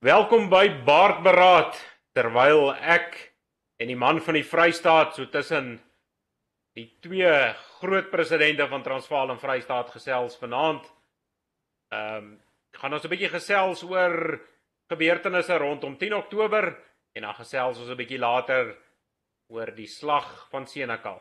[0.00, 1.74] Welkom by Baardberaad
[2.16, 3.18] terwyl ek
[3.76, 5.74] en die man van die Vrystaat so tussen
[6.72, 7.28] die twee
[7.82, 10.86] groot presidente van Transvaal en Vrystaat gesels vanaand.
[11.92, 12.30] Ehm um,
[12.80, 14.40] gaan ons 'n bietjie gesels oor
[14.88, 16.72] gebeurtenisse rondom 10 Oktober
[17.12, 18.72] en dan gesels ons 'n bietjie later
[19.52, 21.20] oor die slag van Senekal.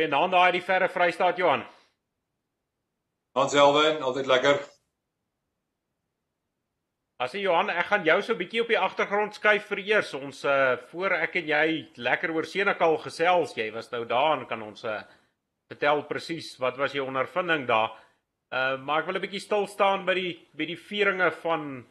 [0.00, 1.60] Goeienaand daai die verre Vrystaat Johan.
[3.36, 4.62] Hans Elwin, altyd lekker.
[7.20, 10.14] As jy Johan, ek gaan jou so 'n bietjie op die agtergrond skuif vir eers.
[10.14, 13.52] Ons uh voor ek en jy lekker oor Senekal gesels.
[13.54, 15.02] Jy was nou daar en kan ons uh
[15.68, 17.92] vertel presies wat was jou ondervinding daar?
[18.50, 21.84] Uh maar ek wil 'n bietjie stil staan by die by die vieringe van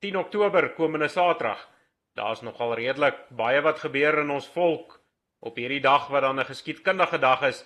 [0.00, 1.68] 10 Oktober komende Saterdag.
[2.16, 4.97] Daar's nogal redelik baie wat gebeur in ons volk
[5.40, 7.64] op hierdie dag wat dan 'n geskiedkundige dag is.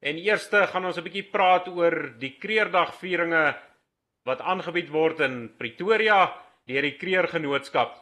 [0.00, 3.56] En eerste gaan ons 'n bietjie praat oor die Kreerdagvieringe
[4.24, 6.34] wat aangebied word in Pretoria
[6.66, 7.96] deur die Kreergenootskap.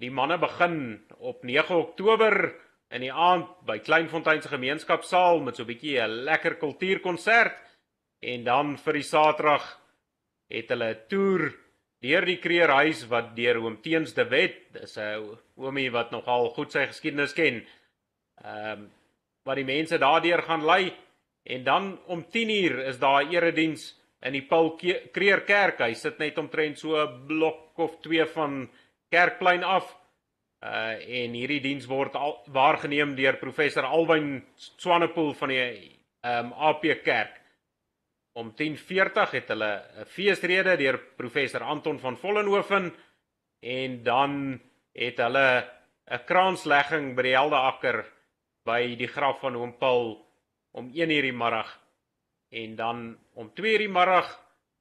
[0.00, 2.54] Die manne begin op 9 Oktober
[2.90, 7.56] in die aand by Kleinfontein se gemeenskapsaal met so 'n bietjie 'n lekker kultuurkonsert
[8.22, 9.80] en dan vir die Saterdag
[10.48, 11.54] het hulle 'n toer
[12.00, 16.72] deur die Kreerhuis wat deur oom Teens de Wet, dis 'n oomie wat nogal goed
[16.72, 17.66] sy geskiedenis ken,
[18.44, 18.90] Ehm um,
[19.42, 20.92] wat die mense daardeur gaan lei
[21.42, 24.76] en dan om 10uur is daar 'n erediens in die Paul
[25.12, 25.78] Kreer Kerk.
[25.78, 28.70] Hy sit net omtrent so 'n blok of 2 van
[29.08, 29.96] Kerkplein af.
[30.62, 35.60] Uh en hierdie diens word al, waargeneem deur professor Alwyn Swanepoel van die
[36.20, 37.40] ehm um, AP Kerk.
[38.32, 42.94] Om 10:40 het hulle 'n feesrede deur professor Anton van Vollenhoven
[43.60, 44.60] en dan
[44.92, 45.64] het hulle
[46.10, 48.04] 'n kraanslegging by die Heldeakker
[48.64, 50.18] by die graf van oom Paul
[50.76, 51.70] om 1:00 die middag
[52.50, 54.28] en dan om 2:00 die middag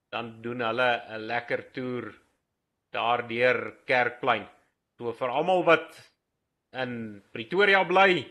[0.09, 2.13] dan doen hulle 'n lekker toer
[2.91, 4.47] daardeur Kerkplein.
[4.97, 5.95] So vir almal wat
[6.73, 8.25] in Pretoria bly,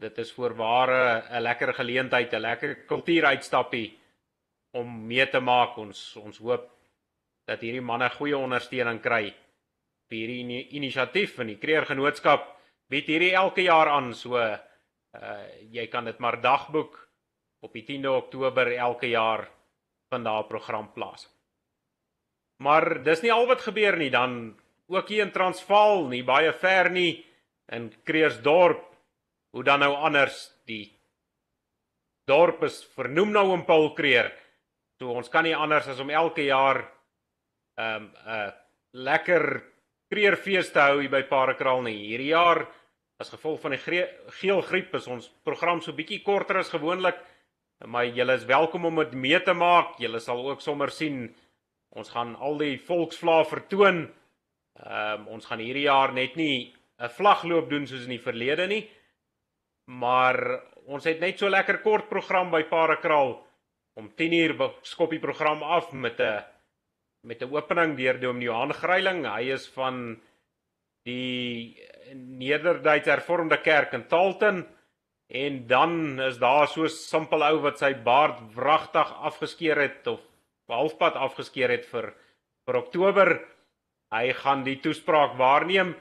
[0.00, 3.98] dit is voorware 'n lekker geleentheid, 'n lekker kultuuruitstappie
[4.72, 5.78] om mee te maak.
[5.78, 6.70] Ons ons hoop
[7.46, 9.34] dat hierdie manne goeie ondersteuning kry
[10.08, 12.53] vir hierdie inisiatief van die Kreergenootskap
[12.94, 14.58] bied hierdie elke jaar aan so uh
[15.70, 16.96] jy kan dit maar dagboek
[17.62, 19.46] op die 10de Oktober elke jaar
[20.10, 21.28] van daardie program plaas.
[22.62, 24.54] Maar dis nie al wat gebeur nie dan
[24.90, 27.24] ook hier in Transvaal nie baie ver nie
[27.72, 28.84] in Kreersdorp
[29.54, 30.92] hoe dan nou anders die
[32.26, 34.32] dorp is vernoem nou om Paul Kreer.
[34.98, 36.84] So ons kan nie anders as om elke jaar
[37.78, 38.52] 'n um, 'n uh,
[38.92, 39.62] lekker
[40.10, 41.98] kreerfees te hou hier by Parakraal nie.
[42.06, 42.66] Hierdie jaar
[43.22, 44.02] as gevolg van die
[44.40, 47.18] geel griep is ons program so bietjie korter as gewoonlik.
[47.84, 49.98] Maar julle is welkom om dit mee te maak.
[50.02, 51.34] Julle sal ook sommer sien
[51.94, 54.06] ons gaan al die volksvlae vertoon.
[54.82, 58.66] Ehm um, ons gaan hierdie jaar net nie 'n vlagloop doen soos in die verlede
[58.66, 58.88] nie.
[59.90, 60.36] Maar
[60.86, 63.46] ons het net so lekker kort program by Parakraal
[63.94, 66.44] om 10uur skop die program af met 'n
[67.22, 69.26] met 'n opening deur Dominee Johan Greiling.
[69.26, 70.20] Hy is van
[71.04, 71.78] die
[72.12, 74.64] Nederduits Hervormde Kerk in Talton
[75.26, 80.20] en dan is daar so 'n simpel ou wat sy baard wragtig afgeskeer het of
[80.68, 82.14] halfpad afgeskeer het vir
[82.66, 83.40] vir Oktober.
[84.12, 85.94] Hy gaan die toespraak waarneem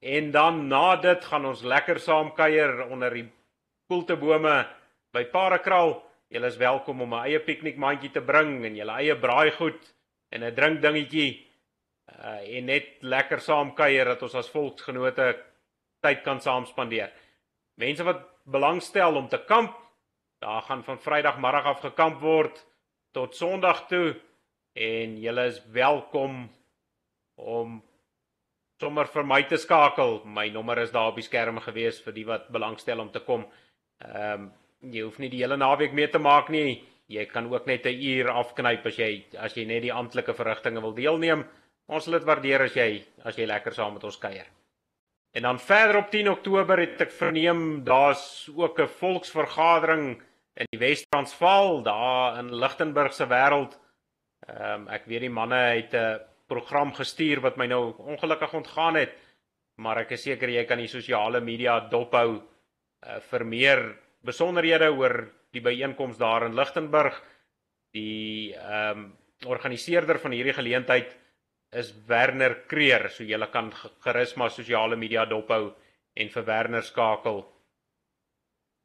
[0.00, 3.28] en dan na dit gaan ons lekker saam kuier onder die
[3.88, 4.66] koeltebome
[5.12, 6.02] by Parakraal.
[6.28, 9.94] Julle is welkom om 'n eie piknikmandjie te bring en julle eie braaigoed
[10.30, 11.45] en 'n drinkdingetjie
[12.16, 15.26] uh en net lekker saam kuier dat ons as volksgenote
[16.04, 17.12] tyd kan saam spandeer.
[17.76, 19.74] Mense wat belangstel om te kamp,
[20.40, 22.62] daar gaan van Vrydagmiddag af gekamp word
[23.12, 24.14] tot Sondag toe
[24.74, 26.48] en julle is welkom
[27.36, 27.82] om
[28.80, 30.20] sommer vir my te skakel.
[30.24, 33.46] My nommer is daar op die skerm gewees vir die wat belangstel om te kom.
[34.04, 37.66] Ehm um, jy hoef nie die hele naweek mee te maak nie jy kan ook
[37.66, 41.44] net 'n uur afknyp as jy as jy net die amptelike verrigtinge wil deelneem.
[41.86, 42.90] Ons sal dit waardeer as jy
[43.22, 44.46] as jy lekker saam met ons kuier.
[45.36, 50.22] En dan verder op 10 Oktober het ek verneem daar's ook 'n volksvergadering
[50.56, 53.76] in die Wes-Transvaal daar in Lichtenburg se wêreld.
[54.48, 58.94] Ehm um, ek weet die manne het 'n program gestuur wat my nou ongelukkig ontgaan
[58.94, 59.12] het,
[59.76, 65.30] maar ek is seker jy kan die sosiale media dophou uh, vir meer besonderhede oor
[65.52, 67.22] die byeenkoms daar in Lichtenburg.
[67.92, 69.16] Die ehm um,
[69.46, 71.16] organiseerder van hierdie geleentheid
[71.72, 73.08] is Werner Kreer.
[73.10, 73.72] So jy kan
[74.04, 75.74] gerus maar sosiale media dophou
[76.16, 77.44] en vir Werner skakel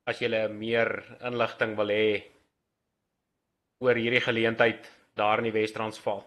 [0.10, 0.90] as jy meer
[1.22, 2.24] inligting wil hê
[3.82, 6.24] oor hierdie geleentheid daar in die Wes-Transvaal.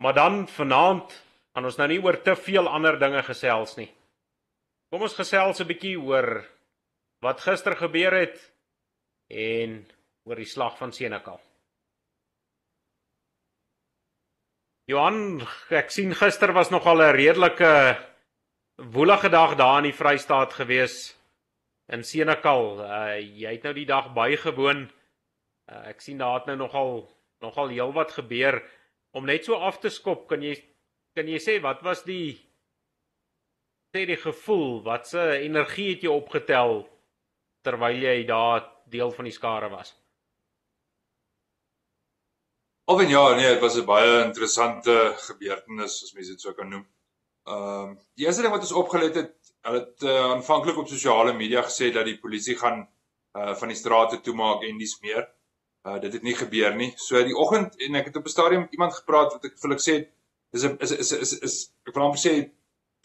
[0.00, 1.12] Maar dan vanaand
[1.54, 3.90] gaan ons nou nie oor te veel ander dinge gesels nie.
[4.90, 6.44] Kom ons gesels 'n bietjie oor
[7.22, 8.38] wat gister gebeur het
[9.30, 9.86] en
[10.24, 11.40] oor die slag van Senekal.
[14.84, 15.40] Johan,
[15.72, 17.96] ek sien gister was nogal 'n redelike
[18.76, 21.16] woelige dag daar in die Vrystaat gewees
[21.88, 22.84] in Senekal.
[22.84, 24.84] Uh jy het nou die dag bygewoon.
[25.72, 27.08] Uh, ek sien daar het nou nogal
[27.40, 28.60] nogal heelwat gebeur
[29.16, 30.28] om net so af te skop.
[30.28, 30.52] Kan jy
[31.16, 32.36] kan jy sê wat was die
[33.96, 36.84] sê die gevoel, wat se energie het jy opgetel
[37.64, 39.96] terwyl jy daar deel van die skare was?
[42.86, 46.68] Of en ja, nee, dit was 'n baie interessante gebeurtenis as mens dit sou kan
[46.68, 46.86] noem.
[47.44, 49.32] Ehm uh, die eerste ding wat ons opgelet het,
[49.66, 52.88] hulle het uh, aanvanklik op sosiale media gesê dat die polisie gaan
[53.38, 55.24] uh van die strate toemaak en dis meer.
[55.88, 56.92] Uh dit het nie gebeur nie.
[56.96, 59.72] So die oggend en ek het op 'n stadium met iemand gepraat wat ek vir
[59.76, 59.94] ek sê
[60.52, 62.34] dis 'n is is is is ek wil amper sê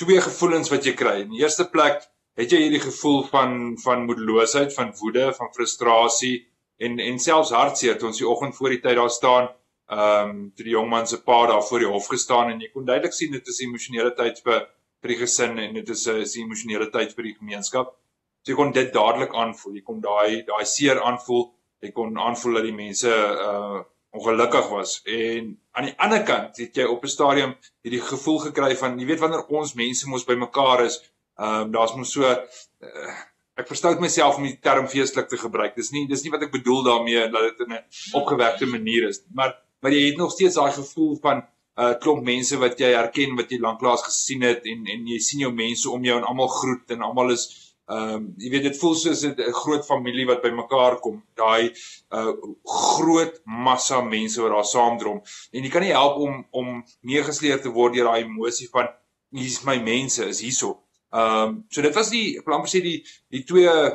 [0.03, 1.15] twee gevoelens wat jy kry.
[1.21, 2.03] In die eerste plek
[2.35, 6.35] het jy hierdie gevoel van van moedeloosheid, van woede, van frustrasie
[6.77, 9.49] en en selfs hartseer toe ons die oggend voor die tyd daar staan.
[9.89, 12.69] Ehm um, toe die jong man se pa daar voor die hof gestaan en jy
[12.73, 14.67] kon duidelik sien dit is emosionele tyd vir
[15.01, 17.95] vir die gesin en dit is 'n is emosionele tyd vir die gemeenskap.
[18.43, 19.75] So jy kon dit dadelik aanvoel.
[19.75, 21.49] Jy kon daai daai seer aanvoel
[21.83, 23.15] jy kon aanvoel dat die mense
[23.45, 27.51] uh ongelukkig was en aan die ander kant het jy op 'n stadium
[27.85, 30.95] hierdie gevoel gekry van jy weet wanneer ons mense mos bymekaar is
[31.37, 33.13] ehm um, daar's mos so uh,
[33.53, 36.55] ek verstout myself om die term feestelik te gebruik dis nie dis nie wat ek
[36.57, 37.85] bedoel daarmee dat dit in 'n
[38.21, 42.23] opgewekte manier is maar maar jy het nog steeds daai gevoel van 'n uh, klomp
[42.23, 45.89] mense wat jy herken wat jy lanklaas gesien het en en jy sien jou mense
[45.89, 49.23] om jou en almal groet en almal is Ehm um, jy weet dit voel soos
[49.25, 51.15] 'n groot familie wat bymekaar kom.
[51.41, 51.73] Daai
[52.17, 52.33] uh
[52.73, 55.21] groot massa mense wat daar saamdrom
[55.53, 56.67] en jy kan nie help om om
[57.01, 58.91] neergesleer te word deur daai emosie van
[59.39, 60.69] hier's my mense is hierso.
[61.09, 62.99] Ehm um, so dit was die ek amper sê die
[63.33, 63.89] die twee uh,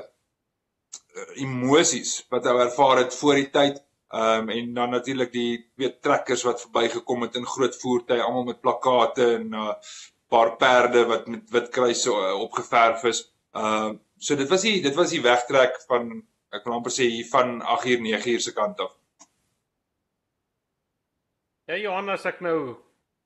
[1.46, 3.78] emosies wat hy ervaar het voor die tyd.
[4.14, 8.44] Ehm um, en dan natuurlik die weet trekkers wat verbygekom het in groot voertuie almal
[8.44, 9.72] met plakkate en 'n uh,
[10.28, 13.22] paar perde wat met wit kruise uh, opgeverf is.
[13.52, 16.12] Ehm uh, so dit was die dit was die wegtrek van
[16.50, 18.92] ek wil amper sê hier van 8 uur 9 uur se kant af.
[21.66, 22.76] Ja Johannes ek nou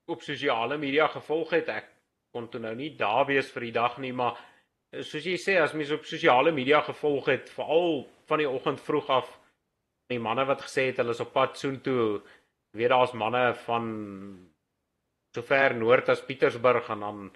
[0.07, 1.91] op sosiale media gevolg het ek
[2.33, 4.39] kon toe nou nie daar wees vir die dag nie maar
[4.93, 8.81] eh, soos jy sê as mens op sosiale media gevolg het veral van die oggend
[8.81, 9.39] vroeg af
[10.09, 12.21] die manne wat gesê het hulle is op pad soontoe
[12.77, 13.85] weet daar's manne van
[15.37, 17.31] sover noord as Pietersburg en dan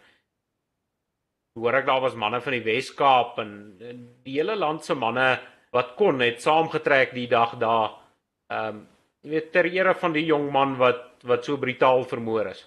[1.60, 5.34] hoor ek daar was manne van die Wes-Kaap en, en die hele land se manne
[5.72, 7.98] wat kon het saamgetrek die dag daar.
[8.52, 8.88] Ehm um,
[9.22, 12.64] weet ter ere van die jong man wat wat so brutaal vermoor is.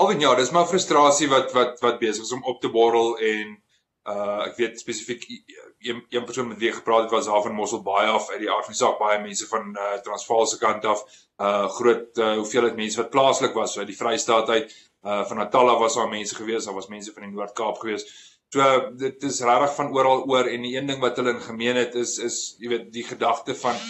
[0.00, 3.58] Alwen ja, dis maar frustrasie wat wat wat besig is om op te borrel en
[4.04, 5.22] uh ek weet spesifiek
[5.80, 8.50] een een persoon met wie ek gepraat het was daar van Mosselbaai af uit die
[8.52, 11.04] aard van die saak baie mense van uh Transvaal se kant af
[11.40, 15.72] uh groot uh, hoeveelheid mense wat plaaslik was uit die Vrystaat uit uh van Natal
[15.78, 18.04] was daar mense gewees, daar was mense van die Noord-Kaap gewees.
[18.52, 21.76] So dit is regtig van oral oor en die een ding wat hulle in gemeen
[21.76, 23.80] het is is jy weet die gedagte van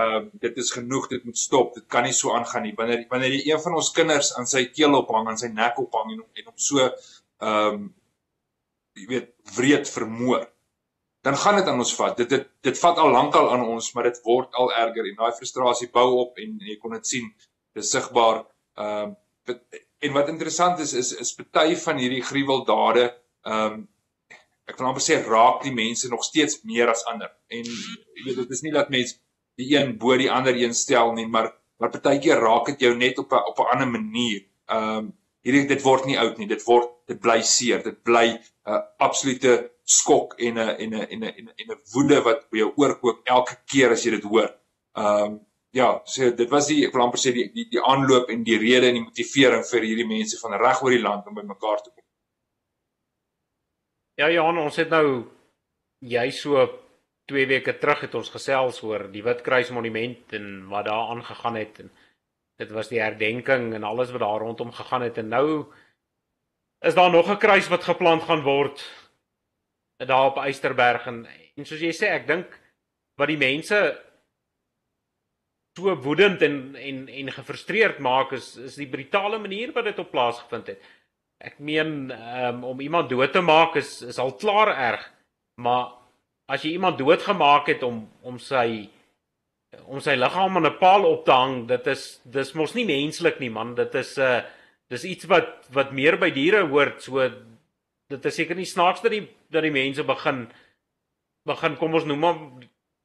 [0.00, 1.74] uh dit is genoeg, dit moet stop.
[1.74, 2.74] Dit kan nie so aangaan nie.
[2.76, 6.16] Wanneer wanneer jy een van ons kinders aan sy keel ophang, aan sy nek ophang
[6.16, 7.88] en en hom so ehm um,
[8.98, 10.48] jy weet wreed vermoor
[11.22, 12.16] dan gaan dit aan ons vat.
[12.16, 15.36] Dit dit dit vat al lankal aan ons, maar dit word al erger en daai
[15.36, 17.26] frustrasie bou op en jy kon dit sien.
[17.74, 18.44] Dit is sigbaar.
[18.80, 19.12] Ehm
[19.52, 19.56] uh,
[20.00, 23.02] En wat interessant is is is party van hierdie gruweldade
[23.44, 23.80] ehm um,
[24.70, 27.28] ek kan amper sê raak die mense nog steeds meer as ander.
[27.50, 29.18] En jy weet dit is nie dat mense
[29.60, 33.18] die een bo die ander een stel nie, maar maar partykeer raak dit jou net
[33.18, 34.46] op 'n op 'n ander manier.
[34.68, 35.12] Ehm um,
[35.46, 36.48] hierdie dit word nie oud nie.
[36.50, 37.82] Dit word dit bly seer.
[37.84, 39.54] Dit bly 'n uh, absolute
[39.84, 43.56] skok en 'n en 'n en 'n en 'n woede wat by jou oorkook elke
[43.66, 44.50] keer as jy dit hoor.
[44.96, 48.30] Ehm um, ja, so dit was die ek wil amper sê die die die aanloop
[48.30, 51.34] en die rede en die motivering vir hierdie mense van reg oor die land om
[51.34, 52.04] bymekaar te kom.
[54.18, 55.06] Ja Johan, ons het nou
[56.00, 56.66] jy so
[57.30, 61.78] 2 weke terug het ons gesels oor die Witkruis monument en wat daar aangegaan het
[61.84, 61.90] en
[62.60, 65.18] dit was die herdenking en alles wat daar rondom gegaan het.
[65.18, 65.46] En nou
[66.84, 68.84] is daar nog 'n kruis wat geplant gaan word
[69.96, 71.06] daar op Eysterberg.
[71.06, 71.26] En
[71.56, 72.60] en soos jy sê ek dink
[73.16, 73.78] wat die mense
[75.76, 80.10] so woedend en en en gefrustreerd maak is is die brutale manier wat dit op
[80.10, 80.80] plaas gevind het.
[81.38, 85.10] Ek meen um, om iemand dood te maak is is al klaar erg,
[85.60, 85.92] Maar
[86.50, 88.88] as jy iemand doodgemaak het om om sy
[89.86, 93.38] om sy liggaam aan 'n paal op te hang, dit is dis mos nie menslik
[93.40, 94.42] nie man, dit is 'n uh,
[94.90, 97.30] dis iets wat wat meer by diere hoort, so
[98.10, 100.48] dit is seker nie snaaks dat die dat die mense begin
[101.46, 102.38] begin kom ons noem maar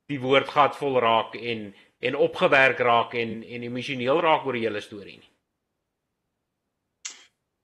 [0.09, 4.65] die woord gat vol raak en en opgewerk raak en en emosioneel raak oor die
[4.65, 5.31] hele storie nie.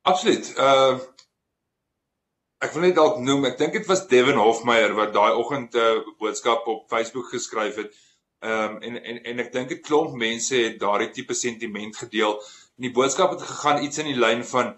[0.02, 0.54] Absoluut.
[0.58, 1.00] Uh
[2.62, 5.80] ek wil net dalk noem, ek dink dit was Devin Hofmeyer wat daai oggend 'n
[5.82, 7.96] uh, boodskap op Facebook geskryf het.
[8.42, 12.34] Ehm um, en en en ek dink 'n klomp mense het daardie tipe sentiment gedeel.
[12.78, 14.72] En die boodskap het gegaan iets in die lyn van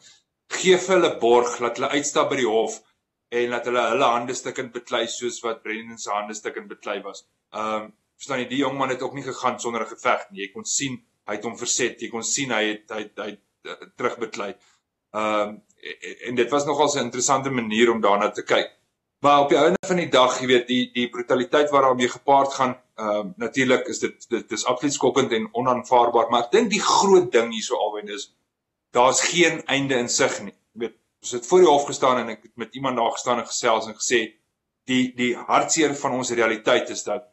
[0.57, 2.81] gee vir hulle borg dat hulle uitstap by die hof
[3.41, 7.23] en dat hulle hulle hande stukkend beklei soos wat Brendan se hande stukkend beklei was.
[7.53, 7.87] Ehm um,
[8.19, 10.41] verstaan jy, die jong man het ook nie gegaan sonder 'n geveg nie.
[10.43, 12.01] Jy kon sien hy het hom verset.
[12.01, 14.53] Jy kon sien hy het hy het, hy het, uh, terugbeklei.
[15.13, 15.61] Ehm um,
[16.27, 18.71] en dit was nogal 'n interessante manier om daarna te kyk.
[19.23, 22.73] Maar op die einde van die dag, jy weet, die die brutaliteit waarmee gepaard gaan,
[22.99, 26.81] ehm um, natuurlik is dit dit is absoluut skokkend en onaanvaarbaar, maar ek dink die
[26.83, 28.33] groot ding hierso alwen is
[28.91, 30.53] daar's geen einde in sig nie.
[30.73, 33.39] Jy weet, ons het voor die hof gestaan en ek het met iemand daar gestaan
[33.39, 34.21] en gesels en gesê
[34.91, 37.29] die die hartseer van ons realiteit is dat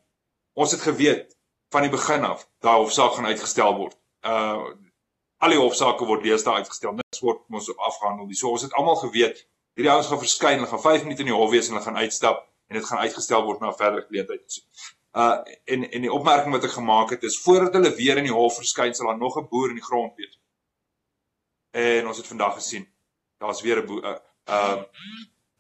[0.55, 1.37] ons het geweet
[1.75, 3.99] van die begin af daai hofsaak gaan uitgestel word.
[4.23, 4.71] Uh
[5.41, 6.93] al die hofsaake word deesdae uitgestel.
[6.93, 8.37] Niks word mos op afgehandel nie.
[8.37, 11.37] So ons het almal geweet hierdie ouens gaan verskyn, hulle gaan 5 minute in die
[11.37, 14.61] hof wees en hulle gaan uitstap en dit gaan uitgestel word na 'n verdere geleentheid.
[15.13, 18.39] Uh en en die opmerking wat ek gemaak het is voordat hulle weer in die
[18.41, 20.39] hof verskyn sal daar nog 'n boer in die grond wees.
[21.71, 22.89] En ons het vandag gesien
[23.39, 24.83] daar's weer 'n boer uh, uh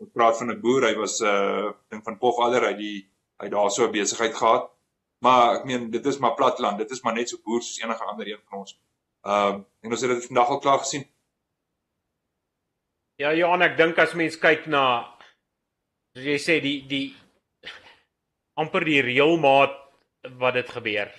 [0.00, 3.10] ons praat van 'n boer, hy was uh ding van Pof Aller uit die
[3.42, 4.70] hy daar so 'n besigheid gehad.
[5.18, 8.04] Maar ek meen dit is maar platland, dit is maar net so boer soos enige
[8.04, 8.78] ander een van ons.
[9.22, 11.04] Ehm um, en ons het dit vandag al klaar gesien.
[13.20, 14.82] Ja, Johan, ek dink as mens kyk na
[16.16, 17.10] soos jy sê die die
[18.56, 19.74] amper die reëlmaat
[20.40, 21.10] wat dit gebeur.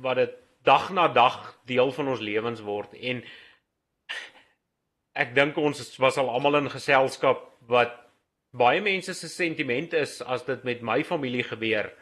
[0.00, 1.36] Wat dit dag na dag
[1.68, 3.20] deel van ons lewens word en
[5.12, 7.92] ek dink ons was al almal in geselskap wat
[8.56, 11.92] baie mense se sentiment is as dit met my familie gebeur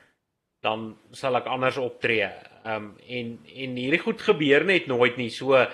[0.62, 2.30] dan sal ek anders optree.
[2.62, 5.32] Ehm um, en en hierdie goed gebeur net nooit nie.
[5.34, 5.66] So uh,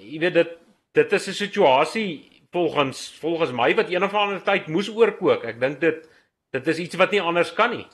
[0.00, 0.58] jy weet dit
[0.96, 5.44] dit is 'n situasie volgens volgens my wat een of ander tyd moes oorkook.
[5.44, 6.08] Ek dink dit
[6.50, 7.86] dit is iets wat nie anders kan nie.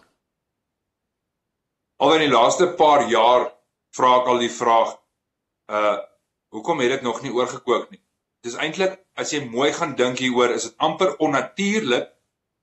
[2.00, 3.50] Al in die laaste paar jaar
[3.96, 4.96] vra ek al die vraag
[5.72, 5.96] uh
[6.54, 8.00] hoekom het dit nog nie oorgekook nie?
[8.46, 12.06] Dis eintlik as jy mooi gaan dink hieroor, is dit amper onnatuurlik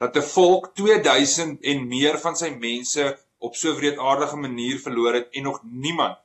[0.01, 3.05] dat 'n volk 2000 en meer van sy mense
[3.37, 6.17] op so wreedaardige manier verloor het en nog niemand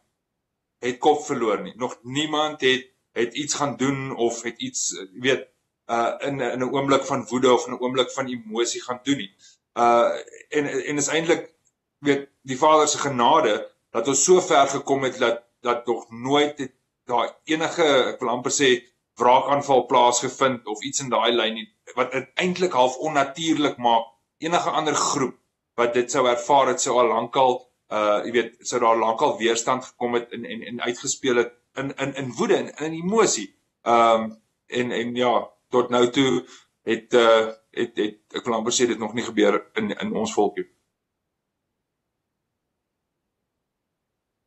[0.81, 1.75] het kop verloor nie.
[1.77, 5.49] Nog niemand het het iets gaan doen of het iets weet
[5.89, 9.17] uh in in 'n oomblik van woede of in 'n oomblik van emosie gaan doen
[9.17, 9.33] nie.
[9.75, 10.11] Uh
[10.49, 11.53] en en is eintlik
[11.99, 16.59] weet die Vader se genade dat ons so ver gekom het dat dat nog nooit
[16.59, 16.73] het
[17.05, 18.69] daar enige ek wil amper sê
[19.15, 24.05] wraakaanval plaasgevind of iets in daai lyn nie wat eintlik half onnatuurlik maak
[24.39, 25.37] enige ander groep
[25.75, 29.85] wat dit sou ervaar het sou al lankal uh jy weet sou daar lankal weerstand
[29.85, 33.55] gekom het en en en uitgespeel het in in in woede en in emosie.
[33.83, 36.43] Um en en ja, tot nou toe
[36.89, 40.35] het uh het het ek wil amper sê dit nog nie gebeur in in ons
[40.35, 40.67] volkie.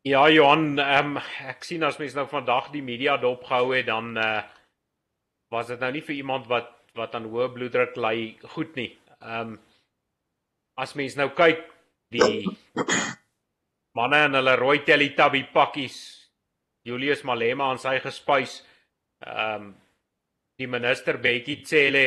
[0.02, 4.42] Ja Johan, um, ek sien as mense nou vandag die media dopgehou het dan uh
[5.52, 8.16] was dit nou nie vir iemand wat wat aan hoë bloeddruk ly
[8.54, 8.90] goed nie.
[9.20, 9.60] Um
[10.76, 11.62] as mens nou kyk
[12.12, 12.48] die
[13.96, 15.96] manne in hulle rooi Teletubby pakkies
[16.88, 18.62] Julius Malema aan sy gespuis
[19.22, 19.72] ehm um,
[20.58, 22.06] die minister Betty Cele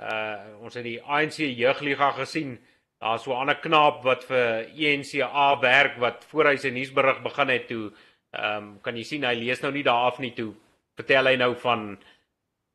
[0.00, 2.58] uh ons het die ANC jeugliga gesien
[3.00, 7.48] daar's so 'n ander knaap wat vir ENCA werk wat voor hy sy nuusberig begin
[7.48, 7.92] het toe
[8.32, 10.54] ehm um, kan jy sien hy lees nou nie daar af nie toe
[10.96, 11.98] vertel hy nou van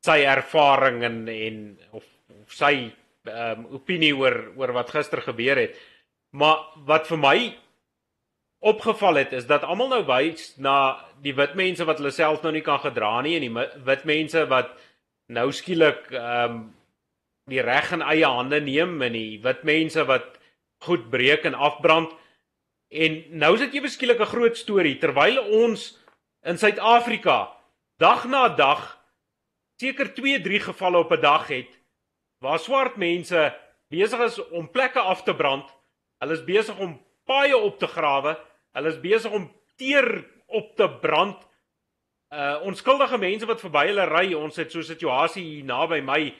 [0.06, 2.04] sy ervaring en en of,
[2.42, 2.92] of sy
[3.26, 5.78] ehm um, opinie oor oor wat gister gebeur het.
[6.30, 7.38] Maar wat vir my
[8.66, 12.52] opgeval het is dat almal nou wys na die wit mense wat hulle self nou
[12.54, 14.74] nie kan gedra nie en die wit mense wat
[15.32, 16.64] nou skielik ehm um,
[17.46, 20.32] die reg in eie hande neem en die wit mense wat
[20.82, 22.10] goed breek en afbrand.
[22.90, 25.98] En nou is dit ewe skielik 'n groot storie terwyl ons
[26.42, 27.54] in Suid-Afrika
[27.98, 28.98] dag na dag
[29.80, 31.70] seker 2, 3 gevalle op 'n dag het
[32.40, 33.54] waar swart mense
[33.88, 35.70] besig is om plekke af te brand.
[36.18, 38.36] Hulle is besig om paaie op te grawe.
[38.76, 39.48] Hulle is besig om
[39.80, 40.08] teer
[40.46, 41.40] op te brand.
[42.32, 44.26] Uh onskuldige mense wat verby hulle ry.
[44.36, 46.34] Ons het so 'n situasie hier naby my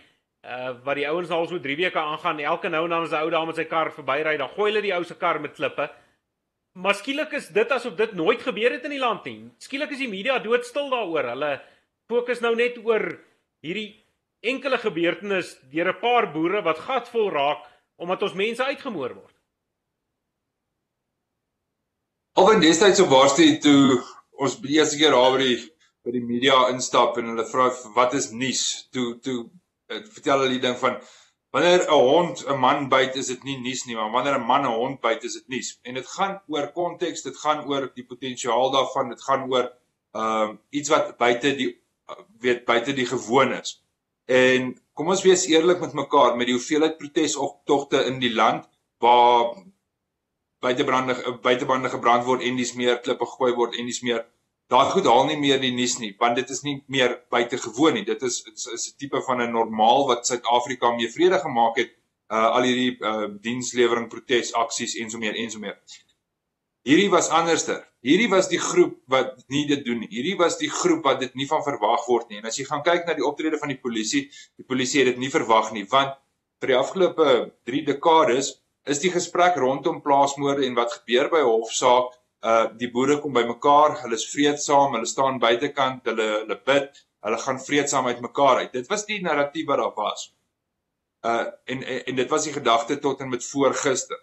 [0.44, 2.40] uh wat die ouens al so 3 weke aangaan.
[2.40, 4.82] Elke nou en dan as 'n ou daar met sy kar verbyry, dan gooi hulle
[4.82, 5.90] die ou se kar met klippe.
[6.76, 9.50] Maar skielik is dit asof dit nooit gebeur het in die land nie.
[9.58, 11.24] Skielik is die media doodstil daaroor.
[11.24, 11.60] Hulle
[12.08, 13.18] fokus nou net oor
[13.62, 14.04] hierdie
[14.42, 17.64] enkele gebeurtenis deur 'n paar boere wat gatvol raak
[17.96, 19.35] omdat ons mense uitgemoor word.
[22.36, 23.96] Alwen destyds op waarskynlik toe
[24.44, 25.60] ons die eerste keer daar by die
[26.04, 28.64] by die media instap en hulle vra wat is nuus?
[28.92, 29.36] Toe toe
[29.88, 30.98] eh, vertel hulle die ding van
[31.56, 34.68] wanneer 'n hond 'n man byt is dit nie nuus nie, maar wanneer 'n man
[34.68, 35.70] 'n hond byt is dit nuus.
[35.82, 39.72] En dit gaan oor konteks, dit gaan oor die potensiaal daarvan, dit gaan oor
[40.12, 41.70] ehm um, iets wat buite die
[42.44, 43.80] weet buite die gewoon is.
[44.26, 49.56] En kom ons wees eerlik met mekaar met die hoeveelheid protesoptogte in die land waar
[50.64, 54.24] buitebrande buitebande gebrand word en dis meer klippe gegooi word en dis meer
[54.72, 58.06] daai goed haal nie meer die nuus nie want dit is nie meer buitengewoon nie
[58.08, 61.92] dit is is 'n tipe van 'n normaal wat Suid-Afrika mee vrede gemaak het
[62.30, 65.78] uh, al hierdie uh, dienslewering protesaksies en so meer en so meer
[66.86, 67.80] Hierdie was anderster.
[68.06, 70.08] Hierdie was die groep wat nie dit doen nie.
[70.12, 72.38] Hierdie was die groep wat dit nie van verwag word nie.
[72.38, 75.18] En as jy gaan kyk na die optrede van die polisie, die polisie het dit
[75.24, 76.14] nie verwag nie, want
[76.62, 77.26] vir die afgelope
[77.66, 78.52] 3 dekades
[78.86, 82.14] is die gesprek rondom plaasmoorde en wat gebeur by hofsaak,
[82.46, 87.40] uh die boere kom bymekaar, hulle is vreedsaam, hulle staan buitekant, hulle hulle bid, hulle
[87.42, 88.72] gaan vreedsaam uit mekaar uit.
[88.72, 90.28] Dit was die narratief wat daar was.
[91.26, 94.22] Uh en en dit was die gedagte tot en met voor gister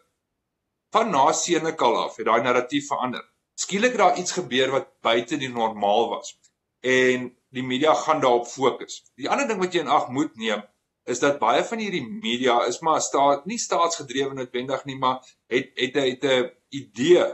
[0.93, 3.23] van na Senekal af het daai narratief verander.
[3.59, 6.35] Skielik het daar iets gebeur wat buite die normaal was
[6.79, 9.01] en die media gaan daarop fokus.
[9.15, 10.63] Die ander ding wat jy in ag moet neem
[11.05, 15.71] is dat baie van hierdie media is maar staat nie staatsgedrewe noodwendig nie, maar het
[15.75, 17.25] het het 'n idee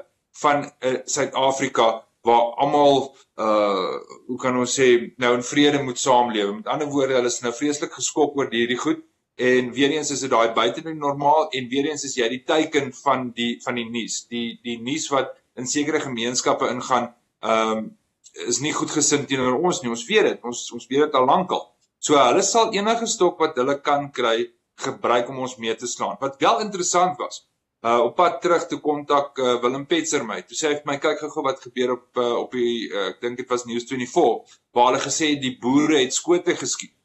[0.41, 3.95] van 'n uh, Suid-Afrika waar almal uh
[4.27, 6.55] hoe kan ons sê nou in vrede moet saamlewe.
[6.55, 9.03] Met ander woorde, hulle is nou vreeslik geskok oor hierdie goed
[9.39, 12.41] En weer eens is dit daai buite die normaal en weer eens is jy die
[12.43, 14.25] teiken van die van die nuus.
[14.27, 17.07] Die die nuus wat in sekere gemeenskappe ingaan,
[17.39, 17.85] ehm um,
[18.51, 19.91] is nie goed gesind teenoor ons nie.
[19.95, 20.43] Ons weet dit.
[20.43, 21.63] Ons ons weet dit al lankal.
[21.99, 26.17] So hulle sal enige stok wat hulle kan kry gebruik om ons mee te slaan.
[26.21, 27.41] Wat wel interessant was,
[27.83, 30.41] uh op pad terug toe kontak uh, Willem Petzer my.
[30.47, 33.21] Toe sê hy vir my kyk gou-gou wat gebeur op uh, op die uh, ek
[33.23, 36.95] dink dit was News 24 waar hulle gesê die boere het skote geskiet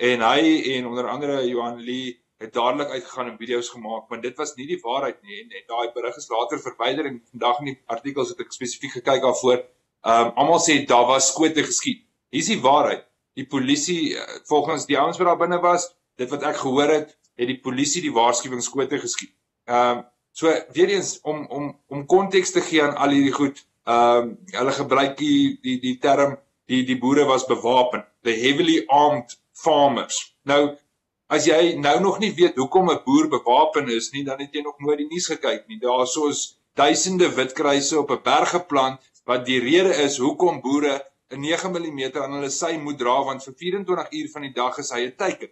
[0.00, 0.42] en hy
[0.76, 4.68] en onder andere Johan Lee het dadelik uitgegaan en video's gemaak want dit was nie
[4.70, 8.30] die waarheid nie en, en daai berig is later verwyder en vandag in die artikels
[8.32, 9.60] het ek spesifiek gekyk daarvoor.
[10.00, 12.06] Um, almal sê daar was skote geskiet.
[12.30, 13.04] Hier is die waarheid.
[13.38, 17.16] Die polisie eh, volgens die ouens wat daar binne was, dit wat ek gehoor het,
[17.40, 19.34] het die polisie die waarskuwingsskote geskiet.
[19.70, 23.64] Ehm um, so weer eens om om om konteks te gee aan al hierdie goed.
[23.84, 26.36] Ehm um, hulle gebruik die die die term
[26.70, 28.04] die die boere was bewapen.
[28.22, 30.20] The heavily armed farmers.
[30.42, 30.76] Nou
[31.30, 34.62] as jy nou nog nie weet hoekom 'n boer bewapen is nie, dan het jy
[34.62, 35.78] nog nooit die nuus gekyk nie.
[35.78, 36.40] Daar is soos
[36.74, 40.94] duisende witkruise op 'n berg geplant wat die rede is hoekom boere
[41.30, 44.78] 'n 9 mm aan hulle sy moet dra want vir 24 uur van die dag
[44.82, 45.50] is hy 'n teiken.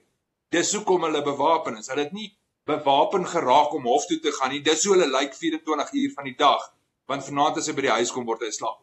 [0.50, 1.88] Dis hoekom hulle bewapen is.
[1.88, 2.30] Hulle het nie
[2.64, 4.62] bewapen geraak om hof toe te gaan nie.
[4.62, 6.62] Dis hoe hulle lyk 24 uur van die dag.
[7.06, 8.82] Want vanaand as hy by die huis kom word hy slaap.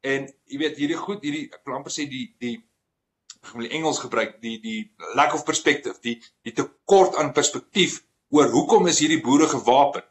[0.00, 2.56] En jy weet hierdie goed, hierdie ek wil amper sê die die
[3.40, 8.52] ek wil Engels gebruik, die die lack of perspective, die die tekort aan perspektief oor
[8.52, 10.04] hoekom is hierdie boere gewapen.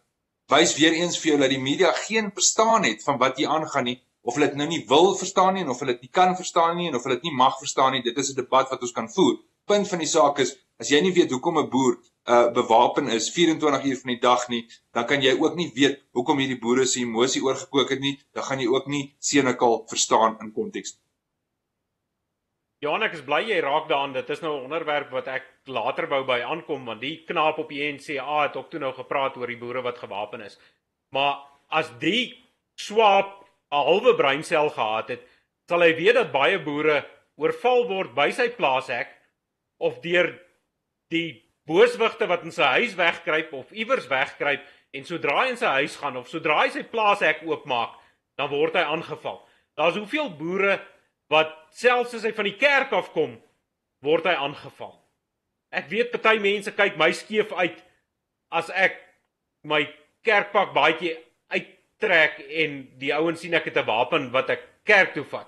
[0.49, 3.91] Wys weer eens vir jou dat die media geen verstaan het van wat hier aangaan
[3.91, 6.35] nie, of hulle dit nou nie wil verstaan nie en of hulle dit nie kan
[6.35, 8.03] verstaan nie en of hulle dit nie mag verstaan nie.
[8.03, 9.37] Dit is 'n debat wat ons kan voer.
[9.65, 13.29] Punt van die saak is, as jy nie weet hoekom 'n boer uh bewapen is
[13.29, 16.85] 24 uur van die dag nie, dan kan jy ook nie weet hoekom hierdie boere
[16.85, 18.19] se emosie oorgekook het nie.
[18.33, 21.09] Dan gaan jy ook nie senekal verstaan in konteks nie.
[22.79, 24.13] Johan, ek is bly jy raak daaraan.
[24.13, 27.69] Dit is nou 'n onderwerp wat ek later wou by aankom want die knaap op
[27.69, 30.57] die NCA het ook toe nou gepraat oor die boere wat gewapen is.
[31.11, 35.23] Maar as die swap 'n halwe breinsel gehad het,
[35.69, 37.03] sal hy weet dat baie boere
[37.37, 39.11] oorval word by sy plaashek
[39.79, 40.33] of deur
[41.13, 44.65] die booswigte wat in sy huis wegkruip of iewers wegkruip
[44.97, 47.93] en sodra hy in sy huis gaan of sodra hy sy plaashek oopmaak,
[48.37, 49.37] dan word hy aangeval.
[49.77, 50.79] Daar's hoeveel boere
[51.29, 53.37] wat selfs as hy van die kerk af kom,
[54.01, 54.95] word hy aangeval.
[55.69, 57.77] Ek weet party mense kyk my skeef uit
[58.49, 58.97] as ek
[59.61, 59.83] my
[60.25, 61.13] kerkpak baadjie
[61.99, 65.47] uittrek en die ouens sien ek het 'n wapen wat ek kerk toe vat.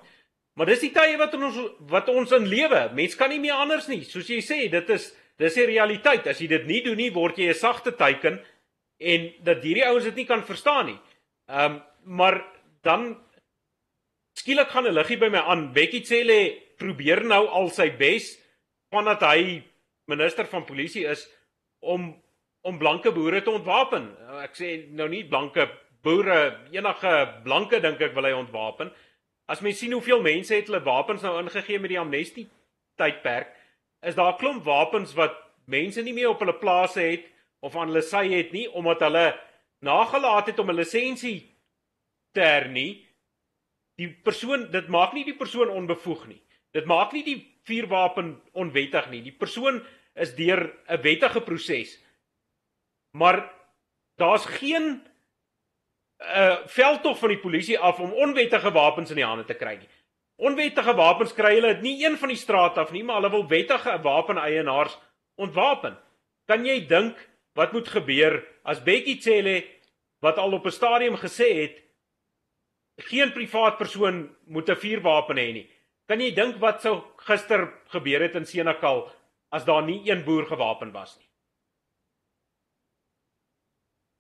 [0.55, 2.91] Maar dis die tye wat ons wat ons in lewe.
[2.93, 4.03] Mens kan nie meer anders nie.
[4.03, 6.27] Soos jy sê, dit is dis die realiteit.
[6.27, 8.43] As jy dit nie doen nie, word jy 'n sagte teiken
[8.99, 10.99] en dat hierdie ouens dit nie kan verstaan nie.
[11.47, 12.43] Ehm um, maar
[12.83, 13.17] dan
[14.33, 15.73] skielik gaan 'n liggie by my aan.
[15.73, 18.37] Bekkie Cele probeer nou al sy bes
[18.89, 19.63] vandat hy
[20.07, 21.29] minister van polisie is
[21.79, 22.21] om
[22.63, 24.15] om blanke boere te ontwapen.
[24.43, 25.67] Ek sê nou nie blanke
[26.03, 28.91] boere, enige blanke dink ek wil hy ontwapen.
[29.51, 32.47] As mens sien hoeveel mense het hulle wapens nou ingegee met die amnestie
[32.99, 33.51] tydperk,
[34.01, 35.35] is daar 'n klomp wapens wat
[35.65, 37.25] mense nie meer op hulle plase het
[37.59, 39.39] of aan hulle sy het nie omdat hulle
[39.81, 41.55] nagelaat het om 'n lisensie
[42.33, 43.07] te hernie.
[43.97, 46.41] Die persoon, dit maak nie die persoon onbevoeg nie.
[46.71, 49.21] Dit maak nie die vuurwapen onwettig nie.
[49.21, 49.83] Die persoon
[50.15, 51.99] is deur 'n wettige proses.
[53.11, 53.51] Maar
[54.15, 55.01] daar's geen
[56.21, 59.75] 'n uh, veldtog van die polisie af om onwettige wapens in die hande te kry
[59.75, 59.89] nie.
[60.38, 63.97] Onwettige wapens kry hulle nie een van die straat af nie, maar hulle wil wettige
[64.01, 64.97] wapeneienaars
[65.36, 65.97] ontwapen.
[66.45, 67.17] Kan jy dink
[67.57, 69.63] wat moet gebeur as Bekkie Cele
[70.21, 71.81] wat al op 'n stadium gesê het
[72.97, 75.69] geen privaat persoon moet 'n vuurwapen hê nie.
[76.07, 79.10] Kan jy dink wat sou gister gebeur het in Senekal
[79.49, 81.31] as daar nie een boer gewapen was nie?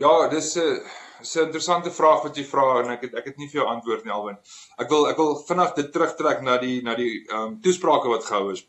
[0.01, 0.81] Ja, dis 'n
[1.21, 3.67] is 'n interessante vraag wat jy vra en ek het ek het nie vir jou
[3.73, 4.39] antwoord nie Alwin.
[4.83, 8.25] Ek wil ek wil vinnig dit terugtrek na die na die ehm um, toesprake wat
[8.29, 8.63] gehou is.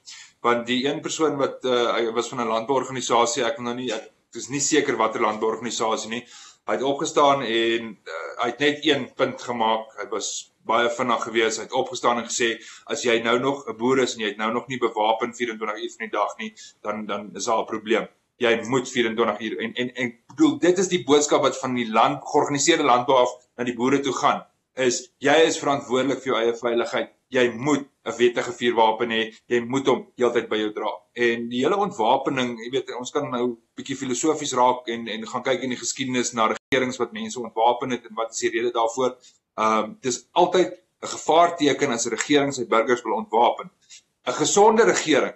[0.49, 3.91] Want die een persoon wat uh, hy was van 'n landbouorganisasie, ek wil nou nie
[3.99, 6.23] ek is nie seker watter landbouorganisasie nie.
[6.69, 9.99] Hy het opgestaan en uh, hy het net een punt gemaak.
[10.03, 11.59] Hy was baie vinnig geweest.
[11.59, 14.43] Hy het opgestaan en gesê as jy nou nog 'n boer is en jy het
[14.45, 17.73] nou nog nie bewapen 24 uur van die dag nie, dan dan is daar 'n
[17.77, 18.09] probleem.
[18.43, 21.91] Jy moet 24 uur en en en bedoel dit is die boodskap wat van die
[21.99, 24.43] land georganiseerde landbou af na die boere toe gaan
[24.77, 27.11] is jy is verantwoordelik vir jou eie veiligheid.
[27.33, 29.35] Jy moet 'n wettige vuurwapen hê.
[29.49, 30.91] Jy moet hom heeltyd by jou dra.
[31.15, 35.43] En die hele ontwapening, jy weet, ons kan nou bietjie filosofies raak en en gaan
[35.43, 38.73] kyk in die geskiedenis na regerings wat mense ontwapen het en wat is die rede
[38.73, 39.17] daarvoor?
[39.59, 43.71] Ehm um, dis altyd 'n gevaarteken as 'n regering sy burgers wil ontwapen.
[44.27, 45.35] 'n Gesonde regering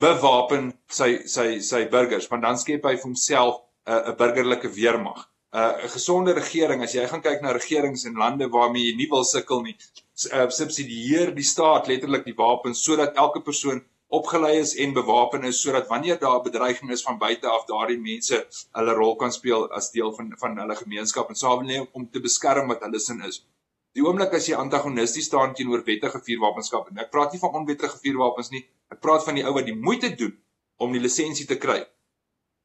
[0.00, 5.20] bewapen sy sy sy burgers want dan skep hy vir homself 'n 'n burgerlike weermag.
[5.52, 9.10] 'n 'n gesonde regering as jy gaan kyk na regerings in lande waarmee jy nie
[9.10, 9.76] wil sukkel nie,
[10.32, 15.60] uh, subsidieer die staat letterlik die wapens sodat elke persoon opgelei is en bewapen is
[15.62, 18.46] sodat wanneer daar 'n bedreiging is van buite af daardie mense
[18.78, 22.68] hulle rol kan speel as deel van van hulle gemeenskap en saamleef om te beskerm
[22.68, 23.44] wat hulle sin is.
[23.96, 27.96] Die oomblik as jy antagonisties staan teenoor wettige vuurwapenskap en ek praat nie van onwettige
[28.02, 28.60] vuurwapens nie,
[28.92, 30.34] ek praat van die ou wat die moeite doen
[30.84, 31.78] om die lisensie te kry.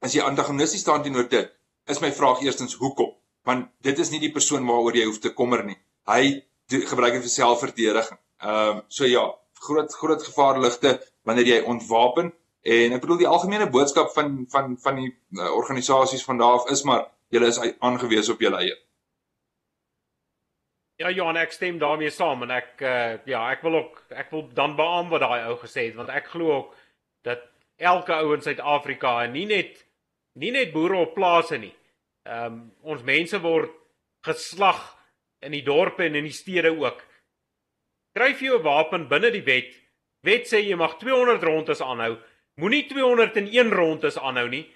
[0.03, 1.47] As jy antagonisties staan teenoor dit,
[1.87, 3.13] is my vraag eerstens hoekom?
[3.47, 5.77] Want dit is nie die persoon waaroor jy hoef te kommer nie.
[6.11, 8.19] Hy gebruik dit vir selfverdediging.
[8.43, 9.23] Ehm um, so ja,
[9.63, 14.99] groot groot gevaarligte wanneer jy ontwapen en ek bedoel die algemene boodskap van van van
[14.99, 18.75] die uh, organisasies van daar af is maar julle is aangewese op julle eie.
[21.01, 24.43] Ja Johan, ek stem daarmee saam en ek uh, ja, ek wil ook ek wil
[24.53, 26.75] dan beamoen wat daai ou gesê het want ek glo ook
[27.25, 27.41] dat
[27.81, 29.79] elke ou in Suid-Afrika en nie net
[30.37, 31.73] nie net boere op plase nie.
[32.29, 32.59] Ehm um,
[32.93, 33.73] ons mense word
[34.27, 34.83] geslag
[35.41, 37.01] in die dorpe en in die stede ook.
[38.13, 39.73] Skryf jy 'n wapen binne die wet.
[40.21, 42.19] Wet sê jy mag 200 rondes aanhou.
[42.61, 44.67] Moenie 201 rondes aanhou nie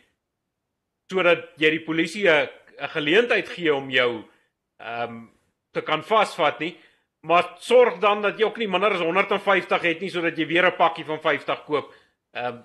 [1.05, 2.49] sodat jy die polisie 'n
[2.97, 4.25] geleentheid gee om jou
[4.81, 5.34] ehm um,
[5.75, 6.73] te kan vasvat nie.
[7.25, 10.67] Maar sorg dan dat jy ook nie minder as 150 het nie sodat jy weer
[10.69, 11.93] 'n pakkie van 50 koop.
[12.33, 12.63] Ehm uh,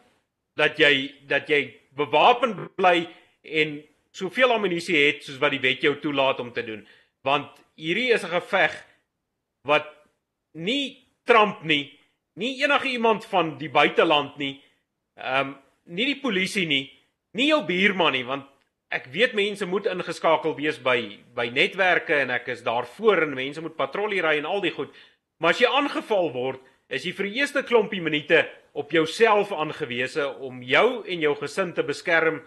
[0.57, 3.09] dat jy dat jy bewapen bly
[3.43, 3.79] en
[4.13, 6.87] soveel ammunisie het soos wat die wet jou toelaat om te doen.
[7.23, 8.75] Want hierdie is 'n geveg
[9.63, 9.87] wat
[10.53, 11.99] nie Trump nie,
[12.35, 14.61] nie enige iemand van die buiteland nie,
[15.15, 16.91] ehm um, nie die polisie nie,
[17.33, 18.47] nie jou buurman nie, want
[18.91, 20.99] ek weet mense moet ingeskakel wees by
[21.35, 24.91] by netwerke en ek is daarvoor en mense moet patrollie ry en al die goed.
[25.39, 28.43] Maar as jy aangeval word, is jy vir die eerste klompie minute
[28.75, 32.43] op jouself aangewese om jou en jou gesin te beskerm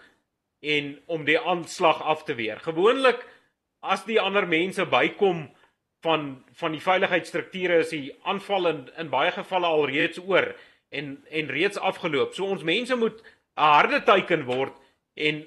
[0.64, 2.60] en om die aanslag af te weer.
[2.60, 3.24] Gewoonlik
[3.80, 5.48] as die ander mense bykom
[6.04, 10.52] van van die veiligheidsstrukture is die aanval in in baie gevalle al reeds oor
[10.92, 12.36] en en reeds afgeloop.
[12.36, 13.20] So ons mense moet
[13.56, 14.76] 'n harde teiken word
[15.16, 15.46] en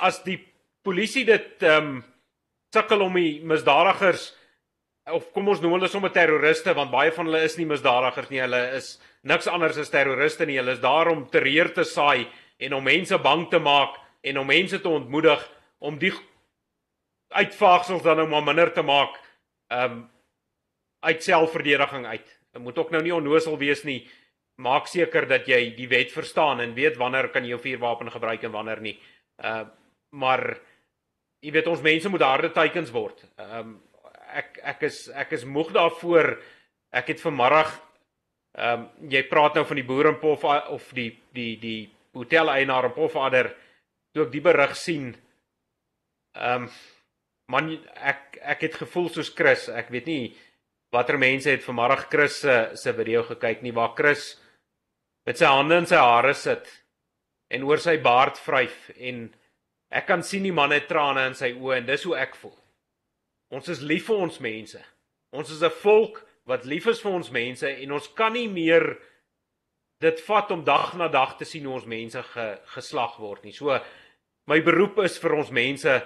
[0.00, 0.38] as die
[0.84, 2.04] polisie dit ehm um,
[2.72, 4.30] sukkel om die misdadigers
[5.12, 8.40] of kom ons noem hulle sommer terroriste want baie van hulle is nie misdadigers nie
[8.40, 8.94] hulle is
[9.28, 12.24] niks anders as terroriste nie hulle is daar om terreur te saai
[12.58, 15.44] en om mense bang te maak en om mense te ontmoedig
[15.84, 16.14] om die
[17.32, 19.20] uitvaagsels dan nou maar minder te maak
[19.72, 20.08] ehm um,
[21.02, 22.26] uit selfverdediging uit.
[22.52, 24.04] Dit moet ook nou nie onnosel wees nie.
[24.62, 28.44] Maak seker dat jy die wet verstaan en weet wanneer kan jy jou vuurwapen gebruik
[28.46, 28.98] en wanneer nie.
[29.42, 29.64] Uh
[30.12, 30.42] maar
[31.42, 33.24] jy weet ons mense moet harde teikens word.
[33.40, 33.80] Ehm um,
[34.32, 36.30] ek ek is ek is moeg daarvoor.
[36.92, 37.74] Ek het vanmiddag
[38.58, 40.44] ehm um, jy praat nou van die boerenpof
[40.76, 43.52] of die die die hotel eienaar op Pofadder
[44.12, 45.12] toe ek die berig sien.
[46.36, 46.70] Ehm um,
[47.52, 49.68] man ek ek het gevoel soos Chris.
[49.68, 50.34] Ek weet nie
[50.92, 54.36] watter mense het vanmiddag Chris se se video gekyk nie waar Chris
[55.26, 56.68] met sy hande in sy hare sit
[57.52, 59.28] en oor sy baard vryf en
[59.92, 62.56] ek kan sien die man het trane in sy oë en dis hoe ek voel.
[63.52, 64.80] Ons is lief vir ons mense.
[65.32, 68.98] Ons is 'n volk wat lief is vir ons mense en ons kan nie meer
[70.00, 73.52] dit vat om dag na dag te sien hoe ons mense ge, geslag word nie.
[73.52, 73.78] So
[74.46, 76.02] my beroep is vir ons mense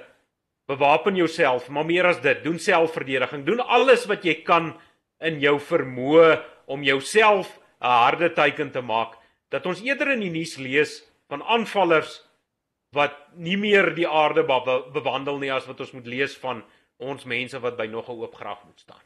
[0.69, 3.45] bewapen jouself, maar meer as dit, doen selfverdediging.
[3.47, 4.75] Doen alles wat jy kan
[5.21, 9.17] in jou vermoë om jouself 'n harde teiken te maak
[9.51, 12.26] dat ons eerder in die nuus lees van aanvallers
[12.95, 14.45] wat nie meer die aarde
[14.93, 16.63] bewandel nie as wat ons moet lees van
[16.97, 19.05] ons mense wat by nog 'n oop graf moet staan.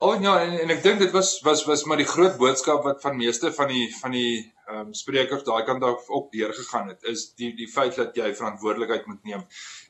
[0.00, 2.84] O oh, ja, en, en ek dink dit was was was maar die groot boodskap
[2.84, 6.88] wat van meeste van die van die ehm um, sprekers daai kant af op deurgegaan
[6.88, 9.42] het, is die die feit dat jy verantwoordelikheid moet neem.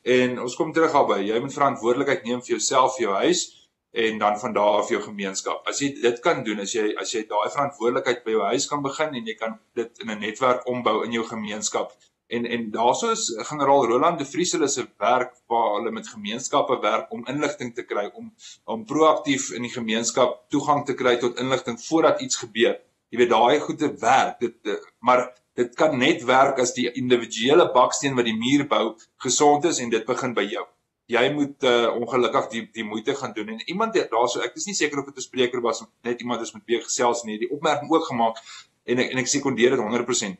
[0.02, 3.57] En ons kom terug daarby, jy moet verantwoordelikheid neem vir jouself, vir jou huis
[4.04, 5.66] en dan van daar af jou gemeenskap.
[5.66, 8.84] As jy dit kan doen, as jy as jy daai verantwoordelikheid by jou huis kan
[8.84, 11.96] begin en jy kan dit in 'n netwerk ombou in jou gemeenskap,
[12.28, 16.78] En en daaroor is generaal Roland de Vries hulle se werk waar hulle met gemeenskappe
[16.80, 18.34] werk om inligting te kry om
[18.64, 22.76] om proaktief in die gemeenskap toegang te kry tot inligting voordat iets gebeur.
[23.08, 25.24] Jy weet daai goede werk, dit maar
[25.56, 28.84] dit kan net werk as die individuele baksteen wat die muur bou
[29.24, 30.66] gesond is en dit begin by jou.
[31.08, 34.76] Jy moet uh, ongelukkig die die moeite gaan doen en iemand daarso ek is nie
[34.76, 37.50] seker of dit 'n spreker was of net iemand is met wie gesels nie, die
[37.50, 38.42] opmerking ook gemaak
[38.84, 40.36] en ek, en ek sekondeer dit 100%.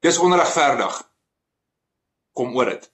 [0.00, 1.02] Dis onregverdig
[2.32, 2.86] kom oor dit.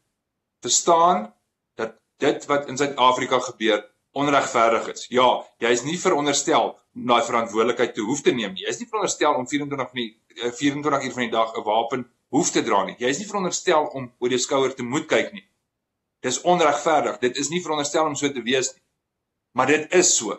[0.66, 1.32] Verstaan
[1.78, 3.84] dat dit wat in Suid-Afrika gebeur
[4.16, 5.06] onregverdig is.
[5.12, 5.28] Ja,
[5.62, 8.64] jy is nie veronderstel om daai verantwoordelikheid te hoef te neem nie.
[8.64, 11.66] Jy is nie veronderstel om 24 van die 24 eh, uur van die dag 'n
[11.66, 12.96] wapen hoef te dra nie.
[12.98, 15.44] Jy is nie veronderstel om oor jou skouer te moet kyk nie.
[16.20, 17.18] Dis onregverdig.
[17.18, 18.82] Dit is nie veronderstel om so te wees nie.
[19.56, 20.38] Maar dit is so.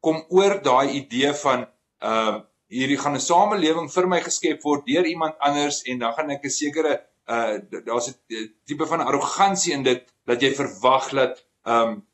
[0.00, 1.66] Kom oor daai idee van
[1.98, 6.12] ehm uh, hierdie gaan 'n samelewing vir my geskep word deur iemand anders en dan
[6.12, 6.92] gaan ek 'n sekere
[7.28, 12.06] uh daar's 'n eh, tipe van arrogansie in dit dat jy verwag dat um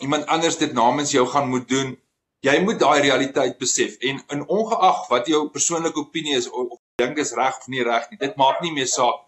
[0.00, 1.98] iemand anders dit namens jou gaan moet doen.
[2.40, 7.18] Jy moet daai realiteit besef en in ongeag wat jou persoonlike opinie is of dink
[7.18, 9.26] is reg of nie reg nie, dit maak nie meer saak.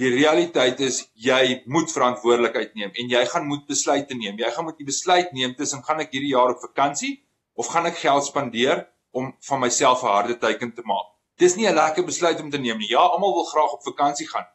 [0.00, 4.38] Die realiteit is jy moet verantwoordelikheid neem en jy gaan moet besluite neem.
[4.40, 7.18] Jy gaan moet die besluit neem tussen gaan ek hierdie jaar op vakansie
[7.60, 11.12] of gaan ek geld spandeer om van myself 'n harde teiken te maak.
[11.36, 12.90] Dis nie 'n lekker besluit om te neem nie.
[12.90, 14.46] Ja, almal wil graag op vakansie gaan.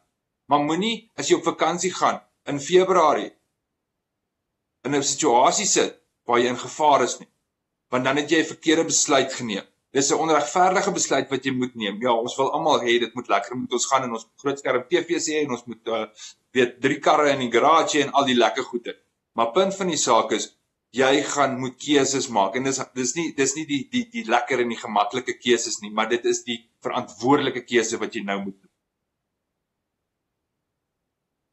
[0.46, 3.32] Maar moenie as jy op vakansie gaan in Februarie
[4.84, 7.28] in 'n situasie sit waar jy in gevaar is nie.
[7.90, 9.66] Want dan het jy 'n verkeerde besluit geneem.
[9.96, 12.00] Dis 'n onregverdige besluit wat jy moet neem.
[12.02, 14.84] Ja, ons wil almal hê dit moet lekker moet ons gaan en ons groot skerm
[14.88, 16.04] TV sê en ons moet uh,
[16.52, 18.96] weet drie karre in die garage en al die lekker goede.
[19.32, 20.50] Maar punt van die saak is
[20.96, 24.60] jy gaan moet keuses maak en dis dis nie dis nie die die die lekker
[24.60, 28.56] en die gemaklike keuses nie, maar dit is die verantwoordelike keuse wat jy nou moet
[28.60, 28.72] doen.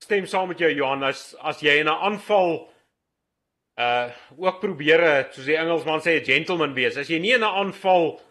[0.03, 2.67] Stem saam met jou Johannes, as jy in 'n aanval
[3.75, 4.07] uh
[4.37, 6.97] ook probeer soos die Engelsman sê 'n gentleman wees.
[6.97, 8.21] As jy nie 'n aanval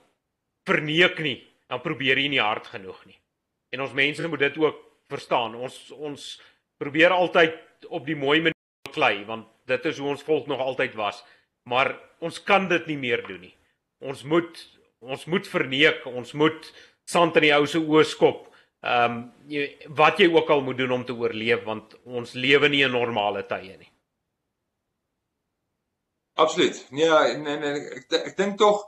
[0.66, 3.18] verneek nie, dan probeer jy nie hard genoeg nie.
[3.72, 4.76] En ons mense moet dit ook
[5.08, 5.54] verstaan.
[5.54, 6.40] Ons ons
[6.78, 7.54] probeer altyd
[7.88, 8.52] op die mooi manier
[8.92, 11.24] klei want dit is hoe ons volk nog altyd was.
[11.68, 13.54] Maar ons kan dit nie meer doen nie.
[14.00, 16.72] Ons moet ons moet verneek, ons moet
[17.04, 18.48] sand in die ou se oë skop.
[18.84, 19.64] Ehm um,
[19.96, 23.44] wat jy ook al moet doen om te oorleef want ons lewe nie in normale
[23.48, 23.90] tye nie.
[26.34, 26.86] Absoluut.
[26.90, 28.82] Nee, nee, nee ek ek, ek dink tog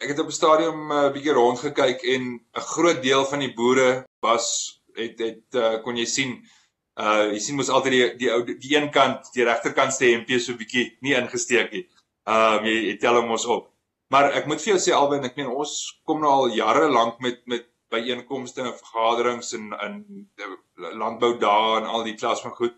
[0.00, 3.40] ek het op 'n stadium 'n uh, bietjie rond gekyk en 'n groot deel van
[3.44, 4.46] die boere was
[4.94, 6.32] het het uh, kon jy sien
[7.00, 10.40] uh jy sien mos altyd die die ou die een kant die regterkant se hempie
[10.40, 11.84] so bietjie nie ingesteek nie.
[12.26, 13.70] Um jy, jy tel hom ons op.
[14.10, 15.72] Maar ek moet vir jou sê albei ek meen ons
[16.06, 20.28] kom nou al jare lank met met byeenkomste en vergaderings en in
[21.02, 22.74] landbou daar en al die klas van goed.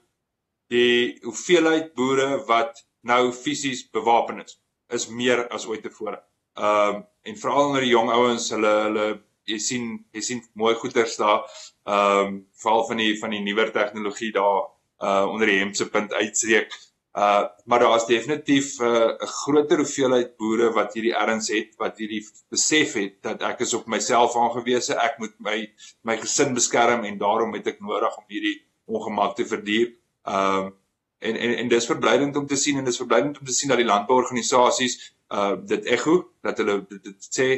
[0.73, 4.59] Die hoeveelheid boere wat nou fisies bewapen is
[4.95, 6.19] is meer as ooit tevore.
[6.55, 9.07] Um en veral onder die jong ouens, hulle hulle
[9.51, 11.47] jy sien jy sien mooi goeders daar.
[11.87, 14.67] Ehm um, veral van die van die nuwer tegnologie daar
[15.03, 16.73] uh onder die hemse punt uitstreek.
[17.17, 21.99] Uh maar daar is definitief 'n uh, groter hoeveelheid boere wat hierdie erns het wat
[21.99, 25.59] hierdie besef het dat ek is op myself aangewese, ek moet my
[26.03, 29.95] my gesin beskerm en daarom het ek nodig om hierdie ongemak te verduur.
[30.27, 30.75] Ehm um,
[31.19, 33.83] en en en dis verblydend om te sien en dis verblydend om te sien dat
[33.83, 34.99] die landbouorganisasies
[35.35, 37.49] uh dit ego dat hulle dit, dit sê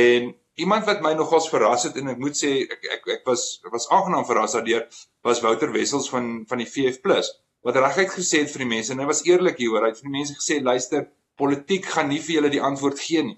[0.00, 3.48] en iemand wat my nogals verras het en ek moet sê ek ek ek was
[3.64, 4.86] ek was aangenaam verras daardeur
[5.26, 7.02] was Wouter Wessels van van die VF+
[7.66, 9.84] wat reguit gesê het vir die mense en hy was eerlik hieroor.
[9.84, 13.24] Hy het vir die mense gesê luister, politiek gaan nie vir julle die antwoord gee
[13.26, 13.36] nie.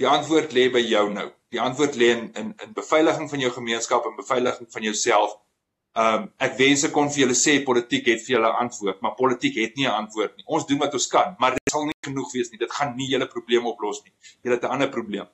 [0.00, 1.28] Die antwoord lê by jou nou.
[1.52, 5.36] Die antwoord lê in in in beveiliging van jou gemeenskap en beveiliging van jouself
[5.98, 9.16] Ehm um, ek wens ek kon vir julle sê politiek het vir julle antwoord, maar
[9.18, 10.44] politiek het nie 'n antwoord nie.
[10.46, 12.58] Ons doen wat ons kan, maar dit sal nie genoeg wees nie.
[12.58, 14.12] Dit gaan nie julle probleem oplos nie.
[14.42, 15.26] Julle het 'n ander probleem.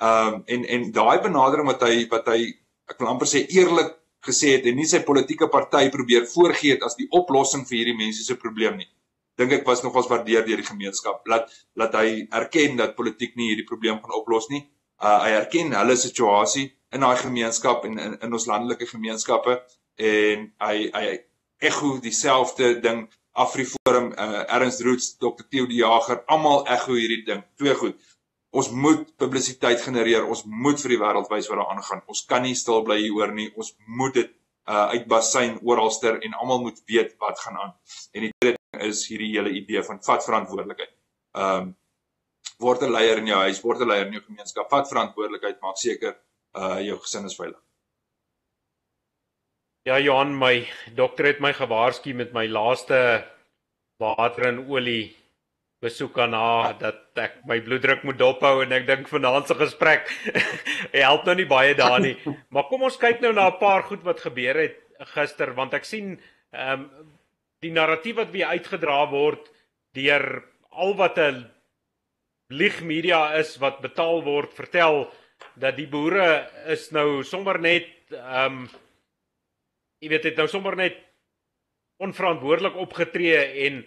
[0.00, 2.40] Ehm um, en en daai benadering wat hy wat hy
[2.90, 3.94] ek wil amper sê eerlik
[4.28, 8.24] gesê het en nie sy politieke party probeer voorgee as die oplossing vir hierdie mense
[8.24, 8.88] se probleem nie.
[9.38, 11.22] Dink ek was nogals waardeer deur die gemeenskap.
[11.26, 11.48] Laat
[11.80, 14.68] laat hy erken dat politiek nie hierdie probleem gaan oplos nie.
[15.00, 19.62] Uh hy erken hulle situasie in daai gemeenskap en in, in ons landelike gemeenskappe
[19.96, 21.04] en hy hy
[21.64, 27.42] ekho dieselfde ding Afriforum uh, Ernst Roots Dr Theo die Jager almal ekho hierdie ding.
[27.58, 27.98] Twee goed.
[28.54, 32.04] Ons moet publisiteit genereer ons moet vir die wêreld wys wat daar aangaan.
[32.06, 34.30] Ons kan nie stil bly hieroor nie ons moet dit
[34.70, 37.74] uh, uitbasyn oralster en almal moet weet wat gaan aan.
[38.14, 40.94] En die tweede ding is hierdie hele idee van vat verantwoordelikheid
[41.34, 41.74] um
[42.62, 44.70] word 'n leier in jou huis word 'n leier in jou gemeenskap.
[44.70, 46.14] Vat verantwoordelikheid maak seker
[46.54, 47.58] uh jou gesin is veilig
[49.84, 50.64] Ja Johan, my
[50.96, 52.96] dokter het my gewaarsku met my laaste
[54.00, 55.12] water en olie
[55.84, 60.08] besoek aan haar dat ek my bloeddruk moet dophou en ek dink vanaand se gesprek
[60.94, 62.14] help nou nie baie daar nie.
[62.56, 64.80] Maar kom ons kyk nou na 'n paar goed wat gebeur het
[65.12, 66.16] gister want ek sien
[66.56, 67.12] ehm um,
[67.60, 69.52] die narratief wat weer uitgedra word
[69.92, 71.44] deur al wat 'n
[72.48, 75.12] lig media is wat betaal word vertel
[75.60, 78.68] dat die boere is nou sommer net ehm um,
[80.04, 80.98] jy weet het nou sommer net
[82.04, 83.84] onverantwoordelik opgetree en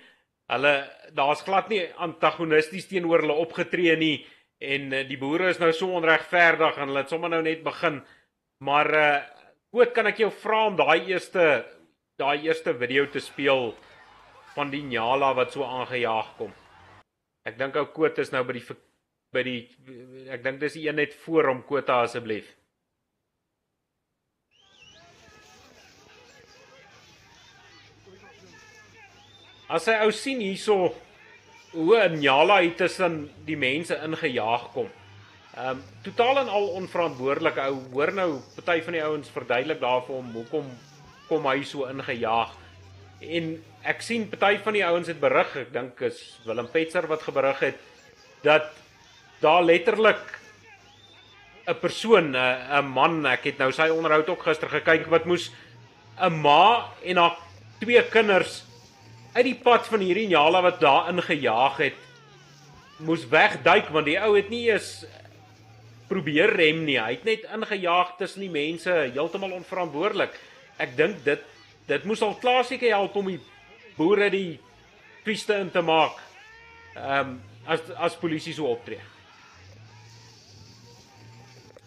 [0.53, 0.73] hulle
[1.15, 4.15] daar's glad nie antagonisties teenoor hulle opgetree nie
[4.63, 8.01] en uh, die boere is nou so onregverdig en hulle het sommer nou net begin.
[8.65, 9.10] Maar uh
[9.77, 11.43] wat kan ek jou vra om daai eerste
[12.17, 13.75] daai eerste video te speel
[14.56, 16.53] van die Nyala wat so aangejaag kom.
[17.45, 18.63] Ek dink ou Koot is nou by die
[19.36, 19.60] by die
[20.34, 22.47] ek dink dis die een net voor hom Kota asseblief
[29.67, 30.95] As hy ou sien hierso
[31.73, 34.88] hoe 'n Nyala hier tussen die mense ingejaag kom.
[35.58, 37.82] Ehm um, totaal en al onverantwoordelik ou.
[37.91, 40.69] Hoor nou, party van die ouens verduidelik daarvoor hom hoekom
[41.27, 42.53] kom hy so ingejaag.
[43.19, 47.25] En ek sien party van die ouens het berig, ek dink is Willem Petzer wat
[47.25, 47.80] geberig het
[48.43, 48.69] dat
[49.41, 50.39] daar letterlik
[51.67, 55.51] 'n persoon, 'n man, ek het nou sy onderhoud ook gister gekyk wat moes
[56.21, 57.36] 'n ma en haar
[57.80, 58.66] twee kinders
[59.38, 61.97] uit die pad van hierdie Njala wat daar ingejaag het
[63.06, 65.06] moes wegduik want die ou het nie eens
[66.08, 66.97] probeer rem nie.
[66.97, 70.34] Hy het net ingejaag tussen die mense, heeltemal onverantwoordelik.
[70.80, 71.43] Ek dink dit
[71.88, 73.39] dit moes al klaar seker help om die
[73.95, 74.58] boere die
[75.23, 76.17] piste in te maak.
[76.95, 79.02] Ehm um, as as polisie so optree.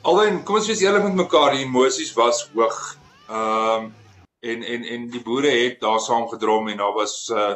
[0.04, 2.80] Alhoewel, kom ons wees eerlik met mekaar, die emosies was hoog.
[3.28, 3.94] Ehm um,
[4.40, 7.54] en en en die boere het daar saam gedrom en daar was uh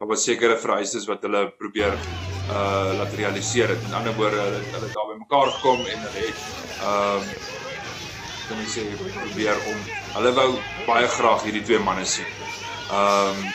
[0.00, 1.94] daar was sekere vereistes wat hulle probeer
[2.48, 3.84] uh laat realiseer het.
[3.84, 6.40] In ander woorde, hulle hulle daar by mekaar gekom en hulle het
[6.80, 7.34] ehm uh,
[8.48, 8.84] kan ek sê
[9.20, 9.84] probeer om
[10.16, 10.48] hulle wou
[10.88, 12.30] baie graag hierdie twee manne sien.
[12.90, 13.50] Ehm um,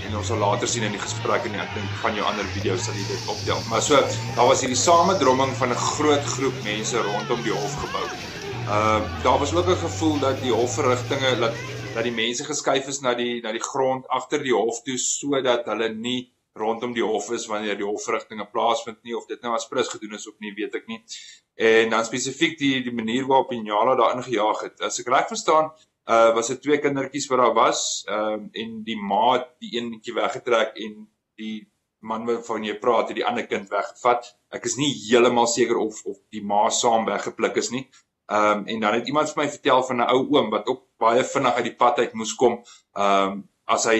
[0.00, 2.86] en ons sal later sien in die gesprek en ek dink van jou ander video's
[2.88, 3.58] sal jy dit optel.
[3.68, 3.98] Maar so,
[4.36, 8.06] daar was hierdie samedromming van 'n groot groep mense rondom die hofgebou.
[8.66, 11.60] Ehm uh, daar was ook 'n gevoel dat die hofverrigtinge dat
[12.00, 15.66] dat die mense geskuif is na die na die grond agter die hof toe sodat
[15.68, 19.68] hulle nie rondom die hof is wanneer die hofverrigtinge plaasvind nie of dit nou as
[19.68, 20.98] prins gedoen is of nie weet ek nie.
[21.60, 24.80] En dan spesifiek die die manier waarop Injala daar ingejaag het.
[24.80, 25.70] As ek reg verstaan,
[26.10, 29.74] uh was dit twee kindertjies wat daar was, ehm uh, en die ma het die
[29.76, 30.96] eenetjie weggetrek en
[31.38, 31.68] die
[32.00, 34.32] man waarvan jy praat het die ander kind weggevat.
[34.56, 37.84] Ek is nie heeltemal seker of of die ma saam weggepluk is nie.
[38.30, 40.82] Ehm um, en dan het iemand vir my vertel van 'n ou oom wat ook
[41.02, 42.60] baie vinnig uit die pad uit moes kom.
[42.94, 43.98] Ehm um, as hy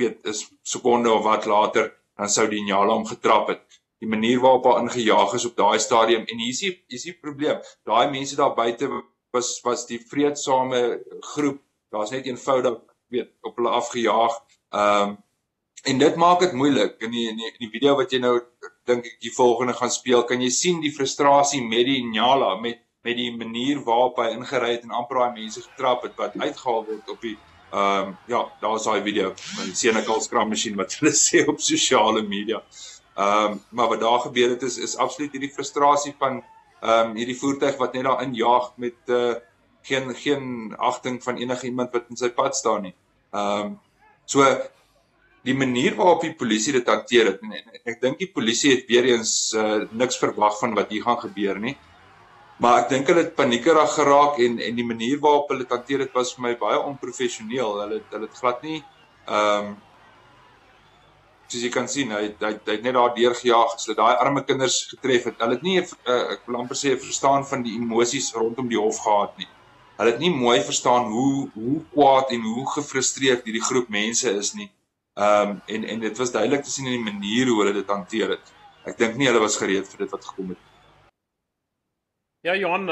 [0.00, 3.80] weet is sekonde of wat later dan sou die Njala hom getrap het.
[3.98, 7.16] Die manier waarop hy ingejaag is op daai stadium en hier is die is die
[7.24, 7.64] probleem.
[7.88, 8.90] Daai mense daar buite
[9.32, 11.00] was was die vredesame
[11.32, 11.60] groep.
[11.90, 14.38] Daar's net eenvoudig weet op hulle afgejaag.
[14.70, 15.18] Ehm um,
[15.82, 17.00] en dit maak dit moeilik.
[17.00, 18.36] In die, in die in die video wat jy nou
[18.84, 22.84] dink ek die volgende gaan speel, kan jy sien die frustrasie met die Njala met
[23.02, 26.84] met die manier waarop hy ingery het en amper daai mense getrap het wat uitgehaal
[26.86, 27.36] word op die
[27.72, 31.60] ehm um, ja, daar's daai video van die Senekal skram masjien wat hulle sê op
[31.60, 32.60] sosiale media.
[33.16, 36.42] Ehm um, maar wat daar gebeur het is is absoluut hierdie frustrasie van
[36.82, 39.32] ehm um, hierdie voertuig wat net daar injaag met uh
[39.82, 42.94] geen geen agting van enige iemand wat in sy pad staan nie.
[43.32, 43.78] Ehm um,
[44.24, 44.44] so
[45.42, 49.08] die manier waarop die polisie dit hanteer het en ek dink die polisie het weer
[49.14, 51.74] eens uh, niks verwag van wat hier gaan gebeur nie.
[52.62, 56.04] Maar ek dink hulle het paniekerig geraak en en die manier waarop hulle dit hanteer
[56.04, 57.80] het was vir my baie onprofessioneel.
[57.80, 58.82] Hulle hulle het glad nie
[59.26, 59.72] ehm um,
[61.52, 64.78] soos jy kan sien, hy hy hy het net daar deurgejaag, so daai arme kinders
[64.92, 65.40] getref het.
[65.42, 69.02] Hulle het nie uh, ek wil amper sê verstaan van die emosies rondom die hof
[69.04, 69.48] gehad nie.
[69.98, 74.54] Hulle het nie mooi verstaan hoe hoe kwaad en hoe gefrustreerd hierdie groep mense is
[74.58, 74.70] nie.
[75.18, 77.96] Ehm um, en en dit was duidelik te sien in die manier hoe hulle dit
[77.96, 78.54] hanteer het.
[78.88, 80.71] Ek dink nie hulle was gereed vir dit wat gekom het.
[82.42, 82.90] Ja Johan,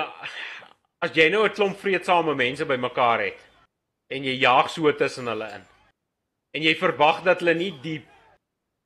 [1.02, 3.40] as jy nou 'n klomp vreedsame mense bymekaar het
[4.08, 5.64] en jy jaag so tussen hulle in.
[6.54, 8.06] En jy verwag dat hulle nie die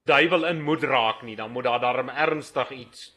[0.08, 3.12] duiwel in moet raak nie, dan moet daar darm ernstig iets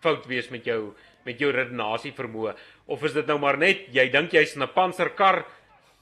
[0.00, 2.54] fout wees met jou met jou redenasie vermoë
[2.86, 5.44] of is dit nou maar net jy dink jy's in 'n panserkar,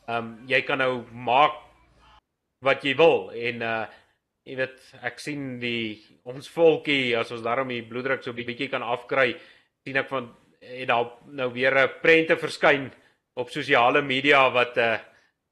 [0.08, 1.54] ehm um, jy kan nou maak
[2.60, 3.86] wat jy wil en uh
[4.44, 8.68] jy weet ek sien die ons volkie as ons daarom die bloeddruk so 'n bietjie
[8.68, 9.40] kan afkry
[9.86, 12.92] sien ek van het daar nou weer 'n prente verskyn
[13.34, 14.98] op sosiale media wat uh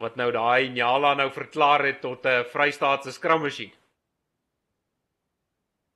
[0.01, 3.73] wat nou daai Nyala nou verklaar het tot 'n uh, Vrystaatse skrammasjien.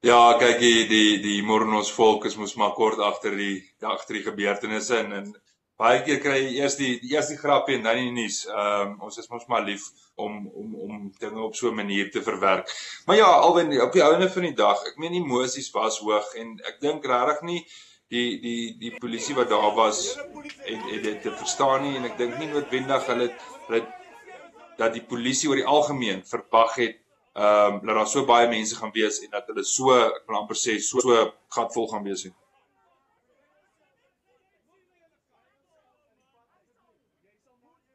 [0.00, 4.26] Ja, kyk die die die Mornos volk is mos maar kort agter die agter die
[4.26, 5.30] gebeurtenisse en en
[5.80, 8.42] baie keer kry jy eers die die eerste grappie en dan die nuus.
[8.46, 12.10] Ehm um, ons is mos maar lief om om om dinge op so 'n manier
[12.10, 12.68] te verwerk.
[13.06, 16.60] Maar ja, alwen op die einde van die dag, ek meen emosies was hoog en
[16.68, 17.66] ek dink regtig nie
[18.12, 20.16] die die die polisie wat daar was
[20.64, 23.30] en en dit te verstaan nie en ek dink nie noodwendig hulle
[23.68, 23.82] hulle
[24.78, 27.00] dat die polisie oor die algemeen verwag het
[27.34, 30.38] ehm um, dat daar so baie mense gaan wees en dat hulle so ek wil
[30.38, 32.34] amper sê so so gatvol gaan wees nie.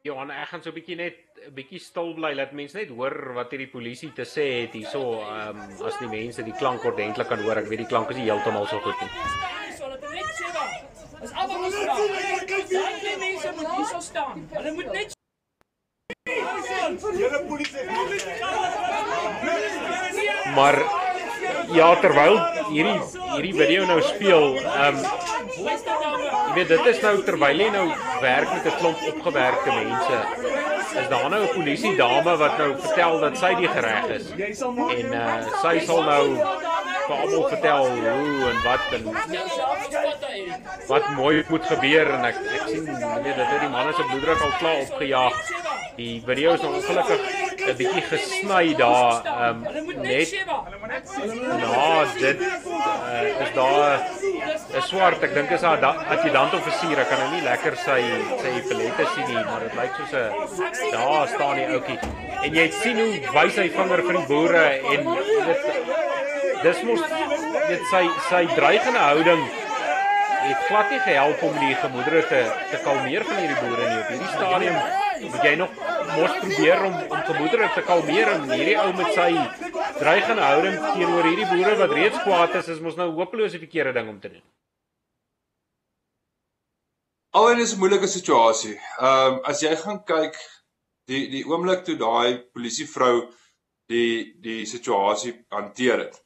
[0.03, 1.15] Johan, ek gaan so 'n bietjie net
[1.47, 5.21] 'n bietjie stil bly dat mense net hoor wat hierdie polisie te sê het hierso,
[5.21, 7.63] ehm um, as die mense die klank ordentlik kan hoor.
[7.63, 9.58] Ek weet die klank is nie heeltemal so goed nie.
[11.29, 11.95] Is almal ons vra.
[12.69, 14.45] Daai mense moet hier so staan.
[14.55, 15.17] Hulle moet net
[17.19, 17.83] Julle polisie.
[20.55, 20.77] Maar
[21.77, 22.39] ja, terwyl
[22.71, 22.97] hierdie
[23.35, 25.05] hierdie video nou speel, ehm um,
[26.49, 27.85] Jy weet dit is nou terwyl jy nou
[28.23, 30.17] werk met 'n klomp opgewerkte mense.
[30.95, 34.29] Is daar nou 'n polisie dame wat nou vertel dat sy die gereg is?
[34.29, 36.25] En uh, sy sal nou
[37.07, 39.03] vir almal vertel hoe en wat en
[40.87, 42.13] wat mooi moet gebeur.
[42.13, 45.41] En ek ek sien jy weet dat die manne se bloeddruk al klaar opgejaag.
[45.99, 47.21] Die video is ongelukkig
[47.67, 49.65] 'n bietjie gesny daar um,
[50.01, 50.31] net
[51.59, 53.99] na dit uh, is daar
[54.77, 55.23] 'n swart.
[55.23, 57.99] Ek dink is daar adjutant offisier ek kan nou nie lekker sy
[58.41, 61.99] sy epilette sien nie maar dit lyk soos 'n daar staan die ouetjie
[62.43, 65.09] en jy sien hoe wys hy vinger vir die boere en
[65.49, 65.67] dit
[66.63, 67.03] dis mos
[67.69, 69.43] dit sy sy dreigende houding
[70.39, 74.11] het glad nie gehelp om die gemoedere te te kalmeer van hierdie boere nie op
[74.13, 74.81] hierdie stadium
[75.27, 75.81] moet jy nog
[76.15, 79.29] mos probeer om om gemoedere te kalmeer en hierdie ou met sy
[79.99, 83.93] dreigende houding teenoor hierdie boere wat reeds kwaad is, is mos nou hopeloos 'n verkeerde
[83.93, 84.45] ding om te doen.
[87.31, 88.79] Alhoewel is 'n moeilike situasie.
[88.99, 90.35] Ehm um, as jy gaan kyk
[91.09, 93.13] die die oomblik toe daai polisievrou
[93.89, 96.17] die die situasie hanteer het.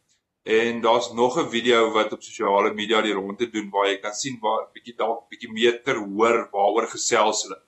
[0.44, 4.14] En daar's nog 'n video wat op sosiale media die rondte doen waar jy kan
[4.14, 7.62] sien waar bietjie dalk bietjie meter hoor waaroor gesels hulle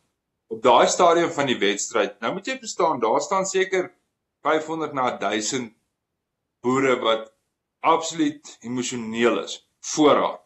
[0.48, 2.20] op daai stadium van die wedstryd.
[2.22, 3.90] Nou moet jy verstaan, daar staan seker
[4.46, 5.74] 500 na 1000
[6.62, 7.32] boere wat
[7.80, 10.40] absoluut emosioneel is voor haar.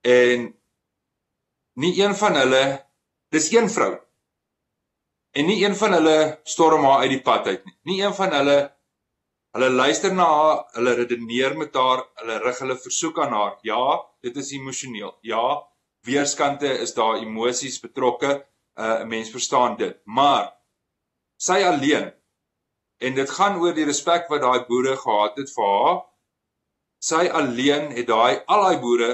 [0.00, 0.54] En
[1.74, 2.64] nie een van hulle,
[3.34, 4.03] dis een vrou.
[5.34, 7.76] En nie een van hulle storm haar uit die pad uit nie.
[7.90, 8.58] Nie een van hulle
[9.54, 13.52] hulle luister na haar, hulle redeneer met haar, hulle rig hulle versoek aan haar.
[13.62, 13.82] Ja,
[14.26, 15.12] dit is emosioneel.
[15.22, 15.62] Ja,
[16.06, 18.32] weerskante is daar emosies betrokke
[18.78, 20.00] uh, 'n mens verstaan dit.
[20.04, 20.52] Maar
[21.36, 22.12] sy alleen
[22.98, 26.00] en dit gaan oor die respek wat daai boere gehad het vir haar.
[26.98, 29.10] Sy alleen het daai al daai boere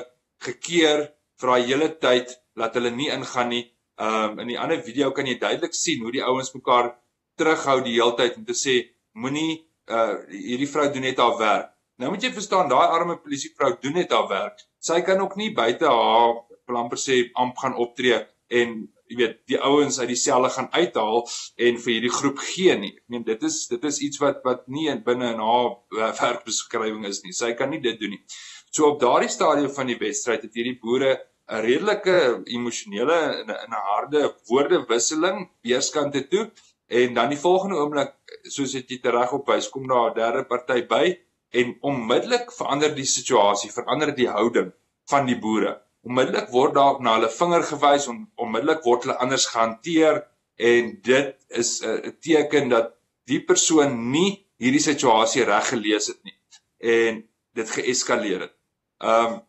[0.46, 1.08] gekeer
[1.40, 3.64] vir daai hele tyd laat hulle nie ingaan nie.
[4.00, 6.94] Um in die ander video kan jy duidelik sien hoe die ouens mekaar
[7.40, 8.76] terughou die hele tyd om te sê
[9.12, 11.74] moenie uh hierdie vrou doen net haar werk.
[12.00, 14.62] Nou moet jy verstaan daai arme polisievrou doen net haar werk.
[14.80, 18.22] Sy kan ook nie buite haar plan per se amp gaan optree
[18.60, 18.76] en
[19.10, 21.24] jy weet die ouens uit die selle gaan uithaal
[21.66, 22.92] en vir hierdie groep gee nie.
[22.94, 27.04] Ek meen dit is dit is iets wat wat nie binne in haar uh, werkbeskrywing
[27.10, 27.34] is nie.
[27.36, 28.22] Sy kan nie dit doen nie.
[28.70, 31.16] So op daardie stadium van die wedstryd het hierdie boere
[31.50, 32.16] 'n redelike
[32.56, 36.50] emosionele en 'n harde woordewisseling weerskante toe
[36.86, 38.12] en dan die volgende oomblik
[38.54, 41.04] soos dit jy reg op wys kom daar 'n derde party by
[41.50, 44.70] en onmiddellik verander die situasie, verander die houding
[45.10, 45.80] van die boere.
[46.06, 50.22] Onmiddellik word daar na hulle vinger gewys en onmiddellik word hulle anders gehanteer
[50.56, 52.94] en dit is 'n teken dat
[53.26, 56.36] die persoon nie hierdie situasie reg gelees het nie
[56.78, 58.56] en dit geeskaleer het.
[59.00, 59.40] Ehm um,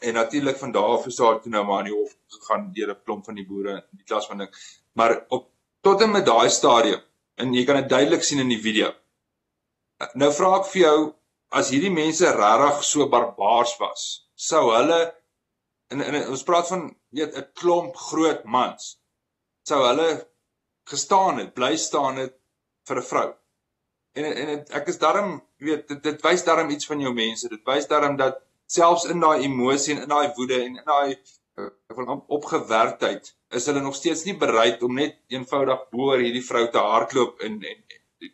[0.00, 2.90] en natuurlik van daar af is daar toe nou maar in die hof gegaan deur
[2.94, 4.50] 'n klomp van die boere in die klas van ding.
[4.92, 7.00] Maar op tot en met daai stadium
[7.34, 8.92] en jy kan dit duidelik sien in die video.
[10.14, 11.14] Nou vra ek vir jou
[11.48, 15.14] as hierdie mense regtig so barbaars was, sou hulle
[15.88, 18.98] en, en ons praat van weet 'n klomp groot mans
[19.66, 20.10] sou hulle
[20.86, 22.36] gestaan het, bly staan het
[22.86, 23.28] vir 'n vrou.
[24.14, 27.48] En en het, ek is daarom weet dit, dit wys daarom iets van jou mense.
[27.48, 31.16] Dit wys daarom dat selfs in daai emosie en in daai woede en in daai
[31.96, 36.82] van opgewerkteheid is hulle nog steeds nie bereid om net eenvoudig boor hierdie vrou te
[36.82, 37.78] hardloop en, en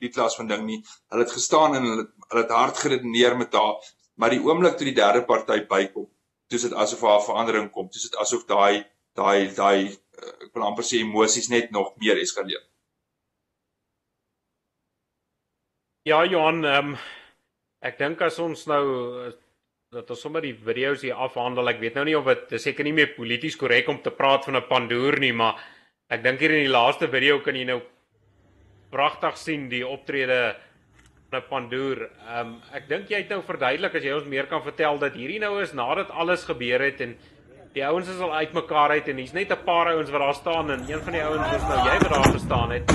[0.01, 0.79] die, klas van ding nie.
[1.13, 4.89] Hulle het gestaan en hulle hulle het hard geredeneer met haar, maar die oomblik toe
[4.89, 6.09] die derde party bykom,
[6.51, 7.91] dis dit asof haar verandering kom.
[7.93, 8.85] Dis dit asof daai
[9.19, 12.63] daai daai uh, ek wil amper sê emosies net nog meer eskaleer.
[16.09, 16.97] Ja, Johan, ehm um,
[17.83, 18.85] ek dink as ons nou
[19.93, 21.69] dat ons sommer die video's hier afhandel.
[21.69, 24.57] Ek weet nou nie of dit seker nie meer polities korrek om te praat van
[24.57, 25.61] 'n pandoer nie, maar
[26.09, 27.83] ek dink hier in die laaste video kan jy nou
[28.91, 30.57] pragtig sien die optrede
[31.31, 32.09] van 'n pandoer.
[32.27, 35.13] Ehm um, ek dink jy het nou verduidelik as jy ons meer kan vertel dat
[35.13, 37.15] hierdie nou is nadat alles gebeur het en
[37.75, 40.71] die ouens is al uitmekaar uit en hier's net 'n paar ouens wat daar staan
[40.71, 42.93] en een van die ouens is nou jy wat daar gestaan het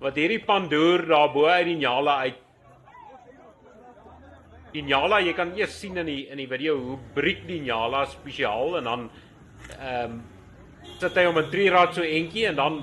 [0.00, 2.41] wat hierdie pandoer daar bo uit die Njala uit
[4.72, 8.06] die Nyala, jy kan eers sien in die in die video hoe breek die Nyala
[8.06, 9.08] spesiaal en dan
[9.78, 10.20] ehm um,
[10.98, 12.82] sit hy om 'n trierad so entjie en dan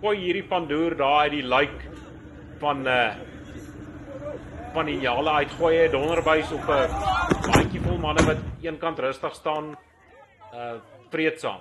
[0.00, 1.78] gooi hierdie pandoer daar uit die luik
[2.60, 3.14] van eh uh,
[4.74, 6.88] van die Nyala uit gooi hy donderbuis op 'n
[7.46, 9.76] baadjie vol manne wat eenkant rustig staan
[10.52, 10.76] uh eh,
[11.10, 11.60] vreedsaam.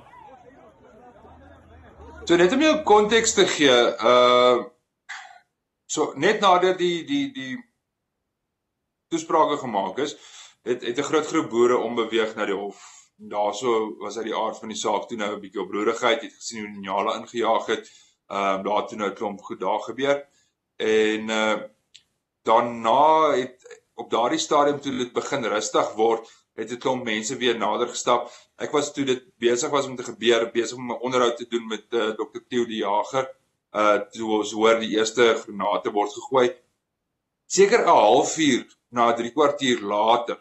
[2.26, 3.78] So net om jou konteks te gee,
[4.12, 4.64] uh
[5.86, 7.56] so net nadat die die die
[9.16, 10.16] toesprake gemaak is,
[10.66, 12.80] het het 'n groot groep boere ombeweeg na die hof.
[13.18, 16.42] Daarso was uit die aard van die saak toe nou 'n bietjie oproerigheid, jy het
[16.42, 17.92] gesien hoe die Njala ingejaag het.
[18.28, 20.28] Ehm uh, daar toe nou 'n klomp goed daar gebeur.
[20.78, 21.58] En uh
[22.44, 27.58] daarna het op daardie stadium toe dit begin rustig word, het 'n klomp mense weer
[27.58, 28.32] nader gestap.
[28.58, 31.68] Ek was toe dit besig was om te gebeur, besig om 'n onderhoud te doen
[31.68, 32.40] met uh, Dr.
[32.50, 33.36] Theo die Jager.
[33.72, 36.56] Uh toe ons hoor die eerste granate word gegooi.
[37.46, 38.66] Seker 'n halfuur
[38.96, 40.40] na 3 kwartier later.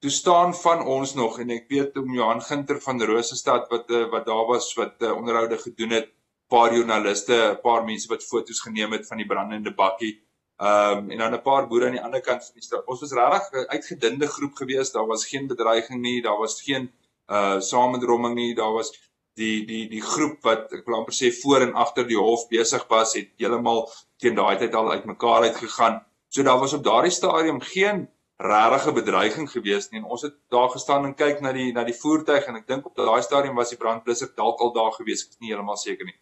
[0.00, 4.06] Toe staan van ons nog en ek weet om Johan Ginter van Rosestad wat eh,
[4.14, 6.08] wat daar was wat uh, onderhoude gedoen het
[6.48, 10.14] paar joernaliste 'n paar mense wat foto's geneem het van die brandende bakkie
[10.60, 12.86] ehm um, en dan 'n paar boere aan die ander kant van die stad.
[12.86, 14.92] Ons was regtig 'n uitgedinde groep geweest.
[14.92, 16.90] Daar was geen bedreiging nie daar was geen
[17.28, 18.54] uh samendromming nie.
[18.54, 18.90] Daar was
[19.34, 22.86] die die die groep wat ek wil amper sê voor en agter die hof besig
[22.88, 26.00] was het heeltemal teen daai tyd al uitmekaar uitgegaan
[26.30, 28.08] So daar was op daardie stadium geen
[28.40, 31.96] regte bedreiging gewees nie en ons het daar gestaan en kyk na die na die
[31.96, 35.34] voertuig en ek dink op daai stadium was die brandblusser dalk al daar gewees, ek
[35.34, 36.16] is nie heeltemal seker nie.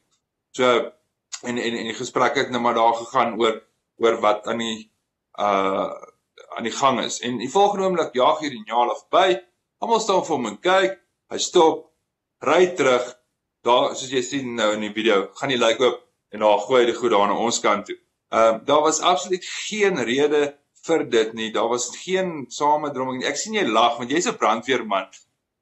[0.57, 0.71] So
[1.45, 3.61] en en en die gesprek het nou maar daar gegaan oor
[4.03, 4.89] oor wat aan die
[5.39, 5.93] uh
[6.57, 7.21] aan die gang is.
[7.21, 9.39] En die volgende oomblik jaag hier die Njala verby.
[9.79, 10.99] Almal staan vir hom en kyk.
[11.31, 11.85] Hy stop,
[12.43, 13.05] ry terug.
[13.63, 16.01] Daar soos jy sien nou in die video, gaan die lijk oop
[16.33, 17.99] en daar gooi hy die goed daar aan ons kant toe.
[18.29, 21.53] Ehm uh, daar was absoluut geen rede vir dit nie.
[21.53, 23.29] Daar was geen samedromming nie.
[23.29, 25.09] Ek sien jy lag want jy's 'n brandweerman.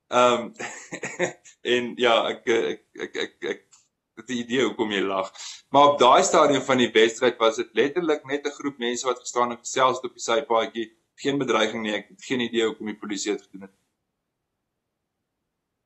[0.09, 0.53] Ehm um,
[1.75, 3.63] en ja, ek ek ek ek ek
[4.17, 5.33] het 'n idee hoekom jy lag.
[5.71, 9.19] Maar op daai stadium van die wedstryd was dit letterlik net 'n groep mense wat
[9.19, 10.93] gestaan en gesels op die sypaadjie.
[11.17, 11.95] Geen bedreiging nie.
[11.95, 13.77] Ek het geen idee hoekom die polisie dit gedoen het.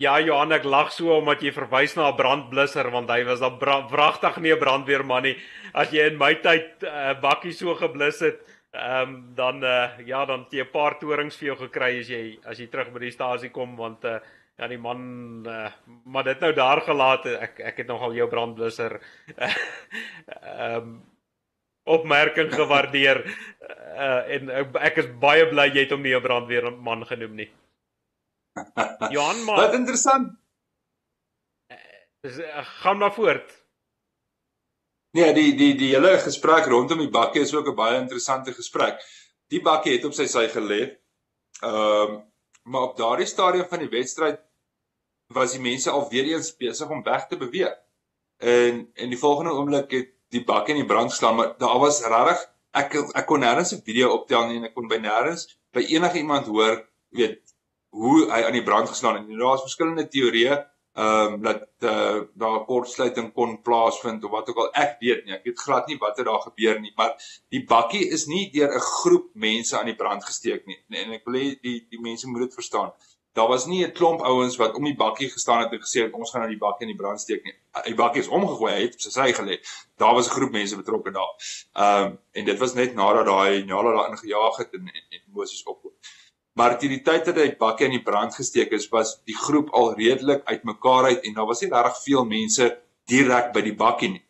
[0.01, 3.59] Ja Johan, ek lag so omdat jy verwys na 'n brandblusser want hy was dan
[3.61, 5.37] wragtig nie 'n brandweerman nie.
[5.75, 8.41] As jy in my tyd 'n uh, eh, bakkie so geblus het,
[8.73, 12.09] ehm um, dan uh, ja, dan het jy 'n paar torings vir jou gekry as
[12.09, 14.21] jy as jy terug by die stasie kom want uh,
[14.57, 15.71] ja die man uh,
[16.07, 19.01] maar dit nou daar gelaat ek ek het nogal jou brandblusser
[19.37, 21.03] ehm um,
[21.85, 23.25] opmerking gewaardeer
[23.99, 27.51] uh, en ek is baie bly jy het hom nie 'n brandweerman genoem nie.
[29.11, 30.39] Johan maar Wat interessant.
[32.21, 33.65] Dis uh, gaan maar voort.
[35.11, 39.01] Nee, die die die hele gesprek rondom die bakkie is ook 'n baie interessante gesprek.
[39.49, 40.83] Die bakkie het op sy sy gelê.
[41.61, 42.29] Ehm um,
[42.63, 44.39] maar op daardie stadium van die wedstryd
[45.27, 47.75] was die mense al weer eens besig om weg te beweeg.
[48.37, 52.03] En in die volgende oomblik het die bak in die brand geslaan, maar daar was
[52.05, 55.81] regtig ek ek kon nêrens 'n video optel nie en ek kon by nêrens by
[55.81, 57.50] enige iemand hoor, weet
[57.91, 59.29] hoe hy aan die brand geslaan het.
[59.29, 60.59] Daar was verskillende teorieë
[61.01, 64.73] ehm um, dat uh, daar kortsluiting kon plaasvind of wat ook al.
[64.73, 67.13] Ek weet nie ek weet glad nie wat het daar gebeur nie maar
[67.55, 70.79] die bakkie is nie deur 'n groep mense aan die brand gesteek nie.
[70.91, 72.91] En ek wil hê die die mense moet dit verstaan.
[73.33, 76.13] Daar was nie 'n klomp ouens wat om die bakkie gestaan het en gesê het
[76.13, 77.55] ons gaan nou die bakkie in die brand steek nie.
[77.85, 79.61] Die bakkie is omgegooi hy het op sy sy gelê.
[79.97, 81.33] Daar was 'n groep mense betrokke daar.
[81.75, 85.23] Ehm um, en dit was net nadat daai nadat daar ingejaag het en, en, en
[85.27, 85.93] Moses opkom
[86.61, 89.71] Maar teen die tyd dat hy bakkie in die brand gesteek is, was die groep
[89.79, 92.67] al redelik uitmekaar uit en daar was nie regtig veel mense
[93.09, 94.21] direk by die bakkie nie.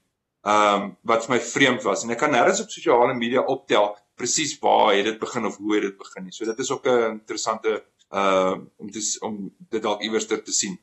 [0.47, 3.91] Ehm um, wat vir my vreemd was en ek kan nêrens op sosiale media optel
[4.21, 6.37] presies waar het dit begin of hoe het dit begin nie.
[6.37, 9.37] So dit is ook 'n interessante ehm uh, om te om
[9.75, 10.79] dit dalk iewers te sien.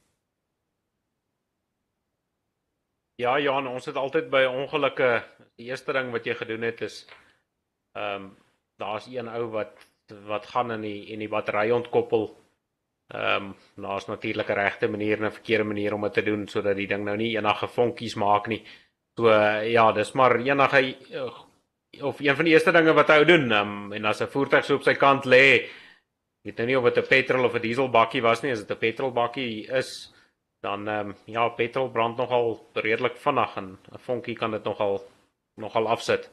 [3.15, 5.23] Ja, Jan, ons het altyd by ongelukke
[5.55, 7.05] die eerste ding wat jy gedoen het is
[7.93, 8.35] ehm um,
[8.77, 9.87] daar's een ou wat
[10.27, 12.29] wat gaan in die en die battery ontkoppel.
[13.13, 16.47] Ehm um, daar's natuurlik 'n regte manier en 'n verkeerde manier om dit te doen
[16.47, 18.63] sodat die ding nou nie enige vonkies maak nie.
[19.17, 19.29] So
[19.63, 20.95] ja, dis maar enige
[22.01, 24.75] of een van die eerste dinge wat hy doen, um, en as 'n voertuig so
[24.75, 25.69] op sy kant lê,
[26.43, 28.71] weet nou nie of dit 'n petrol of 'n diesel bakkie was nie, as dit
[28.71, 30.13] 'n petrol bakkie is,
[30.61, 35.01] dan ehm um, ja, petrol brand nogal redelik vinnig en 'n vonkie kan dit nogal
[35.55, 36.29] nogal afsit.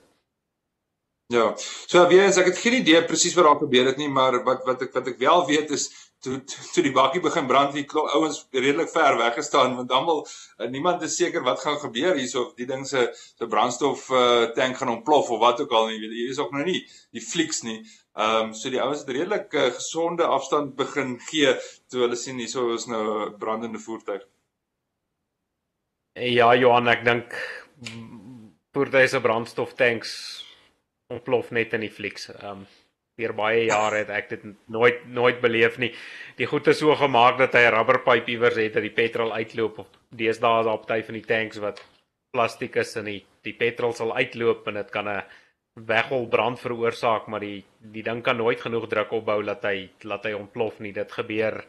[1.35, 1.53] Ja.
[1.91, 4.67] So weer eens ek het geen idee presies wat daar gebeur het nie, maar wat
[4.69, 5.89] wat ek wat ek wel weet is
[6.25, 7.85] toe toe die bakkie begin brand, die
[8.17, 12.15] ouens redelik ver weg gestaan want dan wil uh, niemand is seker wat gaan gebeur
[12.21, 15.91] hierso of die ding se se brandstof uh, tank gaan ontplof of wat ook al
[15.91, 15.99] nie.
[16.05, 16.81] Hier is ook nou nie
[17.11, 17.81] die flieks nie.
[18.15, 21.57] Ehm um, so die ouens het redelik uh, gesonde afstand begin gee
[21.91, 24.23] toe hulle sien hierso is nou 'n brandende voertuig.
[26.15, 27.35] Ja, Johan, ek dink
[28.75, 30.13] voertuie se brandstof tanks
[31.13, 32.31] ontplof net in die flieks.
[32.35, 32.67] Ehm um,
[33.15, 35.93] vir baie jare het ek dit nooit nooit beleef nie.
[36.39, 39.79] Die goed is so gemaak dat hy 'n rubberpyp iewers het dat die petrol uitloop
[39.79, 41.83] of deesdae is daar tyd van die tanks wat
[42.33, 45.23] plastiek is en die die petrol sal uitloop en dit kan 'n
[45.75, 50.25] weghol brand veroorsaak, maar die die ding kan nooit genoeg druk opbou dat hy laat
[50.25, 50.93] hy ontplof nie.
[50.93, 51.65] Dit gebeur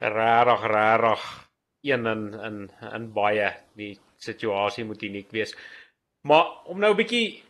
[0.00, 1.48] regtig regtig
[1.82, 5.56] een in in in baie die situasie moet uniek wees.
[6.28, 7.42] Maar om nou 'n bietjie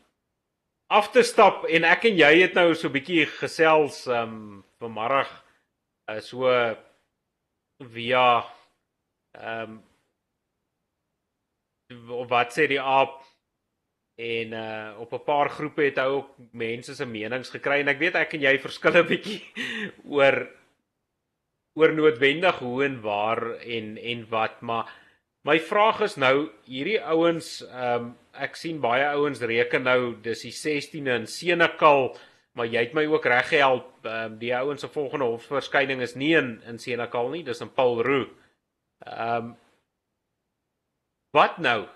[0.92, 5.30] af te stap en ek en jy het nou so 'n bietjie gesels um vanmiddag
[6.10, 6.48] uh, so
[7.94, 8.44] via
[9.52, 9.82] um
[12.32, 13.20] wat sê die aap
[14.16, 17.98] en uh op 'n paar groepe het hy ook mense se menings gekry en ek
[17.98, 19.40] weet ek en jy verskil 'n bietjie
[20.16, 20.48] oor
[21.74, 24.92] oor noodwendig hoe en waar en en wat maar
[25.42, 30.46] My vraag is nou hierdie ouens ehm um, ek sien baie ouens reken nou dis
[30.46, 32.12] die 16de in Senekal
[32.56, 36.34] maar jy het my ook reg gehelp ehm die ouens se volgende hofverskyning is nie
[36.36, 38.28] in in Senekal nie dis in Paulroo.
[39.06, 39.56] Ehm um,
[41.32, 41.86] Wat nou?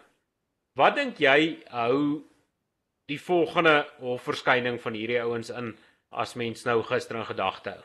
[0.80, 2.22] Wat dink jy hou
[3.10, 5.74] die volgende hofverskyning van hierdie ouens in
[6.10, 7.84] as mens nou gister in gedagte hou?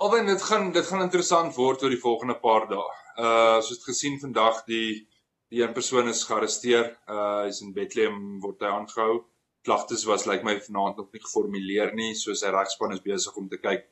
[0.00, 2.88] Alwen dit gaan dit gaan interessant word oor die volgende paar dae.
[3.20, 5.04] Uh soos het gesien vandag die
[5.50, 6.92] die een persoon is gearresteer.
[7.10, 9.24] Uh hy's in Bethlehem word hy aangehou.
[9.66, 13.36] Klagtes was lyk like my vanaand nog nie geformuleer nie, so sy regspan is besig
[13.36, 13.88] om te kyk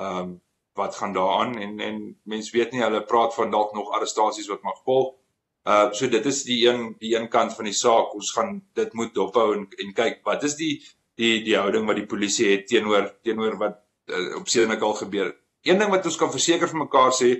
[0.00, 0.38] um
[0.78, 1.96] wat gaan daaraan en en
[2.32, 5.12] mense weet nie hulle praat van dalk nog arrestasies wat mag volg.
[5.66, 8.14] Uh so dit is die een die een kant van die saak.
[8.14, 10.74] Ons gaan dit moet dophou en en kyk wat is die
[11.20, 15.40] die die houding wat die polisie het teenoor teenoor wat uh, op Senekal gebeur het
[15.62, 17.30] een ding wat ons kan verseker vir mekaar sê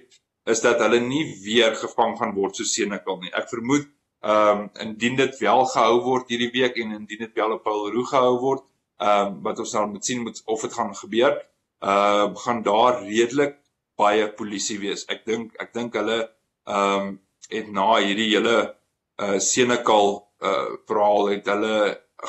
[0.44, 3.32] is dat hulle nie weer gevang gaan word so Senekal nie.
[3.32, 3.88] Ek vermoed
[4.20, 7.88] ehm um, indien dit wel gehou word hierdie week en indien dit wel op Paul
[7.92, 8.66] Roo gehou word,
[9.00, 11.38] ehm um, wat ons nou moet sien moet of dit gaan gebeur,
[11.80, 13.56] ehm uh, gaan daar redelik
[13.96, 15.06] baie polisie wees.
[15.08, 16.20] Ek dink ek dink hulle
[16.68, 17.18] ehm um,
[17.50, 18.56] het na hierdie hele
[19.20, 21.76] uh Senekal uh verhaal het hulle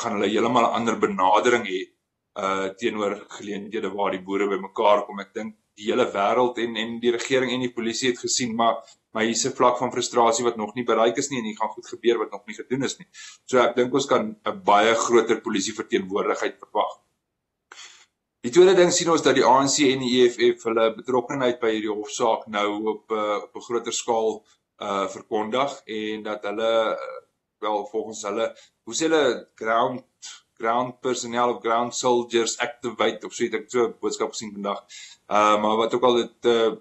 [0.01, 1.81] gaan hulle heeltemal 'n ander benadering hê
[2.43, 5.19] uh teenoor geleenthede waar die boere bymekaar kom.
[5.19, 8.81] Ek dink die hele wêreld en en die regering en die polisie het gesien maar
[9.11, 11.75] maar hier's 'n vlak van frustrasie wat nog nie bereik is nie en hier gaan
[11.75, 13.07] goed gebeur wat nog nie gedoen is nie.
[13.45, 16.91] So ek dink ons kan 'n baie groter polisie verteenwoordigheid verwag.
[18.41, 21.93] Die tweede ding sien ons dat die ANC en die EFF hulle betrokkeheid by hierdie
[21.93, 24.45] hofsaak nou op uh, op 'n groter skaal
[24.81, 27.19] uh verkondig en dat hulle uh,
[27.59, 28.47] wel volgens hulle
[28.83, 30.01] hoe sê hulle ground
[30.61, 34.79] ground personnel of ground soldiers activate of so het ek so 'n boodskap gesien vandag.
[35.37, 36.71] Uh maar wat ook al dit uh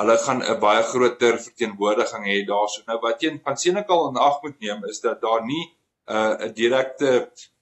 [0.00, 2.82] hulle gaan 'n baie groter verteenwoordiging hê daarso.
[2.86, 5.64] Nou wat jy van Senekal in ag moet neem is dat daar nie
[6.06, 7.10] 'n uh, 'n direkte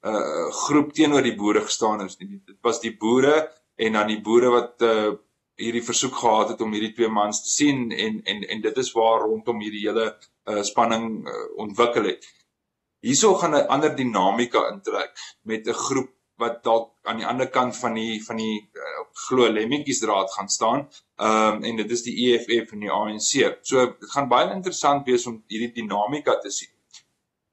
[0.02, 2.40] uh, groep teenoor die boere gestaan is nie.
[2.46, 5.12] Dit was die boere en dan die boere wat uh,
[5.58, 8.92] hierdie versoek gehad het om hierdie twee mans te sien en en en dit is
[8.92, 10.06] waar rondom hierdie hele
[10.48, 12.26] uh, spanning uh, ontwikkel het.
[13.00, 17.76] Hierso gaan 'n ander dinamika intrek met 'n groep wat dalk aan die ander kant
[17.76, 20.88] van die van die uh, glo lemmetjiesdraad gaan staan.
[21.16, 23.58] Ehm um, en dit is die EFF en die ANC.
[23.62, 26.70] So dit gaan baie interessant wees om hierdie dinamika te sien.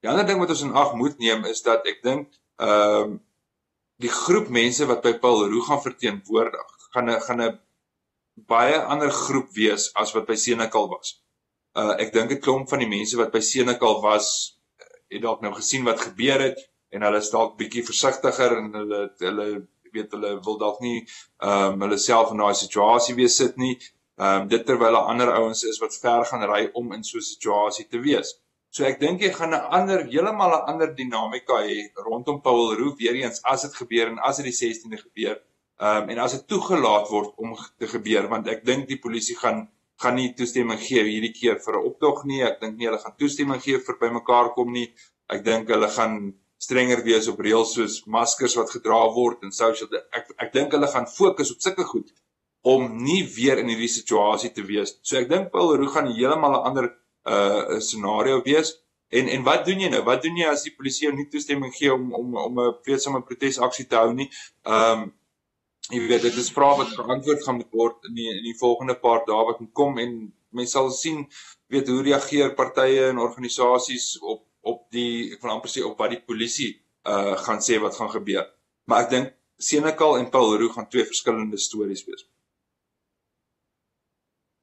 [0.01, 2.27] Die ander ding wat ons in ag moet neem is dat ek dink
[2.61, 3.21] ehm um,
[4.03, 7.59] die groep mense wat by Paul Roo gaan verteenwoordig, gaan 'n gaan 'n
[8.35, 11.21] baie ander groep wees as wat by Senekal was.
[11.75, 14.59] Uh ek dink 'n klomp van die mense wat by Senekal was
[15.09, 19.01] het dalk nou gesien wat gebeur het en hulle is dalk bietjie versigtiger en hulle
[19.19, 19.47] hulle
[19.95, 23.75] weet hulle wil dalk nie ehm um, hulle self in daai situasie weer sit nie.
[24.19, 27.17] Ehm um, dit terwyl daar ander ouens is wat ver gaan ry om in so
[27.17, 28.35] 'n situasie te wees.
[28.75, 31.77] So ek dink jy gaan 'n ander heeltemal 'n ander dinamika hê
[32.07, 35.37] rondom Paul Roo weer eens as dit gebeur en as dit die 16de gebeur.
[35.79, 39.37] Ehm um, en as dit toegelaat word om te gebeur want ek dink die polisie
[39.43, 39.69] gaan
[40.01, 42.41] gaan nie toestemming gee hierdie keer vir 'n optog nie.
[42.43, 44.93] Ek dink nie hulle gaan toestemming gee vir bymekaar kom nie.
[45.29, 49.89] Ek dink hulle gaan strenger wees op reëls soos maskers wat gedra word en social
[50.11, 52.11] ek ek dink hulle gaan fokus op sulke goed
[52.65, 54.95] om nie weer in hierdie situasie te wees.
[55.03, 56.87] So ek dink Paul Roo gaan heeltemal 'n ander
[57.25, 58.73] uh scenario wees.
[59.09, 60.03] En en wat doen jy nou?
[60.03, 63.21] Wat doen jy as die polisie jou nie toestemming gee om om om 'n vreedsame
[63.21, 64.29] protesaksie te hou nie?
[64.63, 65.13] Ehm um,
[65.93, 69.23] jy weet dit is vrae wat geantwoord gaan word in die in die volgende paar
[69.27, 70.17] dae wat kom en
[70.55, 71.25] mense sal sien
[71.73, 76.15] weet hoe reageer partye en organisasies op op die ek wil amper sê op wat
[76.15, 76.71] die polisie
[77.05, 78.47] uh gaan sê wat gaan gebeur.
[78.89, 82.25] Maar ek dink Senekal en Paul Roo gaan twee verskillende stories wees.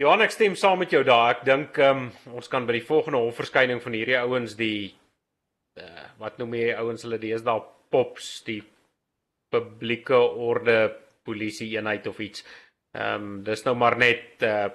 [0.02, 1.36] Johan, ek stem saam met jou daar.
[1.36, 4.90] Ek dink um, ons kan by die volgende hofverskyning van hierdie ouens die
[5.78, 7.62] uh wat noem jy ouens hulle daar
[7.94, 8.60] pops die
[9.52, 12.44] publieke orde polisie eenheid of iets.
[12.94, 14.70] Ehm um, dis nou maar net uh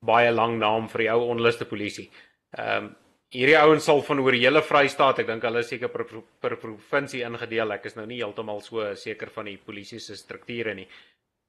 [0.00, 2.08] baie lang naam vir die ou onluste polisie.
[2.56, 2.90] Ehm um,
[3.30, 6.02] hierdie ouens sal van oor die hele Vrystaat, ek dink hulle is seker per,
[6.42, 7.76] per provinsie ingedeel.
[7.76, 10.88] Ek is nou nie heeltemal so seker van die polisie se strukture nie.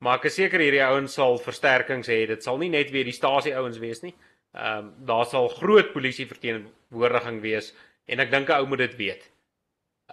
[0.02, 2.26] Maar ek is seker hierdie ouens sal versterkings hê.
[2.30, 4.14] Dit sal nie net weer die stasie ouens wees nie.
[4.54, 7.72] Ehm um, daar sal groot polisie verteenwoordiging wees
[8.08, 9.30] en ek dink 'n ou moet dit weet.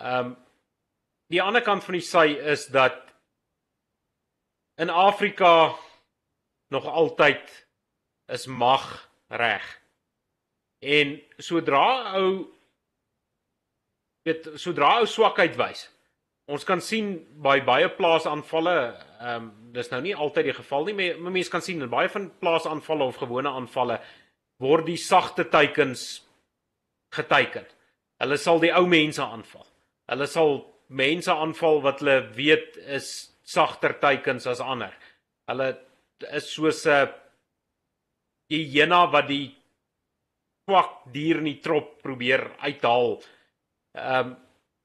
[0.01, 0.37] Ehm um,
[1.29, 3.08] die ander kant van die sy is dat
[4.79, 5.75] in Afrika
[6.69, 7.67] nog altyd
[8.27, 9.65] is mag reg.
[10.79, 12.47] En sodra ou
[14.23, 15.89] weet sodra ou swakheid wys.
[16.49, 18.77] Ons kan sien by baie plaasaanvalle,
[19.21, 22.09] ehm um, dis nou nie altyd die geval nie, maar mense kan sien in baie
[22.09, 23.99] van plaasaanvalle of gewone aanvalle
[24.59, 26.23] word die sagte teikens
[27.15, 27.67] geteken.
[28.19, 29.67] Hulle sal die ou mense aanval.
[30.09, 30.57] Hulle sal
[30.89, 33.11] mense aanval wat hulle weet is
[33.49, 34.93] sagter teikens as ander.
[35.49, 35.69] Hulle
[36.37, 37.09] is soos 'n
[38.51, 39.55] hyena wat die
[40.69, 43.23] swak dier in die trop probeer uithaal.
[43.97, 44.37] Ehm um,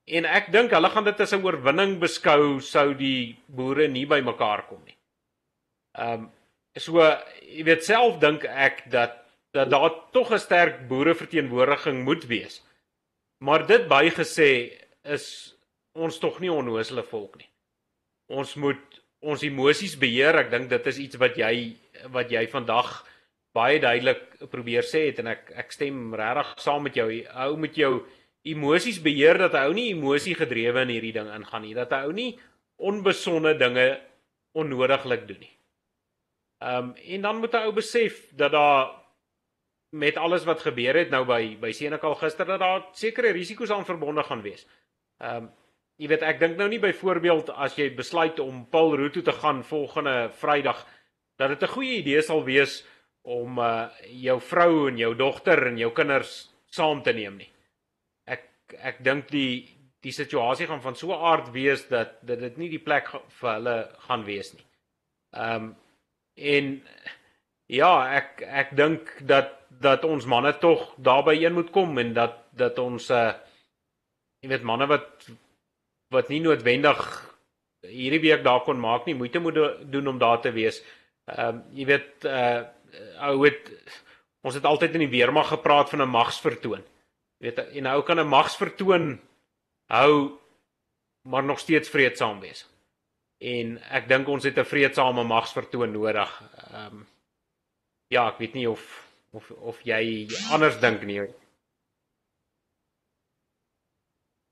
[0.04, 4.20] en ek dink hulle gaan dit as 'n oorwinning beskou sou die boere nie by
[4.22, 4.98] mekaar kom nie.
[5.98, 6.32] Ehm um,
[6.78, 7.00] so
[7.42, 9.20] jy weet self dink ek dat
[9.54, 12.62] dat daar tog 'n sterk boereverteenwoordiging moet wees.
[13.40, 14.52] Maar dit bygesê
[15.04, 15.56] is
[15.94, 17.50] ons tog nie onnoosele volk nie.
[18.34, 20.42] Ons moet ons emosies beheer.
[20.44, 21.54] Ek dink dit is iets wat jy
[22.14, 22.90] wat jy vandag
[23.54, 27.08] baie duidelik probeer sê het en ek ek stem regtig saam met jou.
[27.38, 27.94] Hou met jou
[28.44, 31.76] emosies beheer dat hy ou nie emosie gedrewe in hierdie ding ingaan nie.
[31.78, 32.32] Dat hy ou nie
[32.82, 33.88] onbesonde dinge
[34.58, 35.54] onnodiglik doen nie.
[36.64, 38.92] Ehm um, en dan moet hy ou besef dat daar
[39.94, 43.86] met alles wat gebeur het nou by by Senekal gister dat daar sekere risiko's aan
[43.86, 44.66] verbonde gaan wees.
[45.22, 45.52] Ehm um,
[46.02, 49.36] jy weet ek dink nou nie byvoorbeeld as jy besluit om Paul Roux toe te
[49.36, 50.86] gaan volgende Vrydag
[51.38, 52.84] dat dit 'n goeie idee sal wees
[53.22, 57.50] om uh jou vrou en jou dogter en jou kinders saam te neem nie.
[58.26, 58.44] Ek
[58.78, 59.70] ek dink die
[60.04, 63.08] die situasie gaan van so 'n aard wees dat dat dit nie die plek
[63.40, 63.78] vir hulle
[64.08, 64.66] gaan wees nie.
[65.34, 65.76] Ehm um,
[66.36, 66.84] en
[67.68, 72.36] ja, ek ek dink dat dat ons manne tog daarby een moet kom en dat
[72.52, 73.34] dat ons uh
[74.42, 75.30] jy weet manne wat
[76.14, 77.02] wat nie noodwendig
[77.84, 79.58] hierdie week daar kon maak nie, moeite moet
[79.92, 80.82] doen om daar te wees.
[81.32, 82.64] Ehm um, jy weet uh
[83.26, 83.70] ou het
[84.44, 86.84] ons het altyd in die weermag gepraat van 'n magsvertoon.
[87.40, 89.20] Jy weet en nou kan 'n magsvertoon
[89.88, 90.40] hou
[91.24, 92.68] maar nog steeds vreedsaam wees.
[93.40, 96.42] En ek dink ons het 'n vreedsame magsvertoon nodig.
[96.72, 97.08] Ehm um,
[98.08, 101.22] ja, ek weet nie of of of jy anders dink nie.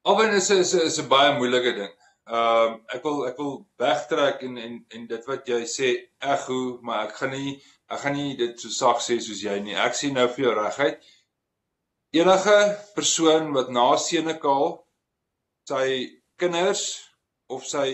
[0.03, 1.93] Alwen is is is 'n baie moeilike ding.
[2.35, 3.51] Ehm um, ek wil ek wil
[3.83, 5.89] wegtrek en en en dit wat jy sê
[6.33, 7.51] ego, maar ek gaan nie
[7.93, 9.77] ek gaan nie dit so sag sê soos jy nie.
[9.77, 10.97] Ek sien nou vir jou reguit.
[12.17, 12.57] Enige
[12.95, 14.73] persoon wat na Senekaal
[15.69, 15.85] sy
[16.41, 16.83] kinders
[17.47, 17.87] of sy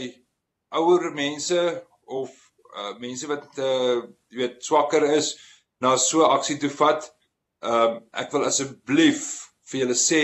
[0.71, 1.61] ouer mense
[2.07, 2.31] of
[2.77, 3.99] uh, mense wat uh,
[4.31, 5.35] jy weet swakker is
[5.83, 7.11] na so aksie toe vat,
[7.67, 9.25] ehm um, ek wil asseblief
[9.67, 10.23] vir julle sê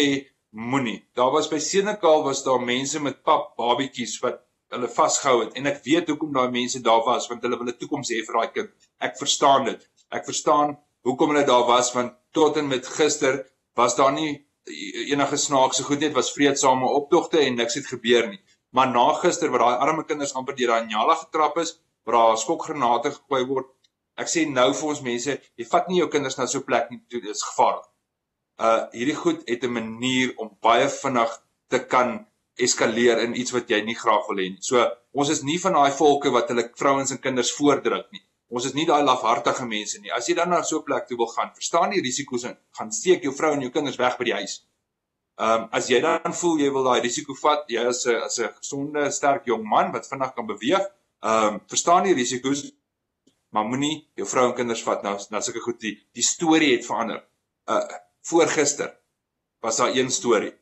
[0.53, 1.09] moenie.
[1.13, 4.41] Daar was by Senekal was daar mense met pap babetjies wat
[4.73, 7.77] hulle vasgehou het en ek weet hoekom daai mense daar was want hulle wil 'n
[7.77, 8.69] toekoms hê vir daai kind.
[8.99, 9.81] Ek verstaan dit.
[10.11, 10.77] Ek verstaan
[11.09, 13.45] hoekom hulle daar was want tot en met gister
[13.75, 14.45] was daar nie
[15.13, 18.41] enige snaakse goed net was vredesame optogte en niks het gebeur nie.
[18.71, 22.37] Maar na gister wat daai arme kinders amper deur daai Njala getrap is, waar daar
[22.37, 23.67] skokgranate gegooi word,
[24.17, 26.91] ek sê nou vir ons mense, jy vat nie jou kinders na so 'n plek
[26.91, 27.92] nie, dit is gevaarlik
[28.59, 31.31] uh hierdie goed het 'n manier om baie vinnig
[31.69, 32.25] te kan
[32.55, 34.61] eskaleer in iets wat jy nie graag wil hê nie.
[34.61, 38.21] So ons is nie van daai volke wat hulle vrouens en kinders voordruk nie.
[38.53, 40.11] Ons is nie daai lafhartige mense nie.
[40.13, 42.91] As jy dan na so 'n plek toe wil gaan, verstaan die risiko's en gaan
[42.91, 44.61] steek jou vrou en jou kinders weg by die huis.
[45.37, 48.53] Um as jy dan voel jy wil daai risiko vat, jy is 'n as 'n
[48.59, 50.85] gesonde, sterk jong man wat vinnig kan beweeg,
[51.21, 52.71] um verstaan die risiko's,
[53.51, 56.85] maar moenie jou vrou en kinders vat nou nou sulke goed die die storie het
[56.85, 57.23] verander.
[57.67, 57.81] Uh
[58.23, 58.91] Voorgister
[59.63, 60.53] was daar een storie.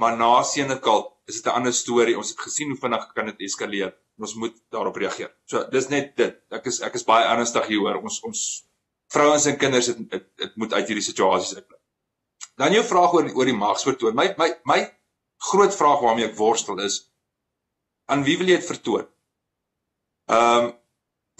[0.00, 2.16] Maar na Senekal is dit 'n ander storie.
[2.16, 3.96] Ons het gesien hoe vinnig kan dit eskaleer.
[4.18, 5.34] Ons moet daarop reageer.
[5.44, 6.36] So dis net dit.
[6.50, 8.02] Ek is ek is baie ernstig hier hoor.
[8.02, 8.40] Ons ons
[9.12, 11.78] vrouens en kinders het dit dit moet uit hierdie situasies uitbly.
[12.56, 14.14] Dan jou vraag oor oor die magsvertoon.
[14.14, 14.80] My my my
[15.50, 17.12] groot vraag waarmee ek worstel is
[18.06, 19.08] aan wie wil jy dit vertoon?
[20.30, 20.72] Ehm um,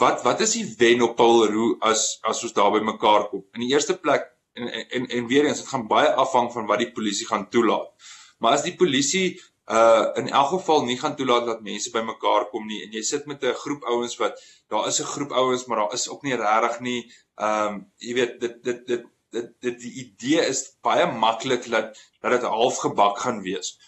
[0.01, 3.45] wat wat is die wen op Paul Roux as as ons daar by mekaar kom?
[3.55, 6.79] In die eerste plek en en en weer eens dit gaan baie afhang van wat
[6.79, 7.91] die polisie gaan toelaat.
[8.39, 9.41] Maar as die polisie
[9.71, 13.27] uh in elk geval nie gaan toelaat dat mense bymekaar kom nie en jy sit
[13.27, 16.35] met 'n groep ouens wat daar is 'n groep ouens maar daar is ook nie
[16.35, 21.07] regtig nie ehm um, jy weet dit dit dit dit dit die idee is baie
[21.07, 23.79] maklik dat dat dit half gebak gaan wees.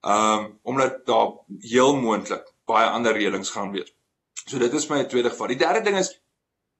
[0.00, 1.28] Ehm um, omdat daar
[1.60, 3.94] heel moontlik baie ander reëlings gaan wees.
[4.46, 5.46] So dit is my tweede geval.
[5.46, 6.21] Die derde ding is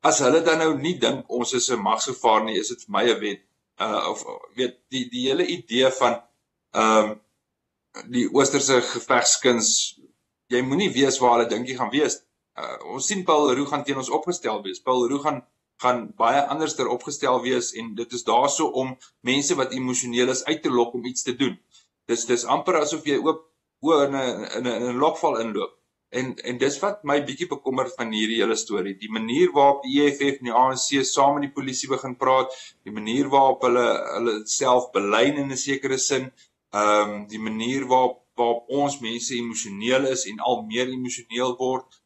[0.03, 3.05] as hulle dan nou nie dink ons is 'n magsgevaar nie, is dit vir my
[3.11, 3.43] 'n wet.
[3.81, 4.25] Uh of
[4.57, 6.21] weet die die hele idee van
[6.75, 7.21] ehm um,
[8.11, 9.69] die oosterse gevegskuns
[10.49, 12.19] jy moenie weet waar hulle dink jy gaan wees.
[12.59, 14.81] Uh ons sien Paul Roux gaan teen ons opgestel wees.
[14.81, 15.43] Paul Roux gaan
[15.83, 20.63] gaan baie anderster opgestel wees en dit is daarso om mense wat emosioneel is uit
[20.63, 21.57] te lok om iets te doen.
[22.07, 23.49] Dis dis amper asof jy oop
[23.83, 25.73] o in 'n in 'n lokval inloop.
[26.13, 28.97] En en dis wat my bietjie bekommer van hierdie hele storie.
[29.01, 32.53] Die manier waarop die EFF en die ANC saam met die polisie begin praat,
[32.85, 33.87] die manier waarop hulle
[34.17, 36.29] hulle self belyn in 'n sekere sin,
[36.73, 42.01] ehm um, die manier waarop waarop ons mense emosioneel is en al meer emosioneel word.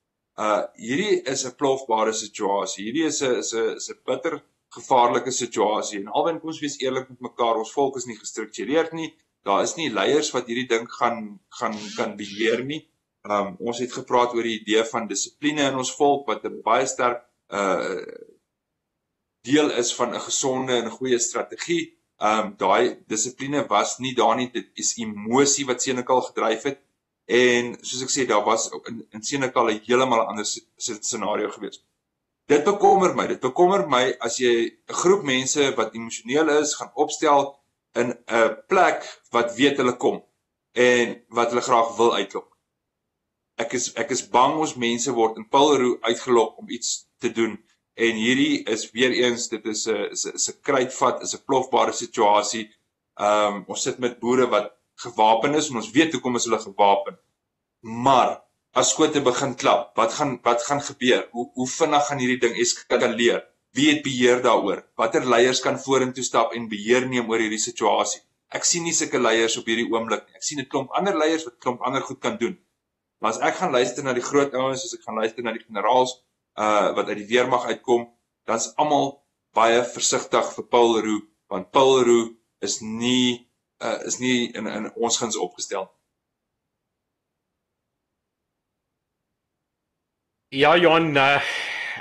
[0.45, 2.85] Uh hierdie is 'n plofbare situasie.
[2.87, 4.43] Hierdie is 'n is 'n is 'n bitter
[4.77, 6.01] gevaarlike situasie.
[6.01, 9.15] En alwen kom ons wees eerlik met mekaar, ons volk is nie gestruktureerd nie.
[9.45, 12.83] Daar is nie leiers wat hierdie ding gaan gaan kan beheer nie.
[13.27, 16.87] Um ons het gepraat oor die idee van dissipline in ons volk wat 'n baie
[16.87, 17.99] sterk uh
[19.47, 21.99] deel is van 'n gesonde en goeie strategie.
[22.21, 26.81] Um daai dissipline was nie daar nie, dit is emosie wat Senekal gedryf het.
[27.27, 30.47] En soos ek sê, daar was in, in Senekal 'n heeltemal ander
[30.77, 31.83] scenario gewees.
[32.47, 33.27] Dit bekommer my.
[33.27, 34.55] Dit bekommer my as jy
[34.89, 37.59] 'n groep mense wat emosioneel is, gaan opstel
[37.95, 40.23] in 'n plek wat weet hulle kom
[40.73, 42.56] en wat hulle graag wil uitlok
[43.65, 46.91] ek is ek is bang ons mense word in Paulroo uitgelok om iets
[47.23, 47.57] te doen
[47.97, 51.45] en hierdie is weer eens dit is 'n is 'n is 'n kruitvat is 'n
[51.49, 52.65] plofbare situasie.
[53.19, 54.73] Ehm um, ons sit met boere wat
[55.05, 57.19] gewapen is en ons weet hoekom is hulle gewapen.
[57.81, 58.31] Maar
[58.73, 61.29] as skote begin klap, wat gaan wat gaan gebeur?
[61.33, 63.41] Hoe hoe vinnig gaan hierdie ding eskaleer?
[63.77, 64.85] Wie het beheer daaroor?
[64.97, 68.21] Watter leiers kan vorentoe stap en beheer neem oor hierdie situasie?
[68.49, 70.37] Ek sien nie sulke leiers op hierdie oomblik nie.
[70.37, 72.59] Ek sien 'n klomp ander leiers wat klomp ander goed kan doen.
[73.19, 75.65] Maar as ek gaan luister na die groot ouens, as ek gaan luister na die
[75.65, 76.19] generaals
[76.61, 78.07] uh wat uit die weermag uitkom,
[78.49, 79.11] dan's almal
[79.57, 82.33] baie versigtig vir Paul Roux, want Paul Roux
[82.65, 83.47] is nie
[83.85, 85.89] uh is nie in in ons guns opgestel.
[90.55, 91.41] Ja Johan, uh,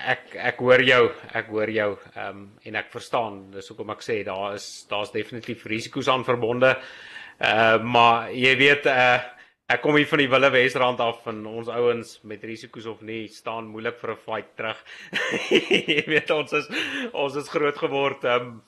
[0.05, 1.01] ek ek hoor jou,
[1.34, 1.89] ek hoor jou.
[2.13, 6.28] Ehm um, en ek verstaan, dis hoekom ek sê daar is daar's definitief risiko's aan
[6.28, 6.76] verbonde.
[7.39, 9.18] Uh maar jy weet uh
[9.72, 13.26] ek kom hier van die Wille Wesrand af en ons ouens met risiko's of nie
[13.34, 14.84] staan moeilik vir 'n fight terug.
[15.95, 16.70] jy weet ons is
[17.13, 18.61] ons is groot geword um,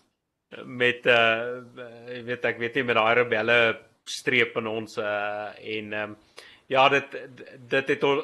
[0.65, 1.61] met uh
[2.09, 3.59] jy weet ek weet nie met daai rebelle
[4.07, 6.17] streep in ons uh en um,
[6.67, 7.15] ja dit
[7.69, 8.23] dit het uh,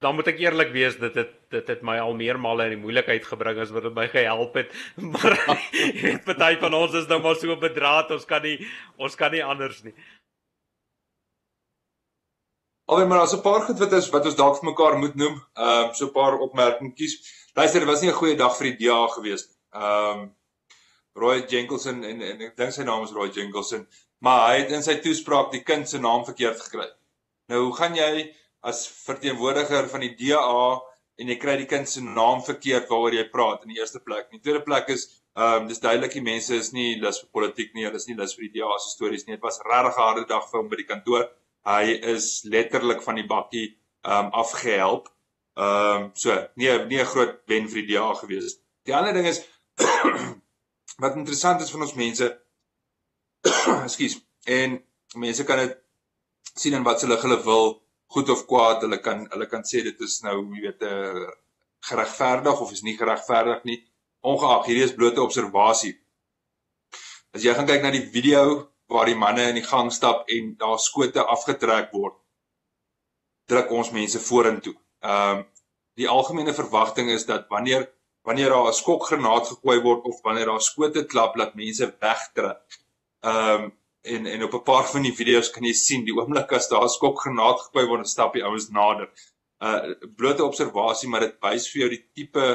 [0.00, 3.24] dan moet ek eerlik wees dit het dit het my al meermale in die moeilikheid
[3.24, 4.74] gebring as wat dit my gehelp het
[5.14, 5.36] maar
[5.72, 8.58] jy weet party van ons is nou maar so bedraad ons kan nie
[8.98, 9.94] ons kan nie anders nie
[12.90, 15.34] Alhoewel maar daar's 'n paar goed wat ons wat ons dalk vir mekaar moet noem.
[15.54, 17.12] Ehm um, so 'n paar opmerkingies.
[17.54, 19.58] Luister, dit was nie 'n goeie dag vir die DA gewees nie.
[19.82, 20.36] Ehm um,
[21.14, 23.86] Roy Jenkinson en en ek dink sy naam is Roy Jenkinson,
[24.18, 26.88] maar hy het in sy toespraak die kind se naam verkeerd gekry.
[27.48, 30.80] Nou, hoe gaan jy as verteenwoordiger van die DA
[31.18, 34.26] en jy kry die kind se naam verkeerd waaroor jy praat in die eerste plek?
[34.30, 37.30] In die tweede plek is ehm um, dis duidelik die mense is nie lus vir
[37.30, 39.36] politiek nie, hulle is nie lus vir die DA se stories nie.
[39.36, 41.30] Dit was regtig 'n harde dag vir hom by die kantoor
[41.68, 43.66] hy is letterlik van die bakkie
[44.02, 45.08] um afgehelp.
[45.56, 48.58] Um so nee nee 'n groot wen vir die DA gewees.
[48.84, 49.42] Die ander ding is
[51.02, 52.26] wat interessant is van ons mense
[53.86, 54.80] ekskuus en
[55.16, 55.76] mense kan dit
[56.54, 57.80] sien in wat hulle hulle wil
[58.14, 61.22] goed of kwaad hulle kan hulle kan sê dit is nou jy weet 'n uh,
[61.22, 61.30] eh,
[61.90, 63.78] geregverdig of is nie geregverdig nie
[64.20, 65.94] ongeag hierdie is blote observasie
[67.34, 70.54] as jy gaan kyk na die video waar die manne in die gang stap en
[70.58, 72.16] daar skote afgetrek word
[73.50, 74.76] druk ons mense vorentoe.
[75.06, 75.48] Ehm um,
[76.00, 77.82] die algemene verwagting is dat wanneer
[78.28, 82.78] wanneer daar 'n skokgranaat gegooi word of wanneer daar skote klap dat mense wegtrek.
[83.20, 83.72] Ehm um,
[84.02, 86.84] en en op 'n paar van die video's kan jy sien die oomblik as daar
[86.84, 89.08] 'n skokgranaat gegooi word, stap die ouens nader.
[89.58, 92.46] Uh blote observasie, maar dit wys vir jou die tipe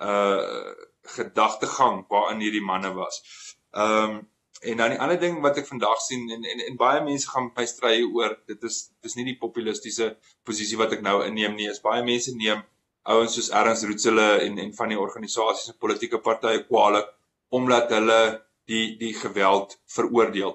[0.00, 0.74] uh
[1.16, 3.22] gedagtegang waarin hierdie manne was.
[3.70, 4.31] Ehm um,
[4.62, 7.48] En dan die ander ding wat ek vandag sien en en en baie mense gaan
[7.48, 10.12] met my stry oor dit is dis nie die populistiese
[10.46, 11.70] posisie wat ek nou inneem nie.
[11.70, 12.62] Is baie mense neem
[13.14, 17.08] ouens soos Ernst Rootsele en en van die organisasies en politieke partye kwaliek
[17.58, 18.20] omdat hulle
[18.70, 20.54] die die geweld veroordeel.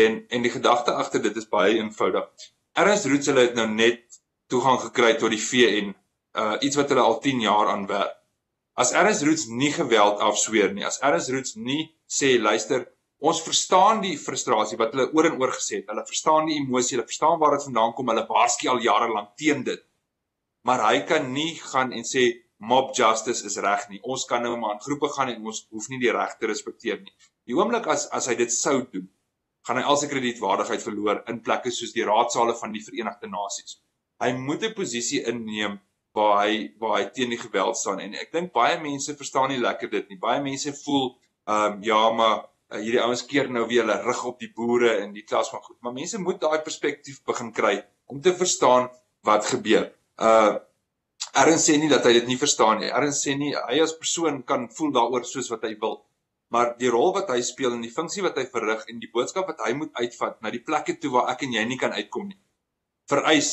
[0.00, 2.28] En en die gedagte agter dit is baie eenvoudig.
[2.76, 4.20] Ernst Rootsele het nou net
[4.52, 5.94] toegang gekry tot die VN,
[6.36, 8.12] uh iets wat hulle al 10 jaar aan werk.
[8.76, 12.84] As Ernst Roots nie geweld afsweer nie, as Ernst Roots nie sê luister
[13.24, 15.86] Ons verstaan die frustrasie wat hulle oor en oor gesê het.
[15.88, 18.10] Hulle verstaan die emosie, hulle verstaan waar dit vandaan kom.
[18.12, 19.82] Hulle waarsku al jare lank teen dit.
[20.68, 22.26] Maar hy kan nie gaan en sê
[22.58, 24.00] mob justice is reg nie.
[24.02, 27.00] Ons kan nou maar in groepe gaan en ons hoef nie die reg te respekteer
[27.00, 27.12] nie.
[27.48, 29.06] Die oomblik as as hy dit sou doen,
[29.66, 33.78] gaan hy al sy kredietwaardigheid verloor in plekke soos die raadsale van die Verenigde Nasies.
[34.22, 35.80] Hy moet 'n posisie inneem
[36.16, 39.60] waar hy waar hy teen die geweld staan en ek dink baie mense verstaan nie
[39.60, 40.18] lekker dit nie.
[40.18, 44.24] Baie mense voel ehm um, ja, maar uh, hierdie ouens keer nou weer hulle rug
[44.32, 45.78] op die boere en die klas van goed.
[45.80, 48.90] Maar mense moet daai perspektief begin kry om te verstaan
[49.26, 49.92] wat gebeur.
[50.16, 50.56] Uh
[51.36, 52.88] Aaron sê nie dat hy dit nie verstaan nie.
[52.88, 55.98] Aaron sê nie hy as persoon kan voel daaroor soos wat hy wil.
[56.54, 59.48] Maar die rol wat hy speel en die funksie wat hy verrig en die boodskap
[59.50, 62.30] wat hy moet uitvat na die plekke toe waar ek en jy nie kan uitkom
[62.30, 62.38] nie.
[63.10, 63.50] Vereis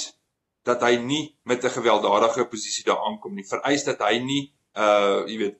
[0.64, 3.44] dat hy nie met 'n gewelddadige posisie daar aankom nie.
[3.44, 4.44] Vereis dat hy nie
[4.76, 5.58] uh jy weet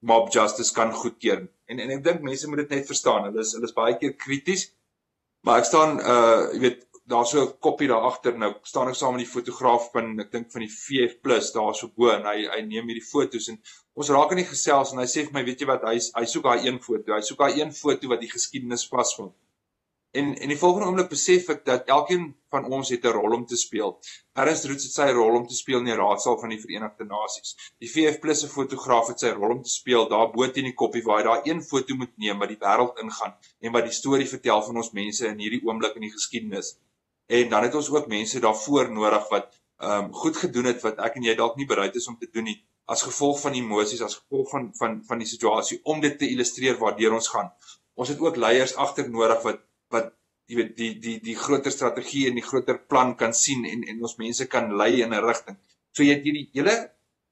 [0.00, 1.46] mob justice kan goedkeur.
[1.70, 3.26] En en ek dink mense moet dit net verstaan.
[3.28, 4.70] Hulle is hulle is baie keer krities.
[5.46, 8.98] Maar ek staan uh jy weet daar's so 'n koppie daar agter nou staan ek
[8.98, 12.38] saam met die fotograaf van ek dink van die VF+ daar so bo en hy
[12.54, 13.58] hy neem hierdie fotos en
[13.94, 16.24] ons raak in die gesels en hy sê vir my weet jy wat hy hy
[16.32, 17.14] soek daai een foto.
[17.16, 19.32] Hy soek daai een foto wat die geskiedenis vasvang.
[20.12, 23.44] En en die volgende oomblik besef ek dat elkeen van ons het 'n rol om
[23.46, 23.90] te speel.
[24.42, 27.50] Ernst Roots het sy rol om te speel in die raadsaal van die Verenigde Nasies.
[27.78, 31.02] Die VF+ se fotograaf het sy rol om te speel daar bo teen die koppie
[31.02, 34.26] waar hy daai een foto moet neem wat die wêreld ingaan en wat die storie
[34.34, 36.74] vertel van ons mense in hierdie oomblik in die geskiedenis.
[37.26, 40.98] En dan het ons ook mense daarvoor nodig wat ehm um, goed gedoen het wat
[40.98, 42.58] ek en jy dalk nie bereid is om te doen nie
[42.90, 46.78] as gevolg van emosies, as gevolg van van van die situasie om dit te illustreer
[46.78, 47.52] waartoe ons gaan.
[47.94, 49.60] Ons het ook leiers agter nodig wat
[49.94, 50.12] wat
[50.50, 54.02] jy weet die die die groter strategie en die groter plan kan sien en en
[54.02, 55.56] ons mense kan lei in 'n rigting.
[55.92, 56.76] So jy het hierdie hele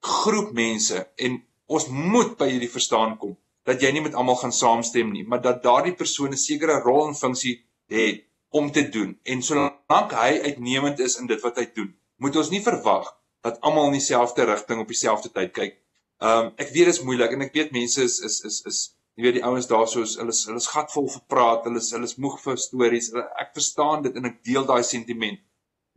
[0.00, 3.36] groep mense en ons moet by hierdie verstaan kom
[3.68, 7.08] dat jy nie met almal gaan saamstem nie, maar dat daardie persoon 'n sekere rol
[7.08, 7.56] en funksie
[7.88, 9.18] het om te doen.
[9.24, 13.10] En solank hy uitnemend is in dit wat hy doen, moet ons nie verwag
[13.42, 15.74] dat almal in dieselfde rigting op dieselfde tyd kyk.
[16.18, 18.78] Ehm um, ek weet dit is moeilik en ek weet mense is is is is
[19.18, 22.06] jy weet die ouens daarsoos hulle is hulle is gatvol vir praat, hulle is hulle
[22.06, 23.10] is moeg vir stories.
[23.42, 25.40] Ek verstaan dit en ek deel daai sentiment.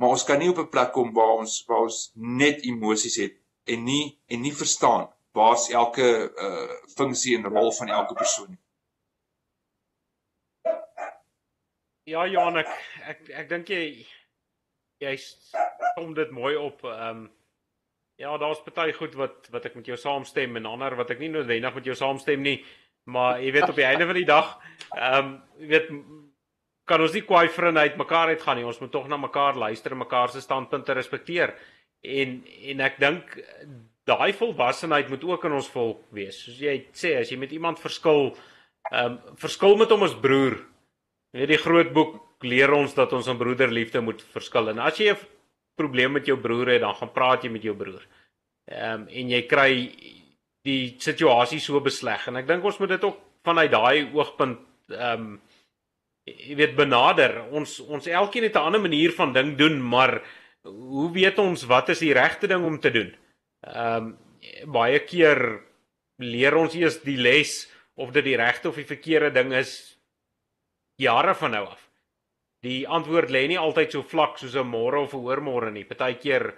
[0.02, 3.38] Maar ons kan nie op 'n plek kom waar ons waar ons net emosies het
[3.70, 5.06] en nie en nie verstaan
[5.38, 6.08] waar's elke
[6.48, 8.62] uh funksie en rol van elke persoon nie.
[12.10, 12.74] Ja, Jan, ek
[13.06, 14.08] ek ek dink jy
[15.00, 15.14] jy
[15.96, 16.84] kom dit mooi op.
[16.84, 17.30] Ehm um,
[18.18, 21.30] ja, daar's party goed wat wat ek met jou saamstem en ander wat ek nie
[21.30, 22.58] noodwendig met jou saamstem nie,
[23.04, 24.58] maar jy weet op die einde van die dag,
[24.96, 25.32] ehm um,
[25.62, 25.90] jy weet
[26.90, 28.68] kan ons nie kwaai vriendheid mekaar uitgaan nie.
[28.68, 31.54] Ons moet tog na mekaar luister en mekaar se standpunte respekteer.
[32.02, 32.42] En
[32.72, 33.38] en ek dink
[34.10, 36.40] daai volwassenheid moet ook in ons volk wees.
[36.46, 38.34] Soos jy sê, as jy met iemand verskil,
[38.92, 40.58] ehm um, verskil met hom as broer.
[41.32, 44.74] Jy weet die groot boek leer ons dat ons aan broederliefde moet verskil.
[44.74, 45.28] En as jy 'n
[45.78, 48.02] probleem met jou broer het, dan gaan praat jy met jou broer.
[48.68, 49.72] Ehm um, en jy kry
[50.66, 54.60] die situasie so besleg en ek dink ons moet dit ook vanuit daai oogpunt
[54.92, 55.42] ehm um,
[56.26, 57.40] jy weet benader.
[57.50, 60.22] Ons ons elkeen het 'n ander manier van ding doen, maar
[60.64, 63.16] hoe weet ons wat is die regte ding om te doen?
[63.66, 64.18] Ehm um,
[64.66, 65.62] baie keer
[66.18, 69.98] leer ons eers die les of dit die regte of die verkeerde ding is
[70.96, 71.90] jare van nou af.
[72.62, 75.86] Die antwoord lê nie altyd so vlak soos 'n môre of 'n oormôre nie.
[75.86, 76.54] Partykeer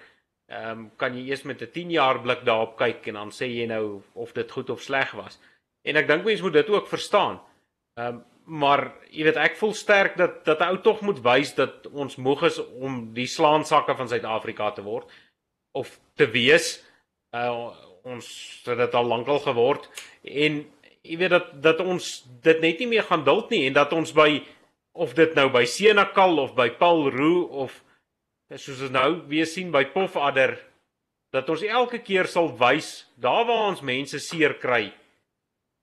[0.54, 3.48] ehm um, kan jy eers met 'n 10 jaar blik daarop kyk en dan sê
[3.50, 5.40] jy nou of dit goed of sleg was.
[5.82, 7.42] En ek dink mense moet dit ook verstaan.
[7.98, 11.56] Ehm um, maar jy weet ek voel sterk dat dat 'n ou tog moet wys
[11.56, 15.08] dat ons moeg is om die slaansakke van Suid-Afrika te word
[15.72, 16.84] of te wees
[17.32, 17.72] uh
[18.04, 18.28] ons
[18.66, 19.88] het dit al lankal geword
[20.24, 20.66] en
[21.02, 24.12] jy weet dat dat ons dit net nie meer gaan duld nie en dat ons
[24.12, 24.44] by
[24.92, 27.84] of dit nou by Senekal of by Paul Roo of
[28.58, 30.58] soos ons nou weer sien by Pofadder
[31.34, 34.92] dat ons elke keer sal wys daar waar ons mense seer kry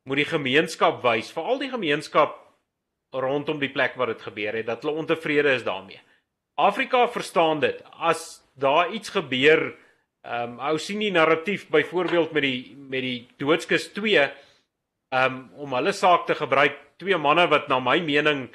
[0.07, 2.37] moet die gemeenskap wys veral die gemeenskap
[3.13, 5.99] rondom die plek waar dit gebeur het dat hulle ontevrede is daarmee.
[6.55, 7.83] Afrika verstaan dit.
[7.99, 9.73] As daar iets gebeur
[10.21, 14.33] Ehm um, ou sien die narratief byvoorbeeld met die met die doodskus 2 ehm
[15.25, 16.77] um, om hulle saak te gebruik.
[17.01, 18.51] Twee manne wat na my mening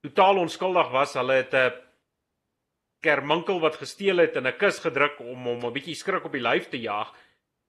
[0.00, 1.76] totaal onskuldig was hulle het 'n
[3.00, 6.42] kerminkel wat gesteel het in 'n kus gedruk om hom 'n bietjie skrik op die
[6.42, 7.12] lyf te jaag.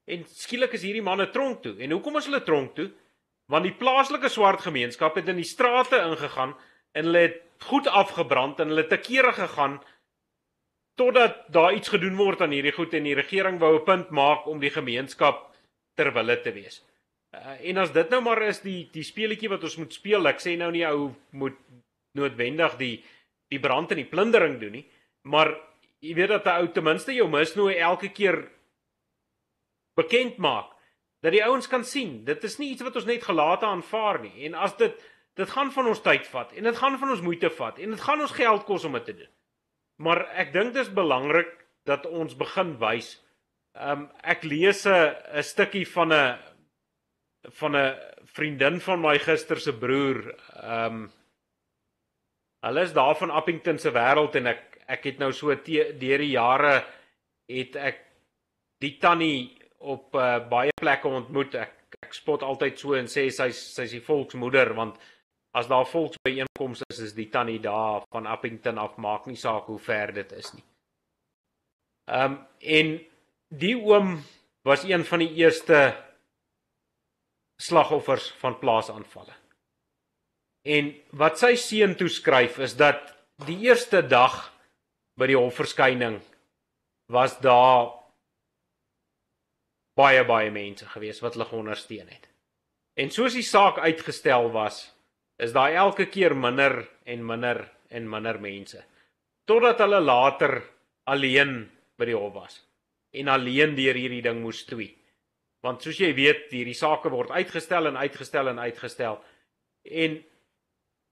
[0.08, 1.76] En skielik is hierdie manne tronk toe.
[1.80, 2.92] En hoekom is hulle tronk toe?
[3.48, 6.56] Want die plaaslike swart gemeenskap het in die strate ingegaan
[6.92, 9.82] en hulle het goed afgebrand en hulle te kere gegaan
[10.96, 14.48] totdat daar iets gedoen word aan hierdie goed en die regering wou 'n punt maak
[14.48, 15.52] om die gemeenskap
[15.96, 16.84] ter wille te wees.
[17.32, 20.42] Uh, en as dit nou maar is die die speletjie wat ons moet speel, ek
[20.44, 21.58] sê nou nie ou moet
[22.20, 23.04] noodwendig die
[23.52, 24.86] die brand en die plundering doen nie,
[25.22, 25.54] maar
[26.02, 28.52] jy weet dat 'n ou ten minste jou misnooi elke keer
[29.96, 30.72] bekend maak
[31.22, 34.46] dat die ouens kan sien, dit is nie iets wat ons net gelate aanvaar nie.
[34.46, 35.10] En as dit
[35.40, 38.02] dit gaan van ons tyd vat en dit gaan van ons moeite vat en dit
[38.04, 39.30] gaan ons geld kos om dit te doen.
[40.04, 41.54] Maar ek dink dit is belangrik
[41.88, 43.14] dat ons begin wys.
[43.78, 46.38] Ehm um, ek lees 'n stukkie van 'n
[47.60, 47.96] van 'n
[48.26, 50.36] vriendin van my gister se broer.
[50.56, 51.12] Ehm um,
[52.66, 56.34] hulle is daar van Appington se wêreld en ek ek het nou so deur die
[56.34, 56.76] jare
[57.52, 58.02] het ek
[58.82, 61.56] die tannie op uh, baie plekke ontmoet.
[61.56, 65.00] Ek ek spot altyd so en sê sy's sy's die volksmoeder want
[65.58, 69.80] as daar volksbyeenkomste is, is die tannie daar van Appington af maak nie saak hoe
[69.80, 70.64] ver dit is nie.
[72.12, 72.94] Ehm um, en
[73.52, 74.16] die oom
[74.64, 75.82] was een van die eerste
[77.62, 79.36] slagoffers van plaasaanvalle.
[80.66, 83.12] En wat sy seun toeskryf is dat
[83.46, 84.51] die eerste dag
[85.22, 86.18] by die hofverskyning
[87.14, 87.92] was daar
[90.00, 92.26] baie baie mense gewees wat hulle ondersteun het.
[92.98, 94.88] En soos die saak uitgestel was,
[95.38, 98.82] is daar elke keer minder en minder en minder mense
[99.50, 100.62] totdat hulle later
[101.12, 101.66] alleen
[102.00, 102.60] by die hof was
[103.12, 104.88] en alleen deur hierdie ding moes stoei.
[105.62, 109.20] Want soos jy weet, hierdie saake word uitgestel en uitgestel en uitgestel.
[109.84, 110.16] En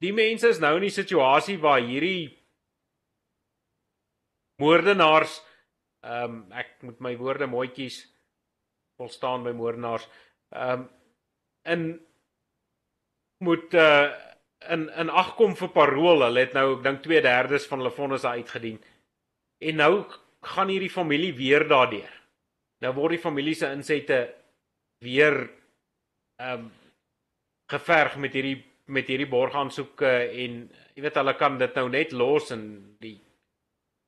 [0.01, 2.38] die mense is nou in 'n situasie waar hierdie
[4.59, 5.39] moordenaars
[6.05, 8.01] ehm um, ek moet my woorde mooi kies
[8.99, 10.07] vol staan by moordenaars
[10.55, 10.89] ehm um,
[11.73, 11.85] in
[13.43, 14.09] moet uh
[14.67, 16.23] in in ag kom vir parol.
[16.25, 18.79] Hulle het nou ek dink 2/3 van hulle vonnis uitgedien.
[19.63, 19.93] En nou
[20.41, 22.11] gaan hierdie familie weer daardeur.
[22.83, 24.19] Nou word die familie se insette
[25.03, 25.49] weer
[26.39, 26.71] ehm um,
[27.71, 30.09] geverg met hierdie met hierdie borgaansoeke
[30.43, 30.53] en
[30.95, 32.63] jy weet hulle kan dit nou net los en
[32.99, 33.19] die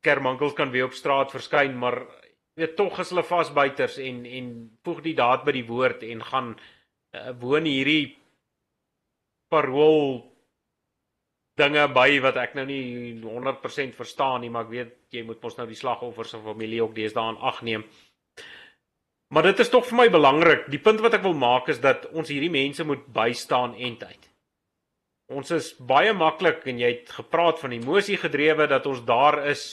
[0.05, 2.01] kermankels kan weer op straat verskyn, maar
[2.57, 4.49] weet tog is hulle vasbuiters en en
[4.83, 8.17] voeg die daad by die woord en gaan uh, woon hierdie
[9.51, 10.21] parol
[11.59, 15.57] dinge by wat ek nou nie 100% verstaan nie, maar ek weet jy moet mos
[15.59, 17.85] nou die slagoffers se familie ook deesdae aan ag neem.
[19.31, 20.65] Maar dit is tog vir my belangrik.
[20.71, 24.27] Die punt wat ek wil maak is dat ons hierdie mense moet bystaan en tyd.
[25.31, 29.63] Ons is baie maklik en jy het gepraat van emosie gedrewe dat ons daar is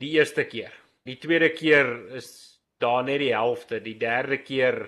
[0.00, 0.72] die eerste keer.
[1.06, 3.80] Die tweede keer is daar net die helfte.
[3.84, 4.82] Die derde keer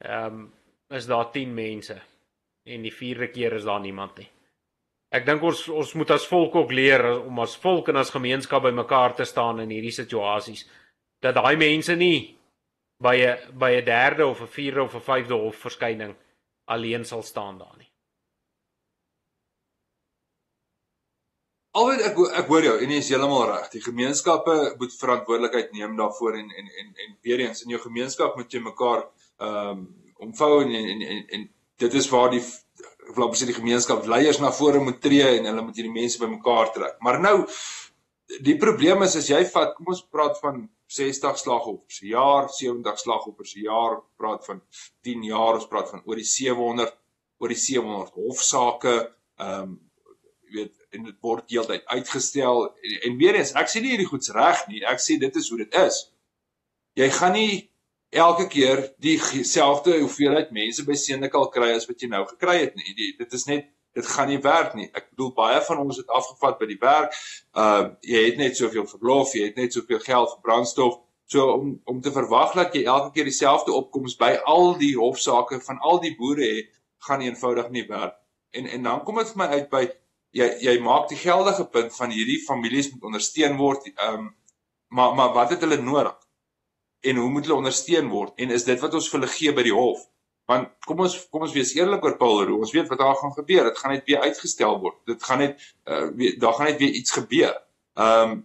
[0.00, 0.48] ehm um,
[0.90, 1.94] is daar 10 mense
[2.66, 4.26] en die vierde keer is daar niemand nie.
[5.14, 8.64] Ek dink ons ons moet as volk ook leer om as volk en as gemeenskap
[8.66, 10.64] bymekaar te staan in hierdie situasies
[11.22, 12.34] dat daai mense nie
[13.02, 16.16] by 'n by 'n derde of 'n vierde of 'n vyfde hof verskyning
[16.66, 17.89] alleen sal staan daar nie.
[21.70, 23.66] Alhoewel ek ek hoor jou en jy is heeltemal reg.
[23.70, 28.38] Die gemeenskappe moet verantwoordelikheid neem daarvoor en en en en weer eens in jou gemeenskap
[28.38, 29.84] moet jy mekaar ehm um,
[30.26, 31.44] omvou en en en en
[31.80, 35.62] dit is waar die vlak presies die gemeenskap leiers na vore moet tree en hulle
[35.66, 36.96] moet hierdie mense bymekaar trek.
[37.06, 37.36] Maar nou
[38.46, 42.98] die probleem is as jy vat kom ons praat van 60 slagoffers per jaar, 70
[42.98, 44.58] slagoffers per jaar, praat van
[45.06, 46.98] 10 jaar, ons praat van oor die 700
[47.40, 48.96] oor die 700 hofsaake,
[49.38, 49.78] ehm um,
[50.52, 52.68] weet en dit word heeltyd uitgestel.
[52.68, 54.84] En, en weer eens ek sê nie hierdie goeds reg nie.
[54.86, 56.00] Ek sê dit is hoe dit is.
[56.98, 57.52] Jy gaan nie
[58.10, 62.94] elke keer dieselfde hoeveelheid mense by Senekal kry as wat jy nou gekry het nie.
[62.96, 64.88] Die, dit is net dit gaan nie werk nie.
[64.94, 67.14] Ek bedoel baie van ons het afgevat by die werk.
[67.58, 70.98] Uh jy het net soveel verlof jy het net soveel geld vir brandstof.
[71.30, 75.60] So om om te verwag dat jy elke keer dieselfde opkomste by al die hofsaake
[75.66, 76.70] van al die boere het
[77.06, 78.16] gaan eenvoudig nie werk.
[78.50, 79.84] En en dan kom dit vir my uit by
[80.36, 83.90] jy jy maak die geldige punt van hierdie families moet ondersteun word.
[83.94, 84.28] Ehm um,
[84.90, 86.16] maar maar wat het hulle nodig?
[87.00, 88.32] En hoe moet hulle ondersteun word?
[88.36, 90.02] En is dit wat ons vir hulle gee by die hof?
[90.50, 92.58] Want kom ons kom ons wees eerlik oor Paul Roo.
[92.58, 93.70] Ons weet wat daar gaan gebeur.
[93.70, 94.98] Dit gaan net weer uitgestel word.
[95.06, 97.54] Dit gaan net uh, weer, daar gaan net weer iets gebeur.
[97.98, 98.38] Ehm um,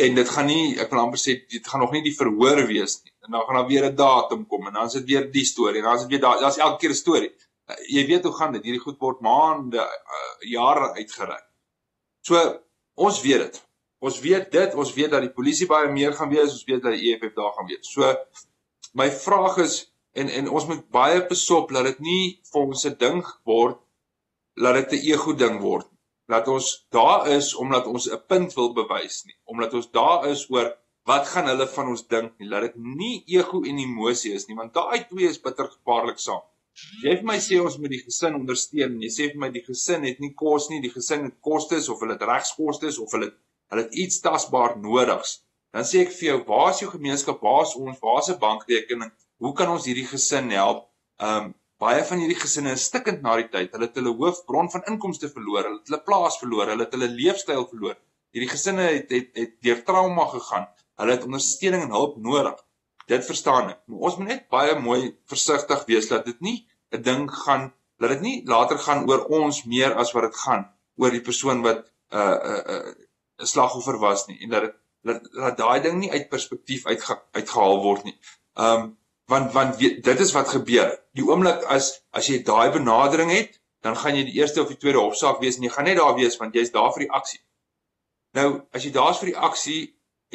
[0.00, 3.02] en dit gaan nie ek wil amper sê dit gaan nog nie die verhoor wees
[3.04, 3.12] nie.
[3.26, 5.82] En dan gaan daar weer 'n datum kom en dan is dit weer die storie.
[5.82, 6.40] En dan is dit weer daar.
[6.40, 7.32] Daar's elke keer 'n storie
[7.88, 11.46] jy weet hoe gaan dit hierdie goed word maande uh, jare uitgereik.
[12.26, 12.40] So
[12.94, 13.60] ons weet dit.
[14.00, 16.96] Ons weet dit, ons weet dat die polisie baie meer gaan wees, ons weet dat
[16.96, 17.84] die EFF daar gaan wees.
[17.92, 18.14] So
[18.96, 19.76] my vraag is
[20.16, 23.78] en en ons moet baie besop dat dit nie vir ons 'n ding word
[24.56, 25.86] dat dit 'n ego ding word.
[26.28, 30.50] Dat ons daar is omdat ons 'n punt wil bewys nie, omdat ons daar is
[30.50, 32.48] oor wat gaan hulle van ons dink nie.
[32.48, 36.42] Laat dit nie ego en emosie is nie, want daai twee is bitter gevaarlik saam.
[37.04, 38.98] Jy vir my sê ons moet die gesin ondersteun.
[39.04, 42.02] Jy sê vir my die gesin het nie kos nie, die gesin het kostes of
[42.04, 43.30] hulle het regskostes of hulle
[43.70, 45.38] hulle het iets tasbaar nodigs.
[45.74, 47.42] Dan sê ek vir jou, waar is jou gemeenskap?
[47.46, 48.00] Waar is ons?
[48.02, 49.12] Waar is 'n bankrekening?
[49.38, 50.88] Hoe kan ons hierdie gesin help?
[51.18, 53.72] Um baie van hierdie gesinne is stikkend na die tyd.
[53.72, 57.08] Hulle het hulle hoofbron van inkomste verloor, hulle het hulle plaas verloor, hulle het hulle
[57.08, 57.96] leefstyl verloor.
[58.34, 60.66] Hierdie gesinne het het, het deur trauma gegaan.
[61.00, 62.58] Hulle het ondersteuning en hulp nodig.
[63.08, 63.80] Dit verstaan ek.
[63.86, 65.00] Maar ons moet net baie mooi
[65.32, 66.58] versigtig wees dat dit nie
[66.92, 70.68] 'n ding gaan dat dit nie later gaan oor ons meer as wat dit gaan
[70.96, 72.94] oor die persoon wat 'n uh, 'n uh, 'n
[73.42, 77.22] uh, slagoffer was nie en dat dit dat, dat daai ding nie uit perspektief uitge,
[77.32, 78.16] uitgehaal word nie.
[78.54, 78.96] Um
[79.30, 80.90] want want weet, dit is wat gebeur.
[81.14, 84.80] Die oomblik as as jy daai benadering het, dan gaan jy die eerste of die
[84.80, 87.40] tweede hofsaak wees en jy gaan net daar wees want jy's daar vir die aksie.
[88.36, 89.80] Nou, as jy daar's vir die aksie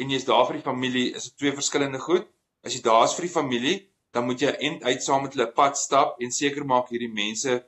[0.00, 2.26] en jy's daar vir die familie, is dit twee verskillende goed.
[2.64, 3.76] As jy daar's vir die familie,
[4.10, 7.58] dan moet jy end uit saam met hulle pad stap en seker maak hierdie mense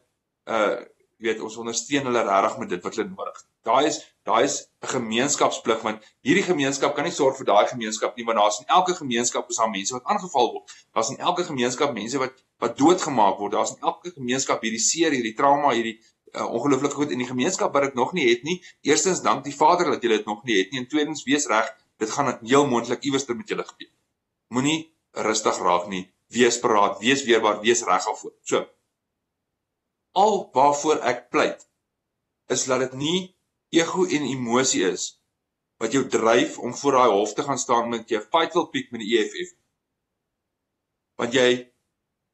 [0.46, 0.78] uh
[1.18, 3.46] weet ons ondersteun hulle regtig met dit wat hulle nodig het.
[3.66, 3.96] Daai is
[4.28, 8.38] daai is 'n gemeenskapsplig want hierdie gemeenskap kan nie sorg vir daai gemeenskap nie want
[8.38, 10.76] daar's in elke gemeenskap is daar mense wat aangeval word.
[10.94, 13.52] Daar's in elke gemeenskap mense wat wat doodgemaak word.
[13.52, 15.98] Daar's in elke gemeenskap hierdie seer, hierdie trauma, hierdie
[16.34, 18.62] uh, ongelooflike goed in die gemeenskap wat dit nog nie het nie.
[18.82, 21.74] Eerstens dank die Vader dat jy dit nog nie het nie en tweedens wees reg,
[21.98, 23.94] dit gaan heel moontlik iewers ter met julle gebeur
[24.48, 24.78] moenie
[25.12, 26.06] rustig raak nie.
[26.34, 28.34] Wees paraat, wees weerbaar, wees reg alvoor.
[28.44, 28.66] So.
[30.12, 31.64] Al waarvoor ek pleit
[32.52, 33.20] is dat dit nie
[33.70, 35.18] ego en emosie is
[35.78, 38.90] wat jou dryf om voor daai hof te gaan staan met jou fight will pick
[38.90, 39.52] met die EFF.
[41.20, 41.50] Want jy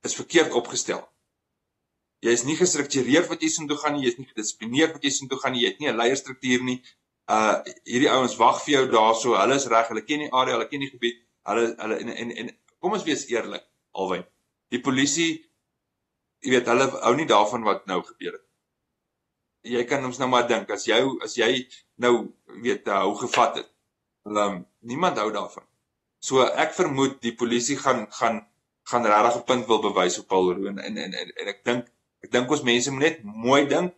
[0.04, 1.02] is verkeerd opgestel.
[2.24, 5.04] Jy is nie gestruktureer wat jy sin toe gaan nie, jy is nie gedissiplineerd wat
[5.04, 6.78] jy sin toe gaan nie, jy het nie 'n leierstruktuur nie.
[7.28, 10.68] Uh hierdie ouens wag vir jou daarso, hulle is reg, hulle ken die area, hulle
[10.68, 11.20] ken die gebied.
[11.44, 12.50] Hulle hulle en en, en
[12.80, 13.64] kom ons wees eerlik,
[13.94, 14.24] alwyn.
[14.74, 15.30] Die polisie
[16.44, 18.42] jy weet hulle hou nie daarvan wat nou gebeur het.
[19.74, 21.50] Jy kan ons nou maar dink as jy as jy
[22.04, 22.14] nou
[22.64, 23.70] weet hou gevat het.
[24.28, 25.64] Hulle um, niemand hou daarvan.
[26.24, 28.42] So ek vermoed die polisie gaan gaan
[28.90, 31.86] gaan regtig 'n punt wil bewys op Paul Roon en en en, en ek dink
[32.24, 33.94] ek dink ons mense moet net mooi dink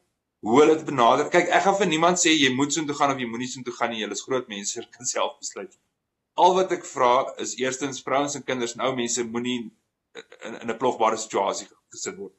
[0.47, 1.27] hoe hulle dit benader.
[1.31, 3.91] Kyk, ek gaan vir niemand sê jy moet soontoe gaan of jy moenie soontoe gaan
[3.91, 4.03] nie.
[4.05, 5.75] Julle is groot mense, julle kan self besluit.
[6.39, 7.13] Al wat ek vra
[7.43, 9.59] is eerstens vrouens en kinders en ou mense moenie
[10.45, 12.35] in, in 'n plogbare situasie gesit word.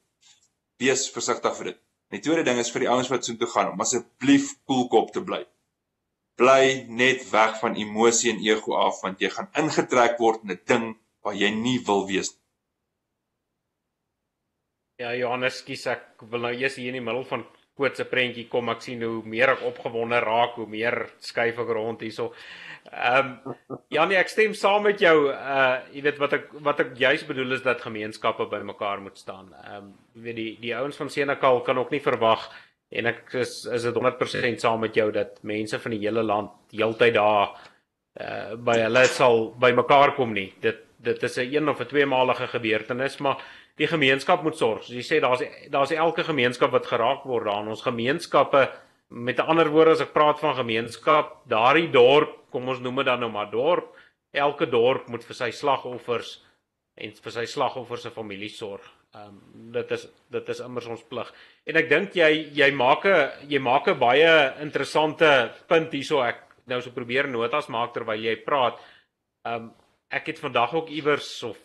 [0.80, 1.80] Wees versigtig vir dit.
[2.16, 5.46] Die tweede ding is vir die ouens wat soontoe gaan om asseblief koelkop te bly.
[6.38, 10.62] bly net weg van emosie en ego af want jy gaan ingetrek word in 'n
[10.72, 10.86] ding
[11.24, 12.44] waar jy nie wil wees nie.
[14.98, 17.46] Ja, Johannes, skus ek wil nou eers hier in die middel van
[17.78, 22.02] kootse prentjie kom ek sien hoe meer ek opgewonde raak, hoe meer skuif ek rond
[22.02, 22.32] hierso.
[22.92, 23.56] Ehm um,
[23.92, 25.30] Janie, ek stem saam met jou.
[25.32, 29.52] Uh jy weet wat ek wat ek juis bedoel is dat gemeenskappe bymekaar moet staan.
[29.64, 32.48] Ehm um, jy weet die die ouens van Senekal kan ook nie verwag
[32.90, 36.52] en ek is is dit 100% saam met jou dat mense van die hele land
[36.72, 37.56] heeltyd daar
[38.18, 40.54] uh by hulle sal bymekaar kom nie.
[40.62, 43.38] Dit dit is 'n een of 'n tweemalige gebeurtenis, maar
[43.78, 44.84] die gemeenskap moet sorg.
[44.84, 47.68] Soos jy sê daar's daar's elke gemeenskap wat geraak word daar.
[47.68, 48.68] Ons gemeenskappe
[49.10, 53.22] met ander woorde as ek praat van gemeenskap, daardie dorp, kom ons noem dit dan
[53.24, 53.94] nou maar dorp,
[54.36, 56.38] elke dorp moet vir sy slagoffers
[56.98, 58.84] en vir sy slagoffers se familie sorg.
[59.16, 61.30] Ehm um, dit is dit is immers ons plig.
[61.70, 66.44] En ek dink jy jy maak 'n jy maak 'n baie interessante punt hierso ek
[66.68, 68.80] nou so probeer notas maak terwyl jy praat.
[69.46, 69.74] Ehm um,
[70.10, 71.58] ek het vandag ook iewers of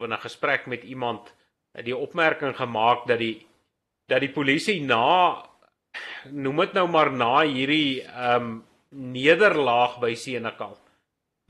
[0.00, 1.34] in 'n gesprek met iemand
[1.84, 3.36] die opmerking gemaak dat die
[4.08, 5.44] dat die polisie na
[6.32, 8.56] noem dit nou maar na hierdie ehm um,
[8.88, 10.78] nederlaag by Senekal.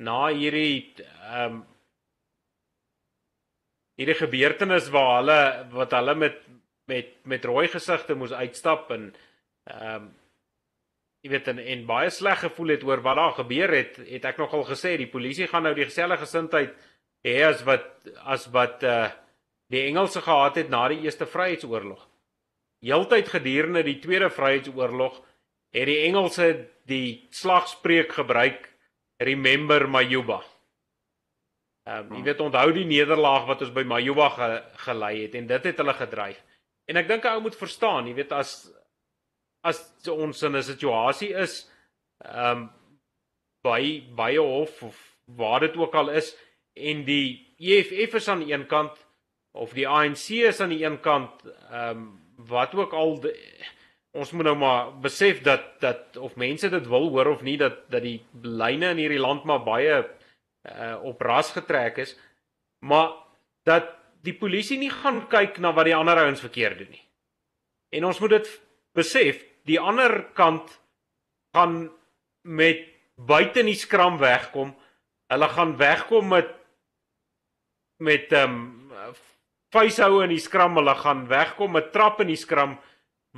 [0.02, 1.64] Na hierdie ehm um,
[3.98, 5.40] hierdie gebeurtenis waar hulle
[5.74, 6.38] wat hulle met
[6.88, 9.10] met met rooi gesigte moes uitstap en
[9.70, 10.08] ehm um,
[11.22, 14.36] jy weet en, en baie sleg gevoel het oor wat daar gebeur het, het ek
[14.38, 16.76] nogal gesê die polisie gaan nou die gesellige gesindheid
[17.26, 17.88] hê as wat
[18.22, 19.08] as wat eh uh,
[19.72, 22.08] die Engelse gehad het na die Eerste Vryheidsoorlog
[22.84, 25.18] heeltyd gedurende die Tweede Vryheidsoorlog
[25.74, 28.68] het die Engelse die slagspreuk gebruik
[29.18, 30.40] remember Majuba.
[31.88, 34.48] Ehm um, jy weet onthou die nederlaag wat ons by Majuba ge,
[34.84, 36.40] gelei het en dit het hulle gedryf.
[36.88, 38.70] En ek dink 'n ou moet verstaan, jy weet as
[39.64, 41.68] as ons in 'n situasie is
[42.24, 42.70] ehm um,
[43.62, 44.96] by by 'n hof of
[45.26, 46.36] waar dit ook al is
[46.74, 49.07] en die EFF is aan die een kant
[49.58, 52.08] of die ANC is aan die een kant ehm um,
[52.48, 53.32] wat ook al de,
[54.14, 57.80] ons moet nou maar besef dat dat of mense dit wil hoor of nie dat
[57.90, 62.14] dat die lyne in hierdie land maar baie uh, op ras getrek is
[62.78, 63.10] maar
[63.66, 63.90] dat
[64.26, 67.04] die polisie nie gaan kyk na wat die ander ouens verkeerd doen nie.
[67.94, 68.50] En ons moet dit
[68.98, 70.72] besef, die ander kant
[71.56, 71.88] gaan
[72.42, 72.84] met
[73.16, 74.74] buite in die skram wegkom.
[75.32, 76.54] Hulle gaan wegkom met
[77.98, 78.87] met ehm um,
[79.74, 82.78] vuishou in die skram, hulle gaan wegkom met trap in die skram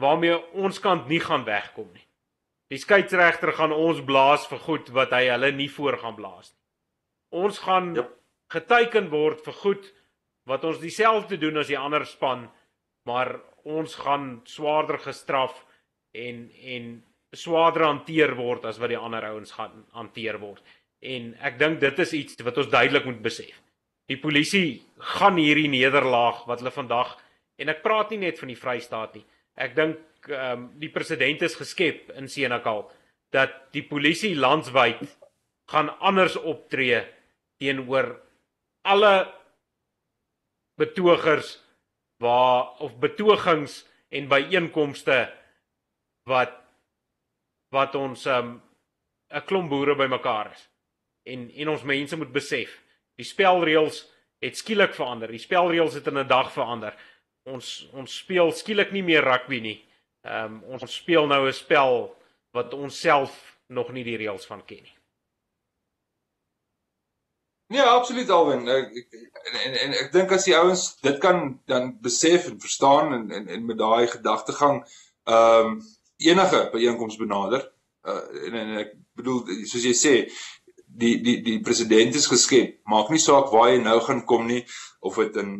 [0.00, 2.06] waarmee ons kant nie gaan wegkom nie.
[2.70, 6.58] Die skeieregter gaan ons blaas vir goed wat hy hulle nie voor gaan blaas nie.
[7.42, 8.12] Ons gaan yep.
[8.50, 9.90] geteken word vir goed
[10.50, 12.46] wat ons dieselfde doen as die ander span,
[13.06, 13.36] maar
[13.66, 15.64] ons gaan swaarder gestraf
[16.14, 16.92] en en
[17.36, 20.62] swaarder hanteer word as wat die ander ouens gaan hanteer word.
[21.02, 23.58] En ek dink dit is iets wat ons duidelik moet besef
[24.10, 24.80] die polisie
[25.14, 27.14] gaan hierdie nederlaag wat hulle vandag
[27.60, 29.26] en ek praat nie net van die Vrystaat nie.
[29.54, 32.82] Ek dink ehm um, die president is geskep in Senekal
[33.32, 35.00] dat die polisie landwyd
[35.70, 36.98] gaan anders optree
[37.62, 38.10] teenoor
[38.84, 39.14] alle
[40.80, 41.54] betogers
[42.20, 45.22] waar of betogings en byeenkomste
[46.28, 46.56] wat
[47.70, 48.58] wat ons ehm,
[49.30, 50.68] 'n um, klomp boere bymekaar is.
[51.24, 52.80] En en ons mense moet besef
[53.20, 54.04] Die spelreëls
[54.40, 55.28] het skielik verander.
[55.28, 56.96] Die spelreëls het in 'n dag verander.
[57.44, 59.78] Ons ons speel skielik nie meer rugby nie.
[60.24, 62.16] Ehm um, ons speel nou 'n spel
[62.52, 64.96] wat ons self nog nie die reëls van ken nie.
[67.70, 68.68] Nee, absoluut Alwin.
[68.68, 68.88] Ek,
[69.46, 73.30] en en, en ek dink as die ouens dit kan dan besef en verstaan en
[73.30, 74.82] en, en met daai gedagtegang
[75.24, 75.80] ehm um,
[76.16, 77.70] enige byeenkoms benader.
[78.02, 80.14] Uh, en, en ek bedoel soos jy sê,
[80.98, 82.80] die die die president is geskep.
[82.90, 84.64] Maak nie saak waar jy nou gaan kom nie
[85.00, 85.54] of dit in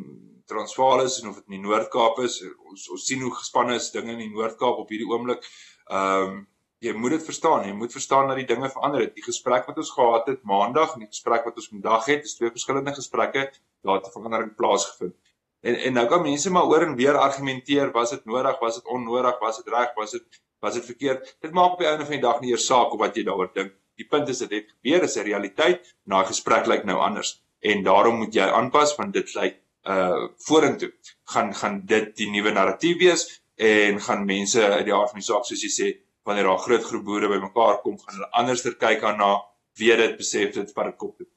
[0.51, 2.40] Transvaal is en of dit in die Noord-Kaap is.
[2.66, 5.47] Ons ons sien hoe gespanne is dinge in die Noord-Kaap op hierdie oomblik.
[5.90, 6.40] Ehm um,
[6.81, 7.66] jy moet dit verstaan.
[7.69, 9.11] Jy moet verstaan dat die dinge verander het.
[9.12, 12.39] Die gesprek wat ons gehad het Maandag en die gesprek wat ons vandag het, is
[12.39, 13.43] twee verskillende gesprekke.
[13.85, 15.15] Daar het 'n verandering plaasgevind.
[15.61, 18.86] En en nou kan mense maar oor en weer argumenteer, was dit nodig, was dit
[18.86, 20.24] onnodig, was dit reg, was dit
[20.61, 21.36] was dit verkeerd?
[21.40, 23.51] Dit maak op die einde van die dag nie eers saak of wat jy daaroor
[23.55, 25.94] dink Die punt is dit het gebeur, is 'n realiteit.
[26.05, 29.59] Nou gesprek lyk nou anders en daarom moet jy aanpas want dit lyk
[29.89, 30.93] uh vorentoe
[31.32, 35.28] gaan gaan dit die nuwe narratief wees en gaan mense uit die aard van die
[35.28, 35.90] saak soos jy sê
[36.28, 39.35] wanneer daar groot groep boere bymekaar kom gaan hulle anderster kyk aan na
[39.81, 41.28] weet dit besef dit wat dit kop toe.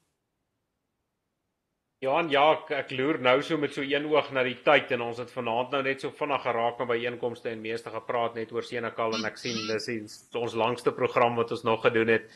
[2.04, 5.06] Johan, ja, ek, ek loer nou so met so een oog na die tyd en
[5.06, 8.52] ons het vanaand nou net so vinnig geraak met by einkomste en meeste gepraat net
[8.52, 12.28] oor Senekal en ek sien dis ons langste program wat ons nog gedoen het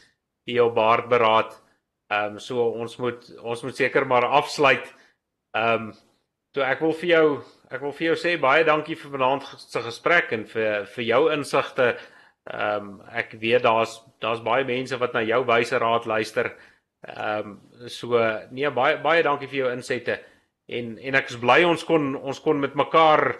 [0.48, 1.56] hier op Baardberaad.
[2.08, 4.94] Ehm um, so ons moet ons moet seker maar afsluit.
[5.56, 5.90] Ehm um,
[6.56, 7.26] so ek wil vir jou
[7.68, 11.20] ek wil vir jou sê baie dankie vir vanaand se gesprek en vir vir jou
[11.34, 11.90] insigte.
[12.48, 16.54] Ehm um, ek weet daar's daar's baie mense wat na jou wyse raad luister.
[17.04, 18.16] Ehm um, so
[18.50, 20.18] nee baie baie dankie vir jou insette.
[20.68, 23.36] En en ek is bly ons kon ons kon met mekaar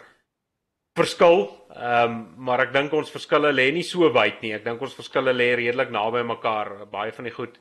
[0.99, 1.47] verskil.
[1.79, 4.53] Ehm um, maar ek dink ons verskille lê nie so wyd nie.
[4.57, 6.73] Ek dink ons verskille lê redelik naby mekaar.
[6.93, 7.59] Baie van die goed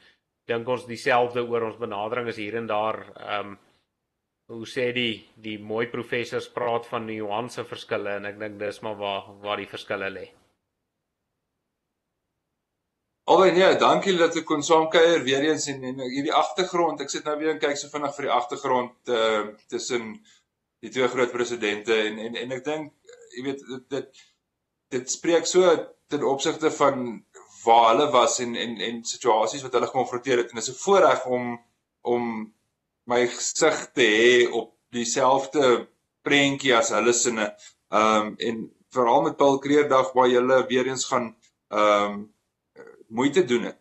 [0.48, 3.58] dink ons dieselfde oor ons benadering is hier en daar ehm um,
[4.48, 8.96] hoe sê die die mooi professors praat van nuance verskille en ek dink dis maar
[9.02, 10.28] waar waar die verskille lê.
[13.28, 17.02] Albei nee, dankie dat ek kon saamkuier weer eens en, hierdie agtergrond.
[17.04, 19.42] Ek sit nou weer en kyk so vinnig vir die agtergrond uh
[19.74, 20.14] tussen
[20.86, 24.26] die twee groot presidente en en en ek dink jy weet dit dit,
[24.96, 25.72] dit spreek so
[26.12, 27.08] ten opsigte van
[27.64, 31.26] waar hulle was en en en situasies wat hulle gekonfronteer het en is 'n voorreg
[31.26, 31.58] om
[32.02, 32.54] om
[33.12, 35.88] my gesig te hê op dieselfde
[36.22, 37.48] prentjie as hulle sinne.
[37.92, 38.64] Ehm um, en
[38.96, 41.36] veral met Paul Kreerdag waar jy weer eens gaan
[41.68, 42.34] ehm um,
[43.08, 43.78] moeite doen het.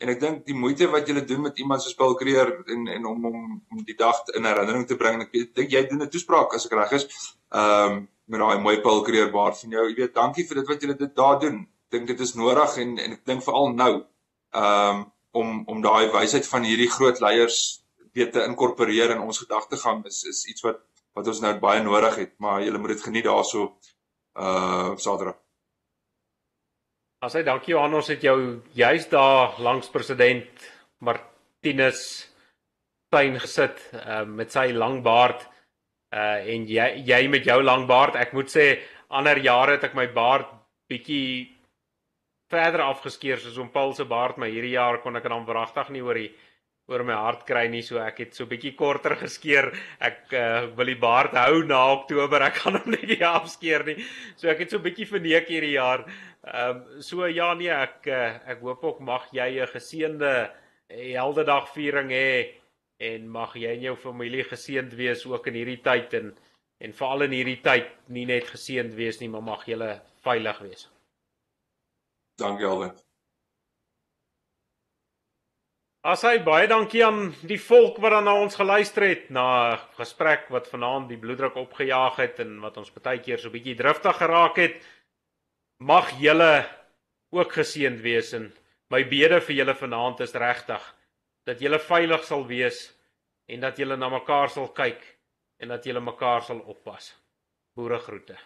[0.00, 3.06] En ek dink die moeite wat jy doen met iemand soos Paul Creer en en
[3.06, 6.54] om om om die dag in herinnering te bring ek dink jy doen 'n toespraak
[6.54, 7.06] as ek reg is.
[7.52, 9.86] Ehm um, met daai mooi Paul Creer baard van jou.
[9.88, 11.64] Jy weet, dankie vir dit wat jy dit daar doen.
[11.90, 15.08] Dink dit is nodig en en ek dink veral nou ehm um,
[15.40, 17.58] om om daai wysheid van hierdie groot leiers
[18.18, 20.80] weet te inkorporeer in ons gedagtegang is is iets wat
[21.14, 23.76] wat ons nou baie nodig het, maar jy moet dit geniet daarso
[24.38, 25.38] uh Saterdag.
[27.20, 30.68] As hy dankie Johan, ons het jou juis daar langs president
[31.04, 32.30] Martinus
[33.10, 35.49] tuin gesit uh, met sy lang baard
[36.10, 38.16] uh en jy jy met jou lang baard.
[38.16, 38.66] Ek moet sê
[39.10, 40.46] ander jare het ek my baard
[40.90, 41.56] bietjie
[42.50, 46.02] verder afgeskeer soos om Paul se baard, maar hierdie jaar kon ek dan wragtig nie
[46.02, 46.30] oor die
[46.90, 49.70] oor my hart kry nie so ek het so bietjie korter geskeer.
[50.02, 54.00] Ek uh, wil die baard hou na Oktober ek gaan hom net nie afskeer nie.
[54.34, 56.02] So ek het so bietjie verneek hierdie jaar.
[56.40, 60.32] Ehm um, so ja nee ek uh, ek hoop ook mag jy 'n geseënde
[60.90, 62.59] heldedag viering hê
[63.00, 66.32] en mag jy en jou familie geseënd wees ook in hierdie tyd en
[66.80, 69.92] en veral in hierdie tyd nie net geseënd wees nie maar mag julle
[70.24, 70.88] veilig wees
[72.40, 73.04] Dankie Albert
[76.00, 79.80] As hy baie dankie aan die volk wat dan na ons geluister het na 'n
[79.98, 84.16] gesprek wat vanaand die bloeddruk opgejaag het en wat ons baie keer so bietjie driftig
[84.16, 84.80] geraak het.
[85.78, 86.64] Mag julle
[87.32, 88.48] ook geseënd wees en
[88.88, 90.80] my bede vir julle vanaand is regtig
[91.50, 92.84] dat julle veilig sal wees
[93.50, 95.02] en dat julle na mekaar sal kyk
[95.58, 97.10] en dat julle mekaar sal oppas.
[97.74, 98.36] Boere groete.